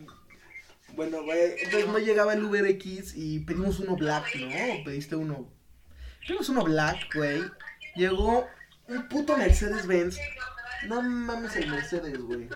Bueno, 0.95 1.23
güey, 1.23 1.53
entonces 1.61 1.87
no 1.87 1.99
llegaba 1.99 2.33
el 2.33 2.43
Uber 2.43 2.65
X 2.65 3.13
y 3.15 3.39
pedimos 3.39 3.79
uno 3.79 3.95
black, 3.95 4.35
¿no? 4.35 4.47
¿O 4.47 4.83
pediste 4.83 5.15
uno. 5.15 5.49
Pedimos 6.21 6.49
uno 6.49 6.63
black, 6.63 7.13
güey. 7.15 7.41
Llegó 7.95 8.47
un 8.87 9.07
puto 9.07 9.37
Mercedes-Benz. 9.37 10.17
No 10.87 11.01
mames 11.01 11.55
el 11.55 11.69
Mercedes, 11.69 12.19
güey. 12.19 12.49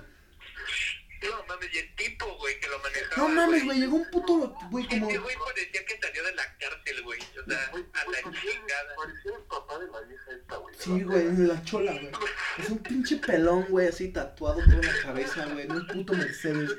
No 1.30 1.46
mames, 1.48 1.70
y 1.74 1.78
el 1.78 1.96
tipo, 1.96 2.26
güey, 2.38 2.60
que 2.60 2.68
lo 2.68 2.80
manejaba. 2.80 3.16
No 3.18 3.30
mames, 3.30 3.64
güey, 3.66 3.80
llegó 3.80 3.96
un 3.98 4.10
puto, 4.10 4.56
güey, 4.72 4.88
como. 4.88 5.10
Ese 5.10 5.18
güey 5.20 5.36
parecía 5.46 5.86
que 5.86 6.00
salió 6.00 6.24
de 6.24 6.36
la 6.36 6.58
cárcel, 6.58 7.02
güey. 7.04 7.20
O 7.20 7.50
sea, 7.50 7.72
a 7.72 8.10
la 8.10 8.18
chingada. 8.42 8.96
Parecía 8.96 9.32
el 9.38 9.44
papá 9.44 9.80
de 9.80 9.88
la 9.88 10.02
vieja 10.02 10.32
esta, 10.32 10.56
güey. 10.58 10.76
Sí, 10.80 11.04
güey, 11.04 11.38
la 11.38 11.64
chola, 11.64 11.92
güey. 11.94 12.12
Es 12.58 12.70
un 12.70 12.80
pinche 12.80 13.18
pelón, 13.18 13.66
güey, 13.70 13.88
así 13.88 14.08
tatuado 14.10 14.64
toda 14.64 14.82
la 14.82 15.02
cabeza, 15.02 15.46
güey, 15.46 15.66
en 15.66 15.72
un 15.72 15.88
puto 15.88 16.14
Mercedes. 16.14 16.72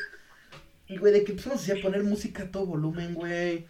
Y, 0.89 0.97
güey, 0.99 1.13
de 1.13 1.25
que 1.25 1.33
empezamos 1.33 1.63
así 1.63 1.79
a 1.79 1.81
poner 1.83 2.03
música 2.03 2.43
a 2.43 2.51
todo 2.51 2.67
volumen, 2.67 3.15
güey. 3.15 3.69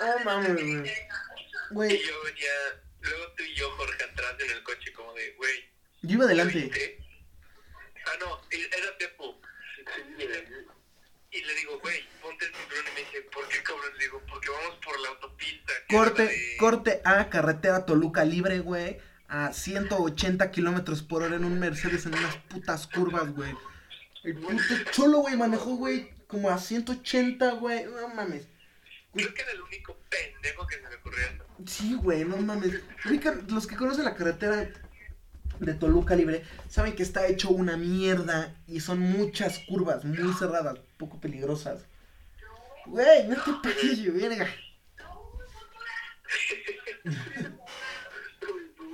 Ah, 0.00 0.16
mames, 0.24 0.54
güey. 0.54 0.92
Güey, 1.70 1.94
Y 1.94 2.06
yo 2.06 2.14
venía, 2.24 2.50
luego 3.00 3.24
tú 3.36 3.42
y 3.42 3.54
yo, 3.54 3.70
Jorge, 3.72 4.04
atrás 4.04 4.34
en 4.40 4.50
el 4.50 4.62
coche, 4.62 4.92
como 4.92 5.12
de, 5.14 5.34
güey. 5.36 5.52
yo 6.02 6.14
iba 6.14 6.24
adelante. 6.24 6.58
¿viste? 6.58 7.03
Ah, 8.06 8.16
no, 8.20 8.40
era 8.50 8.98
Tepu. 8.98 9.34
Sí, 9.76 10.24
güey. 10.26 10.44
Y 11.30 11.42
le 11.42 11.54
digo, 11.56 11.80
güey, 11.80 12.00
ponte 12.22 12.44
el 12.44 12.54
cinturón. 12.54 12.84
Y 12.90 12.94
me 12.94 13.00
dice, 13.00 13.22
¿por 13.32 13.48
qué, 13.48 13.62
cabrón? 13.62 13.90
Le 13.98 14.04
digo, 14.04 14.22
porque 14.28 14.48
vamos 14.50 14.78
por 14.84 15.00
la 15.00 15.08
autopista. 15.08 15.72
Corte, 15.90 16.22
de- 16.26 16.56
corte 16.58 17.00
a 17.04 17.28
carretera 17.28 17.84
Toluca 17.86 18.24
libre, 18.24 18.60
güey. 18.60 18.98
A 19.28 19.52
180 19.52 20.50
kilómetros 20.52 21.02
por 21.02 21.22
hora 21.22 21.34
en 21.34 21.44
un 21.44 21.58
Mercedes 21.58 22.06
en 22.06 22.14
unas 22.14 22.36
putas 22.48 22.86
curvas, 22.86 23.34
güey. 23.34 23.52
El 24.22 24.36
puto 24.36 24.62
cholo, 24.92 25.18
güey, 25.18 25.36
manejó, 25.36 25.74
güey, 25.76 26.10
como 26.28 26.50
a 26.50 26.58
180, 26.58 27.52
güey. 27.54 27.84
No 27.86 28.08
mames. 28.08 28.46
Creo 29.12 29.34
que 29.34 29.42
era 29.42 29.52
el 29.52 29.60
único 29.62 29.98
pendejo 30.08 30.66
que 30.68 30.76
se 30.76 30.82
me 30.88 30.94
ocurrió. 30.96 31.26
Sí, 31.66 31.94
güey, 31.94 32.24
no 32.24 32.36
mames. 32.36 32.80
Los 33.48 33.66
que 33.66 33.76
conocen 33.76 34.04
la 34.04 34.14
carretera 34.14 34.70
de 35.60 35.74
Toluca 35.74 36.14
Libre 36.16 36.44
saben 36.68 36.94
que 36.96 37.02
está 37.02 37.26
hecho 37.26 37.50
una 37.50 37.76
mierda 37.76 38.54
y 38.66 38.80
son 38.80 38.98
muchas 39.00 39.60
curvas 39.60 40.04
muy 40.04 40.32
cerradas, 40.34 40.78
poco 40.98 41.20
peligrosas. 41.20 41.86
Güey, 42.86 43.26
no 43.28 43.36
te 43.36 43.52
pases 43.62 44.12
verga. 44.14 44.46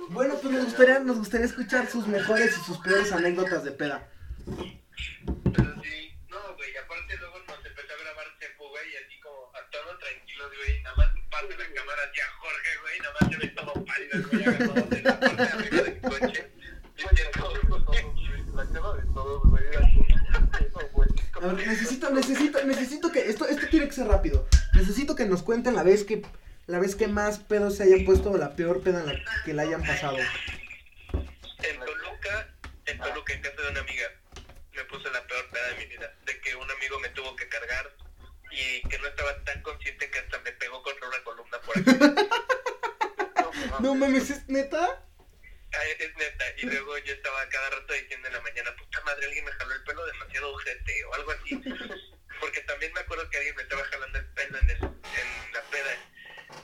Bueno, 0.09 0.35
pues 0.41 0.53
nos 0.53 0.65
gustaría, 0.65 0.99
nos 0.99 1.17
gustaría 1.17 1.45
escuchar 1.45 1.87
sus 1.87 2.05
mejores 2.07 2.57
y 2.57 2.61
sus 2.65 2.77
peores 2.79 3.11
anécdotas 3.13 3.63
de 3.63 3.71
peda. 3.71 4.07
Pero 4.45 5.81
sí, 5.81 6.17
no, 6.29 6.37
güey, 6.55 6.75
aparte 6.77 7.17
luego 7.17 7.37
nos 7.47 7.65
empezó 7.65 7.93
a 7.93 8.03
grabar 8.03 8.25
Tepu, 8.39 8.67
güey, 8.67 8.95
así 9.05 9.19
como 9.21 9.51
actuando 9.55 9.97
tranquilos, 9.99 10.51
güey, 10.57 10.81
nada 10.83 10.95
más 10.97 11.07
parte 11.29 11.55
la 11.57 11.73
cámara 11.73 12.01
hacia 12.09 12.23
Jorge, 12.39 12.69
güey, 12.81 12.99
nada 12.99 13.13
más 13.21 13.29
se 13.31 13.37
ve 13.37 13.47
todo 13.49 13.73
pálido, 13.85 14.29
güey, 14.29 14.43
agarrado 14.45 14.87
de 14.89 15.01
la 15.01 15.19
parte 15.19 15.43
de 15.43 15.49
arriba 15.49 15.81
del 15.83 16.01
coche. 16.01 16.51
Diciendo, 16.97 17.21
La 18.53 18.65
cara 18.67 18.93
de 18.95 19.03
todos, 19.13 19.41
güey. 19.49 19.63
era 19.67 19.79
como- 19.81 20.87
güey. 20.91 21.09
A 21.41 21.47
ver, 21.47 21.67
necesito, 21.67 22.11
necesito, 22.11 22.63
necesito 22.65 23.11
que, 23.11 23.27
esto, 23.27 23.47
esto 23.47 23.67
tiene 23.67 23.87
que 23.87 23.93
ser 23.93 24.07
rápido. 24.07 24.47
Necesito 24.73 25.15
que 25.15 25.25
nos 25.25 25.41
cuenten 25.41 25.75
la 25.75 25.81
vez 25.81 26.03
que, 26.03 26.21
la 26.67 26.77
vez 26.77 26.95
que 26.95 27.07
más 27.07 27.39
pedos 27.39 27.77
se 27.77 27.83
hayan 27.83 28.05
puesto 28.05 28.29
o 28.29 28.37
la 28.37 28.55
peor 28.55 28.83
peda 28.83 28.99
en 28.99 29.07
la 29.07 29.15
que 29.43 29.53
la 29.53 29.63
hayan 29.63 29.81
pasado. 29.81 30.17
En 30.17 31.79
Toluca, 31.79 32.47
en 32.85 32.99
Toluca, 32.99 33.33
en 33.33 33.41
casa 33.41 33.59
de 33.59 33.71
una 33.71 33.79
amiga, 33.79 34.07
me 34.75 34.83
puse 34.85 35.09
la 35.09 35.25
peor 35.25 35.49
peda 35.49 35.67
de 35.69 35.75
mi 35.77 35.85
vida. 35.87 36.13
De 36.27 36.39
que 36.41 36.55
un 36.55 36.69
amigo 36.69 36.99
me 36.99 37.09
tuvo 37.09 37.35
que 37.35 37.47
cargar 37.49 37.91
y 38.51 38.87
que 38.87 38.99
no 38.99 39.07
estaba 39.07 39.43
tan 39.43 39.63
consciente 39.63 40.11
que 40.11 40.19
hasta 40.19 40.37
me 40.41 40.51
pegó 40.51 40.83
contra 40.83 41.07
una 41.07 41.23
columna 41.23 41.57
por 41.61 41.77
aquí. 41.77 41.91
No 43.79 43.95
mames, 43.95 44.29
¿es 44.29 44.47
neta? 44.47 45.03
Ah, 45.73 45.85
es 45.97 46.15
neta. 46.15 46.45
Y 46.57 46.65
luego 46.67 46.97
yo 46.99 47.13
estaba 47.13 47.49
cada 47.49 47.69
rato 47.71 47.93
diciendo 47.93 48.27
en 48.27 48.33
la 48.33 48.41
mañana, 48.41 48.75
puta 48.75 48.90
madre, 49.11 49.25
alguien 49.27 49.45
me 49.45 49.51
jaló 49.51 49.73
el 49.73 49.83
pelo 49.83 50.05
demasiado 50.05 50.53
urgente 50.53 51.05
o 51.05 51.13
algo 51.13 51.31
así. 51.31 51.55
Porque 52.39 52.61
también 52.61 52.93
me 52.93 53.01
acuerdo 53.01 53.29
que 53.29 53.37
alguien 53.37 53.55
me 53.55 53.63
estaba 53.63 53.83
jalando 53.83 54.17
el 54.17 54.25
pelo 54.33 54.57
en, 54.57 54.69
el, 54.69 54.77
en 54.77 55.53
la 55.53 55.61
peda. 55.69 55.95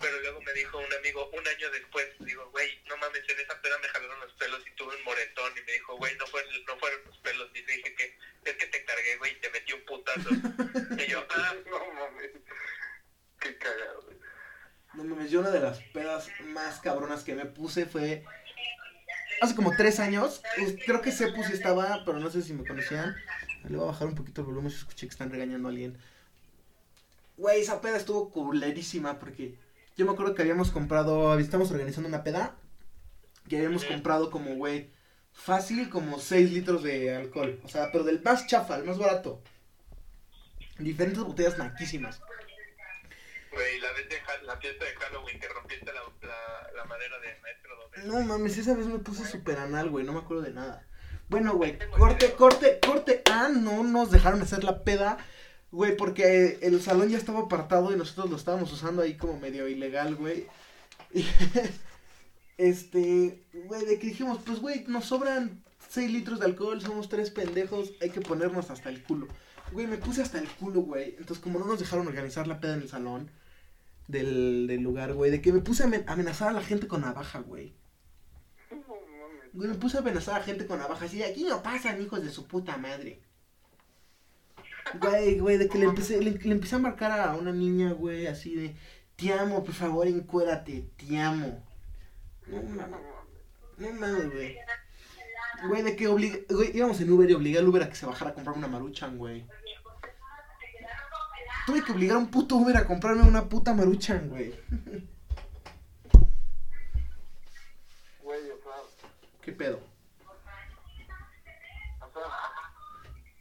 Pero 0.01 0.19
luego 0.19 0.41
me 0.41 0.53
dijo 0.53 0.77
un 0.77 0.93
amigo, 0.93 1.29
un 1.29 1.47
año 1.47 1.71
después, 1.71 2.07
digo, 2.19 2.49
güey, 2.51 2.81
no 2.85 2.97
mames, 2.97 3.23
en 3.29 3.39
esa 3.39 3.61
peda 3.61 3.77
me 3.79 3.87
jalaron 3.87 4.19
los 4.19 4.33
pelos 4.33 4.61
y 4.65 4.75
tuve 4.75 4.95
un 4.95 5.03
moretón. 5.03 5.51
Y 5.57 5.61
me 5.61 5.71
dijo, 5.73 5.95
güey, 5.97 6.15
no, 6.17 6.25
fue, 6.27 6.43
no 6.65 6.77
fueron 6.79 7.03
los 7.05 7.17
pelos. 7.19 7.49
Y 7.53 7.61
le 7.63 7.73
dije 7.73 7.95
que 7.95 8.17
es 8.45 8.55
que 8.55 8.67
te 8.67 8.85
cargué, 8.85 9.17
güey, 9.17 9.33
y 9.33 9.39
te 9.39 9.49
metí 9.49 9.73
un 9.73 9.85
putazo. 9.85 10.29
y 10.97 11.07
yo, 11.07 11.25
ah, 11.29 11.55
No 11.65 11.93
mames. 11.93 12.31
Qué 13.39 13.57
cagado, 13.57 14.01
güey. 14.03 14.17
No 14.93 15.03
mames, 15.03 15.29
yo 15.29 15.41
una 15.41 15.51
de 15.51 15.59
las 15.59 15.79
pedas 15.93 16.31
más 16.39 16.79
cabronas 16.79 17.23
que 17.23 17.35
me 17.35 17.45
puse 17.45 17.85
fue 17.85 18.23
hace 19.41 19.55
como 19.55 19.71
tres 19.75 19.99
años. 19.99 20.41
Creo 20.85 21.01
que 21.01 21.11
Sepu 21.11 21.43
sí 21.43 21.53
estaba, 21.53 22.03
pero 22.05 22.19
no 22.19 22.29
sé 22.29 22.41
si 22.41 22.53
me 22.53 22.65
conocían. 22.65 23.15
Le 23.67 23.77
voy 23.77 23.85
a 23.85 23.91
bajar 23.91 24.07
un 24.07 24.15
poquito 24.15 24.41
el 24.41 24.47
volumen 24.47 24.71
si 24.71 24.77
escuché 24.77 25.07
que 25.07 25.11
están 25.11 25.31
regañando 25.31 25.67
a 25.67 25.71
alguien. 25.71 25.97
Güey, 27.37 27.61
esa 27.61 27.81
peda 27.81 27.97
estuvo 27.97 28.31
culerísima 28.31 29.19
porque 29.19 29.55
yo 29.95 30.05
me 30.05 30.11
acuerdo 30.11 30.35
que 30.35 30.41
habíamos 30.41 30.71
comprado, 30.71 31.37
estábamos 31.39 31.71
organizando 31.71 32.09
una 32.09 32.23
peda 32.23 32.55
que 33.47 33.57
habíamos 33.57 33.85
comprado 33.85 34.29
como, 34.31 34.55
güey, 34.55 34.89
fácil 35.33 35.89
como 35.89 36.19
6 36.19 36.51
litros 36.51 36.83
de 36.83 37.15
alcohol. 37.15 37.59
O 37.63 37.67
sea, 37.67 37.91
pero 37.91 38.03
del 38.03 38.21
más 38.21 38.47
chafa, 38.47 38.75
el 38.75 38.85
más 38.85 38.97
barato. 38.97 39.41
Diferentes 40.79 41.23
botellas 41.23 41.57
naquísimas. 41.57 42.21
Güey, 43.57 43.79
la 43.81 43.91
vez 43.93 44.09
de 44.09 44.15
Ha- 44.17 44.43
la 44.43 44.57
fiesta 44.57 44.85
de 44.85 44.91
Halloween 44.91 45.39
que 45.39 45.47
rompiste 45.49 45.85
la, 45.93 46.01
la, 46.27 46.71
la 46.77 46.85
madera 46.85 47.15
de 47.19 47.27
Domínguez. 47.97 48.05
No 48.05 48.21
mames, 48.21 48.57
esa 48.57 48.75
vez 48.75 48.85
me 48.87 48.99
puse 48.99 49.25
super 49.25 49.57
anal, 49.59 49.89
güey, 49.89 50.05
no 50.05 50.13
me 50.13 50.19
acuerdo 50.19 50.43
de 50.43 50.53
nada. 50.53 50.85
Bueno, 51.29 51.55
güey, 51.55 51.77
corte, 51.97 52.31
corte, 52.33 52.79
corte. 52.85 53.21
Ah, 53.29 53.49
no 53.53 53.83
nos 53.83 54.11
dejaron 54.11 54.41
hacer 54.41 54.63
la 54.63 54.83
peda, 54.83 55.17
güey, 55.71 55.97
porque 55.97 56.59
el 56.61 56.81
salón 56.81 57.09
ya 57.09 57.17
estaba 57.17 57.39
apartado 57.41 57.91
y 57.91 57.97
nosotros 57.97 58.29
lo 58.29 58.37
estábamos 58.37 58.71
usando 58.71 59.01
ahí 59.01 59.17
como 59.17 59.39
medio 59.39 59.67
ilegal, 59.67 60.15
güey. 60.15 60.47
Y, 61.13 61.25
este, 62.57 63.43
güey, 63.65 63.85
de 63.85 63.99
que 63.99 64.07
dijimos, 64.07 64.39
pues, 64.45 64.59
güey, 64.59 64.83
nos 64.87 65.05
sobran 65.05 65.63
6 65.89 66.11
litros 66.11 66.39
de 66.39 66.45
alcohol, 66.45 66.81
somos 66.81 67.07
tres 67.09 67.29
pendejos, 67.29 67.93
hay 68.01 68.09
que 68.09 68.21
ponernos 68.21 68.69
hasta 68.71 68.89
el 68.89 69.03
culo. 69.03 69.27
Güey, 69.71 69.85
me 69.87 69.97
puse 69.97 70.21
hasta 70.21 70.39
el 70.39 70.47
culo, 70.47 70.81
güey. 70.81 71.15
Entonces, 71.19 71.39
como 71.39 71.59
no 71.59 71.65
nos 71.65 71.79
dejaron 71.79 72.07
organizar 72.07 72.47
la 72.47 72.59
peda 72.59 72.73
en 72.73 72.81
el 72.81 72.89
salón 72.89 73.29
del, 74.07 74.67
del 74.67 74.81
lugar, 74.81 75.13
güey, 75.13 75.31
de 75.31 75.41
que 75.41 75.51
me 75.53 75.59
puse 75.61 75.83
a 75.83 75.87
amen- 75.87 76.05
amenazar 76.07 76.49
a 76.49 76.53
la 76.53 76.61
gente 76.61 76.87
con 76.87 77.01
navaja, 77.01 77.39
güey. 77.39 77.75
Güey, 79.53 79.69
me 79.69 79.75
puse 79.75 79.97
a 79.97 80.01
amenazar 80.01 80.39
a 80.41 80.43
gente 80.43 80.67
con 80.67 80.79
navajas 80.79 81.13
y 81.13 81.23
aquí 81.23 81.43
no 81.43 81.63
pasan 81.63 82.01
hijos 82.01 82.23
de 82.23 82.29
su 82.29 82.47
puta 82.47 82.77
madre. 82.77 83.21
Güey, 85.01 85.39
güey, 85.39 85.57
de 85.57 85.67
que 85.67 85.77
le 85.77 85.85
empecé, 85.85 86.21
le, 86.21 86.31
le 86.31 86.51
empecé 86.51 86.75
a 86.75 86.79
marcar 86.79 87.19
a 87.19 87.35
una 87.35 87.51
niña, 87.51 87.91
güey, 87.91 88.27
así 88.27 88.55
de, 88.55 88.75
Te 89.15 89.33
amo, 89.33 89.63
por 89.63 89.73
favor, 89.73 90.07
encuérate. 90.07 90.89
Te 90.95 91.17
amo. 91.17 91.63
No 92.47 92.61
mames. 92.63 92.99
No 93.77 93.93
mames, 93.93 94.31
güey. 94.31 94.57
Güey, 95.67 95.81
de 95.81 95.95
que 95.95 96.07
obliga... 96.07 96.37
Güey, 96.49 96.77
íbamos 96.77 97.01
en 97.01 97.11
Uber 97.11 97.29
y 97.29 97.33
obligué 97.33 97.57
al 97.57 97.67
Uber 97.67 97.83
a 97.83 97.89
que 97.89 97.95
se 97.95 98.05
bajara 98.05 98.31
a 98.31 98.33
comprar 98.35 98.55
una 98.55 98.67
maruchan, 98.67 99.17
güey. 99.17 99.45
Tuve 101.67 101.83
que 101.83 101.91
obligar 101.91 102.15
a 102.15 102.19
un 102.19 102.31
puto 102.31 102.55
Uber 102.55 102.77
a 102.77 102.87
comprarme 102.87 103.23
una 103.23 103.47
puta 103.49 103.73
maruchan, 103.73 104.29
güey. 104.29 104.53
Güey, 108.23 108.41
o 108.51 108.57
sea, 108.63 108.71
¿Qué 109.41 109.51
pedo? 109.51 109.79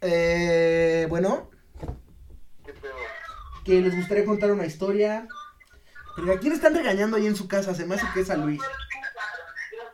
Eh, 0.02 1.06
bueno, 1.08 1.50
qué 2.64 2.72
pedo. 2.74 2.94
que 3.64 3.80
les 3.80 3.96
gustaría 3.96 4.24
contar 4.24 4.50
una 4.50 4.66
historia. 4.66 5.26
Pero 6.16 6.32
¿A 6.32 6.38
quién 6.38 6.52
están 6.52 6.74
regañando 6.74 7.16
ahí 7.16 7.26
en 7.26 7.36
su 7.36 7.46
casa? 7.48 7.74
Se 7.74 7.86
me 7.86 7.94
hace 7.94 8.06
que 8.12 8.20
es 8.20 8.30
a 8.30 8.36
Luis. 8.36 8.60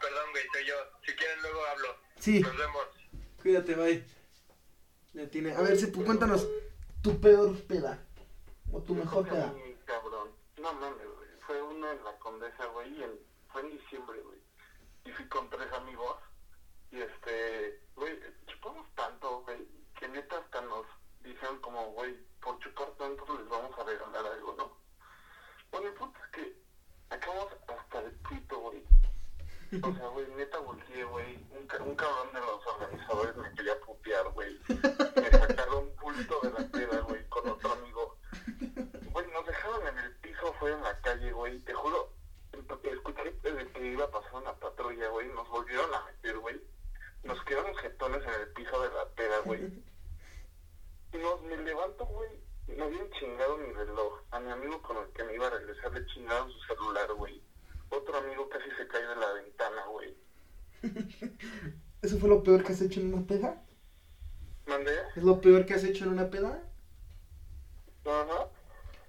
Perdón, 0.01 0.31
güey, 0.33 0.45
soy 0.53 0.67
yo. 0.67 0.75
Si 1.05 1.13
quieren 1.13 1.39
luego 1.43 1.61
hablo. 1.67 1.89
Sí, 2.19 2.41
Nos 2.41 2.57
vemos. 2.57 2.83
cuídate, 3.43 3.75
bye. 3.75 4.05
Ya 5.13 5.29
tiene. 5.29 5.53
A 5.55 5.61
ver, 5.61 5.79
Sepu, 5.79 6.05
cuéntanos 6.05 6.47
tu 7.03 7.21
peor 7.21 7.59
peda. 7.65 7.99
O 8.73 8.81
tu 8.81 8.95
mejor 8.95 9.27
cabrón. 9.87 10.31
No 10.59 10.73
mames, 10.75 11.07
güey. 11.17 11.29
Fue 11.47 11.61
uno 11.63 11.91
en 11.91 12.05
la 12.05 12.17
Condesa, 12.19 12.67
güey, 12.67 12.99
y 12.99 13.03
en- 13.03 13.19
fue 13.53 13.63
en 13.63 13.71
diciembre, 13.71 14.21
güey. 14.23 14.39
Y 15.05 15.11
fui 15.13 15.27
con 15.29 15.49
tres 15.51 15.71
amigos. 15.73 16.17
Y 16.91 17.01
este, 17.01 17.81
güey, 17.97 18.19
chupamos 18.47 18.87
tanto, 18.95 19.41
güey, 19.43 19.67
que 19.99 20.09
neta 20.09 20.39
hasta 20.39 20.61
nos 20.63 20.87
dijeron 21.21 21.59
como, 21.61 21.91
güey, 21.93 22.15
por 22.41 22.59
chupar 22.61 22.91
tanto 22.99 23.25
les 23.39 23.49
vamos 23.49 23.77
a 23.79 23.85
regalar 23.85 24.27
algo, 24.27 24.55
¿no? 24.57 24.77
Bueno, 25.71 25.89
el 25.89 25.95
punto 25.95 26.19
es 26.25 26.31
que 26.31 26.63
acabamos 27.11 27.49
hasta 27.69 27.99
el 28.01 28.13
pito, 28.29 28.59
güey. 28.61 28.85
O 29.83 29.95
sea, 29.95 30.07
güey, 30.09 30.27
neta 30.37 30.59
volteé, 30.59 31.03
güey. 31.05 31.37
Un, 31.59 31.67
ca- 31.67 31.83
un 31.83 31.97
cabrón 31.97 32.33
de 32.35 32.41
los 32.41 32.67
organizadores 32.67 33.37
me 33.37 33.55
quería 33.55 33.81
putear, 33.81 34.29
güey. 34.33 34.61
Me 34.69 35.31
sacaron 35.31 35.85
un 35.87 35.97
bulto 35.97 36.41
de 36.43 36.51
la 36.51 36.69
peda, 36.71 37.01
güey, 37.01 37.27
con 37.31 37.49
otro 37.49 37.73
amigo. 37.73 38.19
Güey, 39.13 39.27
nos 39.33 39.47
dejaron 39.47 39.87
en 39.87 39.99
en 40.73 40.83
la 40.83 41.01
calle, 41.01 41.33
güey. 41.33 41.59
Te 41.61 41.75
juro, 41.75 42.13
escuché 42.53 43.33
desde 43.43 43.69
que 43.73 43.87
iba 43.87 44.05
a 44.05 44.11
pasar 44.11 44.35
una 44.35 44.55
patrulla, 44.55 45.09
güey. 45.09 45.29
Nos 45.29 45.49
volvieron 45.49 45.93
a 45.95 46.05
meter, 46.05 46.39
güey. 46.39 46.61
Nos 47.25 47.43
quedaron 47.45 47.75
jetones 47.77 48.23
en 48.23 48.41
el 48.41 48.49
piso 48.53 48.83
de 48.83 48.89
la 48.89 49.09
peda, 49.11 49.39
güey. 49.45 49.85
Y 51.13 51.17
nos, 51.19 51.43
me 51.43 51.57
levanto, 51.59 52.07
güey. 52.07 52.31
Me 52.69 52.83
habían 52.85 53.11
chingado 53.11 53.59
mi 53.59 53.73
reloj. 53.73 54.21
A 54.31 54.41
mi 54.41 54.51
amigo 54.51 54.81
con 54.83 54.97
el 54.97 55.09
que 55.13 55.25
me 55.25 55.35
iba 55.35 55.47
a 55.47 55.51
regresar 55.51 55.93
le 55.93 56.07
chingaron 56.07 56.51
su 56.51 56.61
celular, 56.63 57.13
güey. 57.15 57.43
Otro 57.91 58.17
amigo 58.17 58.49
casi 58.49 58.71
se 58.71 58.89
cae 58.89 59.07
de 59.07 59.17
la 59.17 59.33
ventana, 59.33 59.87
güey. 59.87 60.17
¿Eso 62.03 62.19
fue 62.19 62.29
lo 62.29 62.43
peor 62.43 62.65
que 62.65 62.73
has 62.73 62.81
hecho 62.81 63.01
en 63.01 63.15
una 63.15 63.27
peda? 63.27 63.63
¿Mandé? 64.67 64.93
¿Es 65.15 65.23
lo 65.23 65.41
peor 65.41 65.67
que 65.67 65.75
has 65.75 65.85
hecho 65.85 66.05
en 66.05 66.13
una 66.13 66.31
peda? 66.31 66.63
Ajá. 68.05 68.49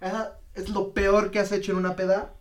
Ajá, 0.01 0.39
¿Es 0.55 0.69
lo 0.69 0.93
peor 0.93 1.31
que 1.31 1.39
has 1.39 1.51
hecho 1.51 1.71
en 1.71 1.79
una 1.79 1.95
peda? 1.95 2.35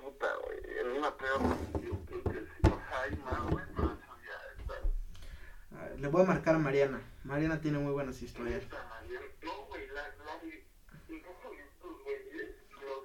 Puta, 0.00 0.28
güey. 0.44 0.58
En 0.80 0.86
una 0.98 1.14
peda, 1.16 1.36
yo 1.74 2.00
creo 2.06 2.22
que 2.24 2.40
sí. 2.40 2.46
O 2.64 2.68
sea, 2.68 3.02
hay 3.02 3.14
más, 3.16 3.50
güey, 3.50 3.64
pero 3.74 3.92
eso 3.92 4.16
ya 4.24 4.38
está. 4.58 4.74
A 5.78 5.80
ver, 5.88 6.00
le 6.00 6.08
voy 6.08 6.22
a 6.22 6.24
marcar 6.24 6.54
a 6.54 6.58
Mariana. 6.58 7.02
Mariana 7.24 7.60
tiene 7.60 7.78
muy 7.78 7.92
buenas 7.92 8.22
historias. 8.22 8.62
No, 9.42 9.66
güey, 9.66 9.86
la, 9.88 10.08
la 10.24 10.38
de... 10.42 10.64
Los 11.08 11.18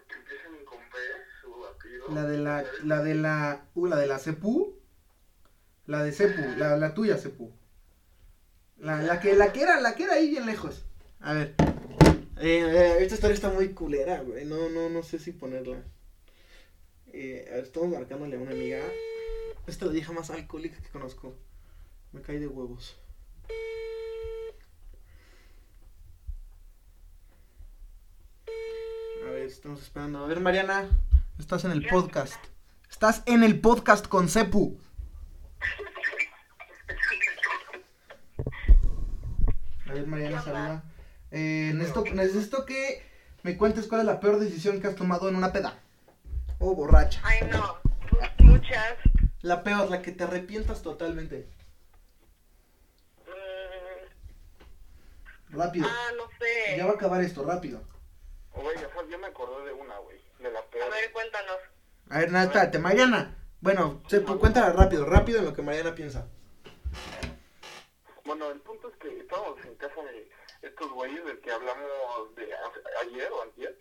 que 0.08 0.16
empiezan 0.16 0.64
con 0.66 0.80
P, 0.80 0.98
su 1.42 1.66
apellido. 1.66 2.08
La 2.10 2.24
de 2.24 2.38
la, 2.38 2.64
la 2.84 3.04
de 3.04 3.16
la, 3.16 3.66
uh, 3.76 3.86
la 3.88 3.98
de 3.98 4.08
la 4.08 4.20
Cepu. 4.20 4.80
La 5.86 6.02
de 6.04 6.14
Cepu, 6.14 6.42
la, 6.58 6.78
la 6.78 6.94
tuya 6.94 7.18
Cepu. 7.18 7.52
La, 8.78 9.02
la 9.02 9.20
que, 9.20 9.36
la 9.36 9.52
que 9.52 9.64
era, 9.64 9.82
la 9.82 9.96
que 9.96 10.04
era 10.04 10.14
ahí 10.14 10.30
bien 10.30 10.46
lejos. 10.46 10.86
A 11.20 11.34
ver. 11.34 11.56
Eh, 12.44 12.98
esta 13.02 13.16
historia 13.16 13.36
está 13.36 13.50
muy 13.50 13.70
culera, 13.70 14.22
güey. 14.22 14.46
No, 14.46 14.68
no, 14.70 14.89
no 14.89 15.04
sé 15.04 15.20
si 15.20 15.32
ponerla. 15.32 15.84
Eh, 17.14 17.48
a 17.52 17.56
ver, 17.56 17.64
estamos 17.66 17.89
marcándole 17.89 18.36
a 18.36 18.39
una 18.39 18.52
amiga. 18.52 18.80
Esta 19.68 19.86
es 19.86 19.88
la 19.89 19.92
vieja 19.94 20.12
más 20.12 20.32
alcohólica 20.32 20.82
que 20.82 20.89
conozco. 20.89 21.36
Me 22.12 22.22
cae 22.22 22.39
de 22.39 22.48
huevos. 22.48 22.98
A 29.28 29.30
ver, 29.30 29.44
estamos 29.44 29.84
esperando. 29.84 30.26
A 30.26 30.28
ver, 30.28 30.39
Mariana, 30.39 30.89
estás 31.38 31.64
en 31.66 31.72
el 31.72 31.86
podcast. 31.86 32.44
Estás 32.89 33.22
en 33.28 33.44
el 33.44 33.62
podcast 33.62 34.08
con 34.08 34.28
Cepu. 34.30 34.80
A 39.86 39.94
ver, 39.94 40.08
Mariana, 40.08 40.42
saluda. 40.42 40.91
Eh, 41.32 41.72
necesito, 41.74 42.04
necesito 42.14 42.66
que 42.66 43.04
me 43.44 43.58
cuentes 43.58 43.88
cuál 43.88 44.02
es 44.02 44.08
la 44.08 44.20
peor 44.20 44.40
decisión 44.40 44.82
que 44.82 44.88
has 44.88 44.96
tomado 44.96 45.30
en 45.30 45.36
una 45.36 45.52
peda. 45.52 45.80
O 46.60 46.76
borracha. 46.76 47.22
Ay, 47.24 47.40
no. 47.52 47.78
Pues 48.10 48.30
muchas. 48.40 48.96
La 49.42 49.64
peor, 49.64 49.90
la 49.90 50.02
que 50.02 50.12
te 50.12 50.24
arrepientas 50.26 50.82
totalmente. 50.84 51.48
Mm, 55.52 55.58
Rápido. 55.58 55.88
ah, 55.90 56.12
no 56.18 56.28
sé. 56.40 56.78
Ya 56.78 56.86
va 56.86 56.92
a 56.92 56.96
acabar 56.96 57.22
esto, 57.22 57.44
rápido. 57.44 57.82
Güey, 58.54 58.76
o 58.76 58.80
sea, 58.80 58.90
yo 59.10 59.18
me 59.20 59.28
acordé 59.28 59.66
de 59.66 59.74
una, 59.74 59.98
güey. 60.00 60.18
De 60.40 60.52
la 60.52 60.60
A 60.60 60.66
peor. 60.66 60.92
ver, 60.92 61.12
cuéntanos. 61.12 61.58
A 62.10 62.20
ver, 62.20 62.32
nada, 62.32 62.46
espérate, 62.46 62.80
Mariana. 62.80 63.38
Bueno, 63.62 64.02
Cepu, 64.10 64.38
cuéntala 64.40 64.74
rápido, 64.74 65.06
rápido 65.06 65.40
en 65.40 65.46
lo 65.46 65.54
que 65.54 65.62
Mariana 65.62 65.96
piensa. 65.96 66.28
Bueno, 68.26 68.50
el 68.52 68.60
punto 68.62 68.90
es 68.90 68.96
que 68.98 69.20
estábamos 69.20 69.64
en 69.66 69.76
casa 69.76 70.02
de 70.04 70.30
estos 70.62 70.91
güeyes 70.91 71.24
del 71.26 71.39
que 71.41 71.51
hablamos 71.51 72.36
de 72.36 72.53
ayer 73.01 73.32
o 73.32 73.41
antier. 73.43 73.78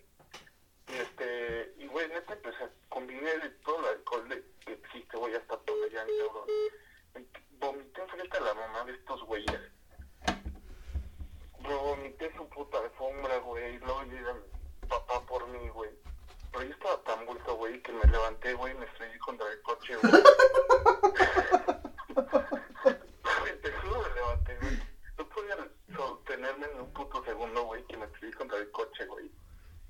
Y 0.87 0.93
este, 0.95 1.73
y 1.77 1.87
güey, 1.87 2.07
neta, 2.09 2.35
pues 2.41 2.55
combiné 2.89 3.37
de 3.37 3.49
todo 3.63 3.79
el 3.79 3.85
alcohol 3.97 4.27
de- 4.29 4.43
que 4.65 4.73
existe, 4.73 5.17
güey, 5.17 5.35
hasta 5.35 5.57
todo 5.59 5.87
ya, 5.87 6.05
cabrón. 6.05 6.47
Vomité 7.59 8.01
enfrente 8.01 8.37
a 8.37 8.41
la 8.41 8.53
mamá 8.55 8.83
de 8.85 8.93
estos 8.93 9.23
güeyes. 9.23 9.61
Vomité 11.59 12.33
su 12.35 12.47
puta 12.49 12.79
alfombra, 12.79 13.37
güey, 13.37 13.75
y 13.75 13.79
luego 13.79 14.03
llega 14.03 14.33
mi 14.33 14.87
papá 14.89 15.25
por 15.25 15.47
mí, 15.47 15.69
güey. 15.69 15.91
Pero 16.51 16.63
yo 16.65 16.71
estaba 16.73 17.01
tan 17.03 17.25
vuelto, 17.25 17.55
güey, 17.55 17.81
que 17.81 17.93
me 17.93 18.03
levanté, 18.05 18.53
güey, 18.55 18.73
y 18.73 18.77
me 18.77 18.85
estrellé 18.85 19.17
contra 19.19 19.49
el 19.49 19.61
coche, 19.61 19.95
güey. 19.95 20.23
Güey, 23.39 23.61
te 23.61 23.71
juro 23.71 24.01
me 24.01 24.15
levanté, 24.15 24.57
güey. 24.57 24.79
No 25.17 25.29
podía 25.29 25.57
sostenerme 25.95 26.65
en 26.67 26.81
un 26.81 26.93
puto 26.93 27.23
segundo, 27.23 27.63
güey, 27.63 27.83
que 27.85 27.97
me 27.97 28.05
estrellé 28.05 28.33
contra 28.33 28.57
el 28.57 28.71
coche, 28.71 29.05
güey. 29.05 29.31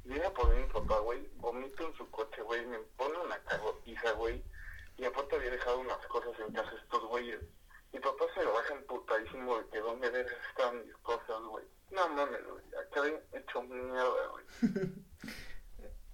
Llega 0.03 0.29
por 0.33 0.49
mí 0.53 0.61
mi 0.61 0.67
papá, 0.73 0.99
güey, 0.99 1.27
vomito 1.37 1.87
en 1.87 1.93
su 1.95 2.09
coche, 2.11 2.41
güey, 2.41 2.65
me 2.65 2.79
pone 2.97 3.17
una 3.19 3.37
cagotiza, 3.43 4.11
güey. 4.13 4.43
Y 4.97 5.05
aparte 5.05 5.35
había 5.35 5.51
dejado 5.51 5.79
unas 5.79 6.05
cosas 6.07 6.37
en 6.39 6.53
casa 6.53 6.71
de 6.71 6.77
estos 6.77 7.03
güeyes. 7.05 7.39
Mi 7.93 7.99
papá 7.99 8.25
se 8.33 8.43
lo 8.43 8.53
baja 8.53 8.73
emputadísimo 8.73 9.57
de 9.59 9.67
que 9.69 9.79
dónde 9.79 10.09
vergas 10.09 10.37
estaban 10.49 10.85
mis 10.85 10.95
cosas, 10.97 11.41
güey. 11.49 11.65
No 11.91 12.07
mames, 12.09 12.39
güey, 12.47 12.63
acabé 12.87 13.21
hecho 13.33 13.61
mierda, 13.63 14.27
güey. 14.27 14.45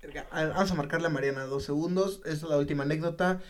Verga, 0.01 0.27
a 0.31 0.43
ver, 0.43 0.53
A 0.71 0.75
marcarle 0.75 1.07
a 1.07 1.11
Mariana 1.11 1.45
dos 1.45 1.63
segundos. 1.63 2.21
Esta 2.25 2.31
es 2.31 2.43
la 2.43 2.57
última 2.57 2.83
anécdota. 2.83 3.41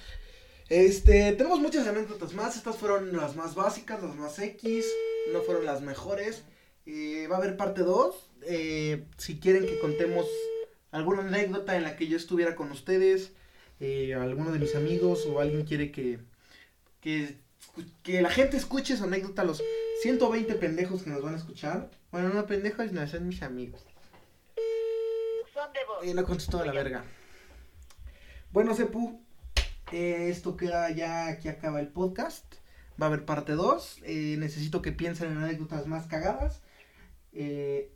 Este, 0.70 1.32
tenemos 1.34 1.60
muchas 1.60 1.88
anécdotas 1.88 2.34
más. 2.34 2.56
Estas 2.56 2.78
fueron 2.78 3.16
las 3.16 3.36
más 3.36 3.56
básicas, 3.56 4.04
las 4.04 4.16
más 4.16 4.38
X. 4.38 4.86
No 5.34 5.42
fueron 5.42 5.66
las 5.66 5.82
mejores. 5.82 6.44
Eh, 6.86 7.28
va 7.30 7.38
a 7.38 7.40
haber 7.40 7.58
parte 7.58 7.82
2. 7.82 8.16
si 9.18 9.40
quieren 9.40 9.66
que 9.66 9.80
contemos 9.80 10.28
alguna 10.92 11.22
anécdota 11.22 11.76
en 11.76 11.84
la 11.84 11.96
que 11.96 12.08
yo 12.08 12.18
estuviera 12.18 12.56
con 12.56 12.72
ustedes, 12.72 13.32
eh, 13.80 14.14
alguno 14.14 14.52
de 14.52 14.60
mis 14.60 14.76
amigos 14.76 15.26
o 15.26 15.40
alguien 15.40 15.66
quiere 15.66 15.92
que, 15.92 16.20
que, 17.02 17.38
que 18.04 18.22
la 18.22 18.30
gente 18.30 18.58
escuche 18.58 18.94
esa 18.94 19.06
anécdota, 19.06 19.44
los 19.44 19.64
120 20.02 20.54
pendejos 20.56 21.04
que 21.04 21.10
nos 21.10 21.22
van 21.22 21.34
a 21.34 21.38
escuchar. 21.38 21.90
Bueno, 22.12 22.30
no 22.30 22.46
pendejos, 22.46 22.92
no, 22.92 23.08
son 23.08 23.28
mis 23.28 23.42
amigos. 23.44 23.86
De. 26.02 26.10
Eh, 26.10 26.14
no 26.14 26.24
contestó 26.24 26.60
a 26.60 26.66
la 26.66 26.72
verga. 26.72 27.04
Bueno, 28.52 28.74
Sepu, 28.74 29.22
eh, 29.92 30.30
esto 30.30 30.58
queda 30.58 30.90
ya, 30.92 31.28
aquí 31.28 31.48
acaba 31.48 31.80
el 31.80 31.90
podcast. 31.90 32.56
Va 33.00 33.06
a 33.06 33.10
haber 33.10 33.26
parte 33.26 33.54
2. 33.54 34.02
necesito 34.38 34.82
que 34.82 34.92
piensen 34.92 35.32
en 35.32 35.38
anécdotas 35.38 35.86
más 35.88 36.08
cagadas. 36.08 36.62
Eh, 37.34 37.92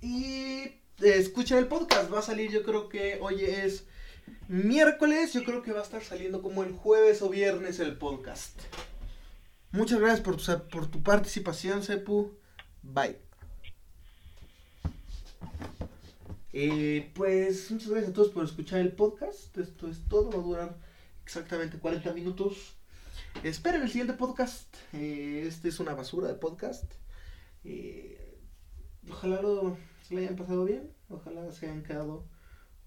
y 0.00 0.60
eh, 0.60 0.80
escuchen 0.98 1.58
el 1.58 1.68
podcast. 1.68 2.12
Va 2.12 2.18
a 2.18 2.22
salir, 2.22 2.50
yo 2.50 2.62
creo 2.62 2.88
que 2.88 3.18
hoy 3.20 3.44
es 3.44 3.86
miércoles. 4.48 5.32
Yo 5.32 5.44
creo 5.44 5.62
que 5.62 5.72
va 5.72 5.80
a 5.80 5.84
estar 5.84 6.02
saliendo 6.02 6.42
como 6.42 6.62
el 6.62 6.72
jueves 6.72 7.22
o 7.22 7.30
viernes 7.30 7.80
el 7.80 7.96
podcast. 7.96 8.60
Muchas 9.70 10.00
gracias 10.00 10.20
por 10.20 10.36
tu, 10.36 10.68
por 10.68 10.90
tu 10.90 11.02
participación, 11.02 11.82
Sepu. 11.82 12.36
Bye. 12.82 13.27
Eh, 16.60 17.12
pues 17.14 17.70
muchas 17.70 17.88
gracias 17.88 18.10
a 18.10 18.14
todos 18.14 18.30
por 18.30 18.44
escuchar 18.44 18.80
el 18.80 18.90
podcast. 18.90 19.56
Esto 19.56 19.86
es 19.86 20.00
todo, 20.08 20.28
va 20.28 20.38
a 20.38 20.42
durar 20.42 20.78
exactamente 21.22 21.78
40 21.78 22.12
minutos. 22.14 22.74
Esperen 23.44 23.82
el 23.82 23.88
siguiente 23.88 24.14
podcast. 24.14 24.66
Eh, 24.92 25.44
este 25.46 25.68
es 25.68 25.78
una 25.78 25.94
basura 25.94 26.26
de 26.26 26.34
podcast. 26.34 26.92
Eh, 27.62 28.40
ojalá 29.08 29.40
lo, 29.40 29.76
se 30.02 30.14
lo 30.14 30.20
hayan 30.20 30.34
pasado 30.34 30.64
bien. 30.64 30.92
Ojalá 31.08 31.48
se 31.52 31.66
hayan 31.66 31.84
quedado 31.84 32.26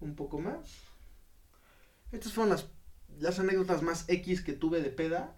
un 0.00 0.16
poco 0.16 0.38
más. 0.38 0.68
Estas 2.10 2.34
fueron 2.34 2.50
las, 2.50 2.68
las 3.20 3.38
anécdotas 3.38 3.80
más 3.80 4.06
X 4.06 4.42
que 4.42 4.52
tuve 4.52 4.82
de 4.82 4.90
peda. 4.90 5.34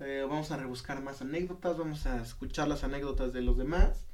Eh, 0.00 0.26
vamos 0.28 0.50
a 0.50 0.56
rebuscar 0.56 1.00
más 1.04 1.22
anécdotas. 1.22 1.78
Vamos 1.78 2.04
a 2.06 2.20
escuchar 2.20 2.66
las 2.66 2.82
anécdotas 2.82 3.32
de 3.32 3.42
los 3.42 3.56
demás. 3.56 4.06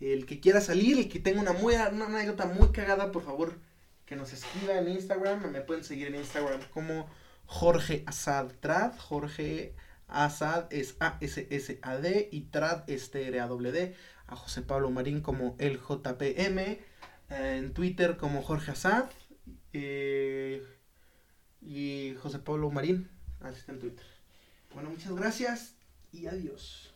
El 0.00 0.26
que 0.26 0.40
quiera 0.40 0.60
salir, 0.60 0.98
el 0.98 1.08
que 1.08 1.18
tenga 1.18 1.40
una, 1.40 1.52
muy, 1.52 1.74
una 1.74 2.06
anécdota 2.06 2.46
muy 2.46 2.68
cagada, 2.68 3.10
por 3.12 3.22
favor, 3.24 3.58
que 4.06 4.16
nos 4.16 4.32
escriba 4.32 4.78
en 4.78 4.88
Instagram. 4.88 5.50
Me 5.50 5.60
pueden 5.60 5.84
seguir 5.84 6.08
en 6.08 6.16
Instagram 6.16 6.60
como 6.72 7.08
Jorge 7.46 8.04
Asad 8.06 8.52
Trad. 8.60 8.96
Jorge 8.98 9.74
Asad 10.06 10.66
es 10.72 10.96
A-S-S-A-D 11.00 12.28
y 12.32 12.40
Trad 12.42 12.88
es 12.88 13.10
T-R-A-W-D. 13.10 13.94
A 14.28 14.36
José 14.36 14.62
Pablo 14.62 14.90
Marín 14.90 15.20
como 15.20 15.56
el 15.58 15.78
JPM. 15.80 16.78
en 17.30 17.72
Twitter 17.74 18.16
como 18.16 18.42
Jorge 18.42 18.70
Asad. 18.72 19.06
eh, 19.72 20.62
y 21.60 22.14
José 22.22 22.38
Pablo 22.38 22.70
Marín, 22.70 23.10
así 23.40 23.58
está 23.60 23.72
en 23.72 23.80
Twitter. 23.80 24.06
Bueno, 24.74 24.90
muchas 24.90 25.12
gracias 25.12 25.74
y 26.12 26.26
adiós. 26.26 26.94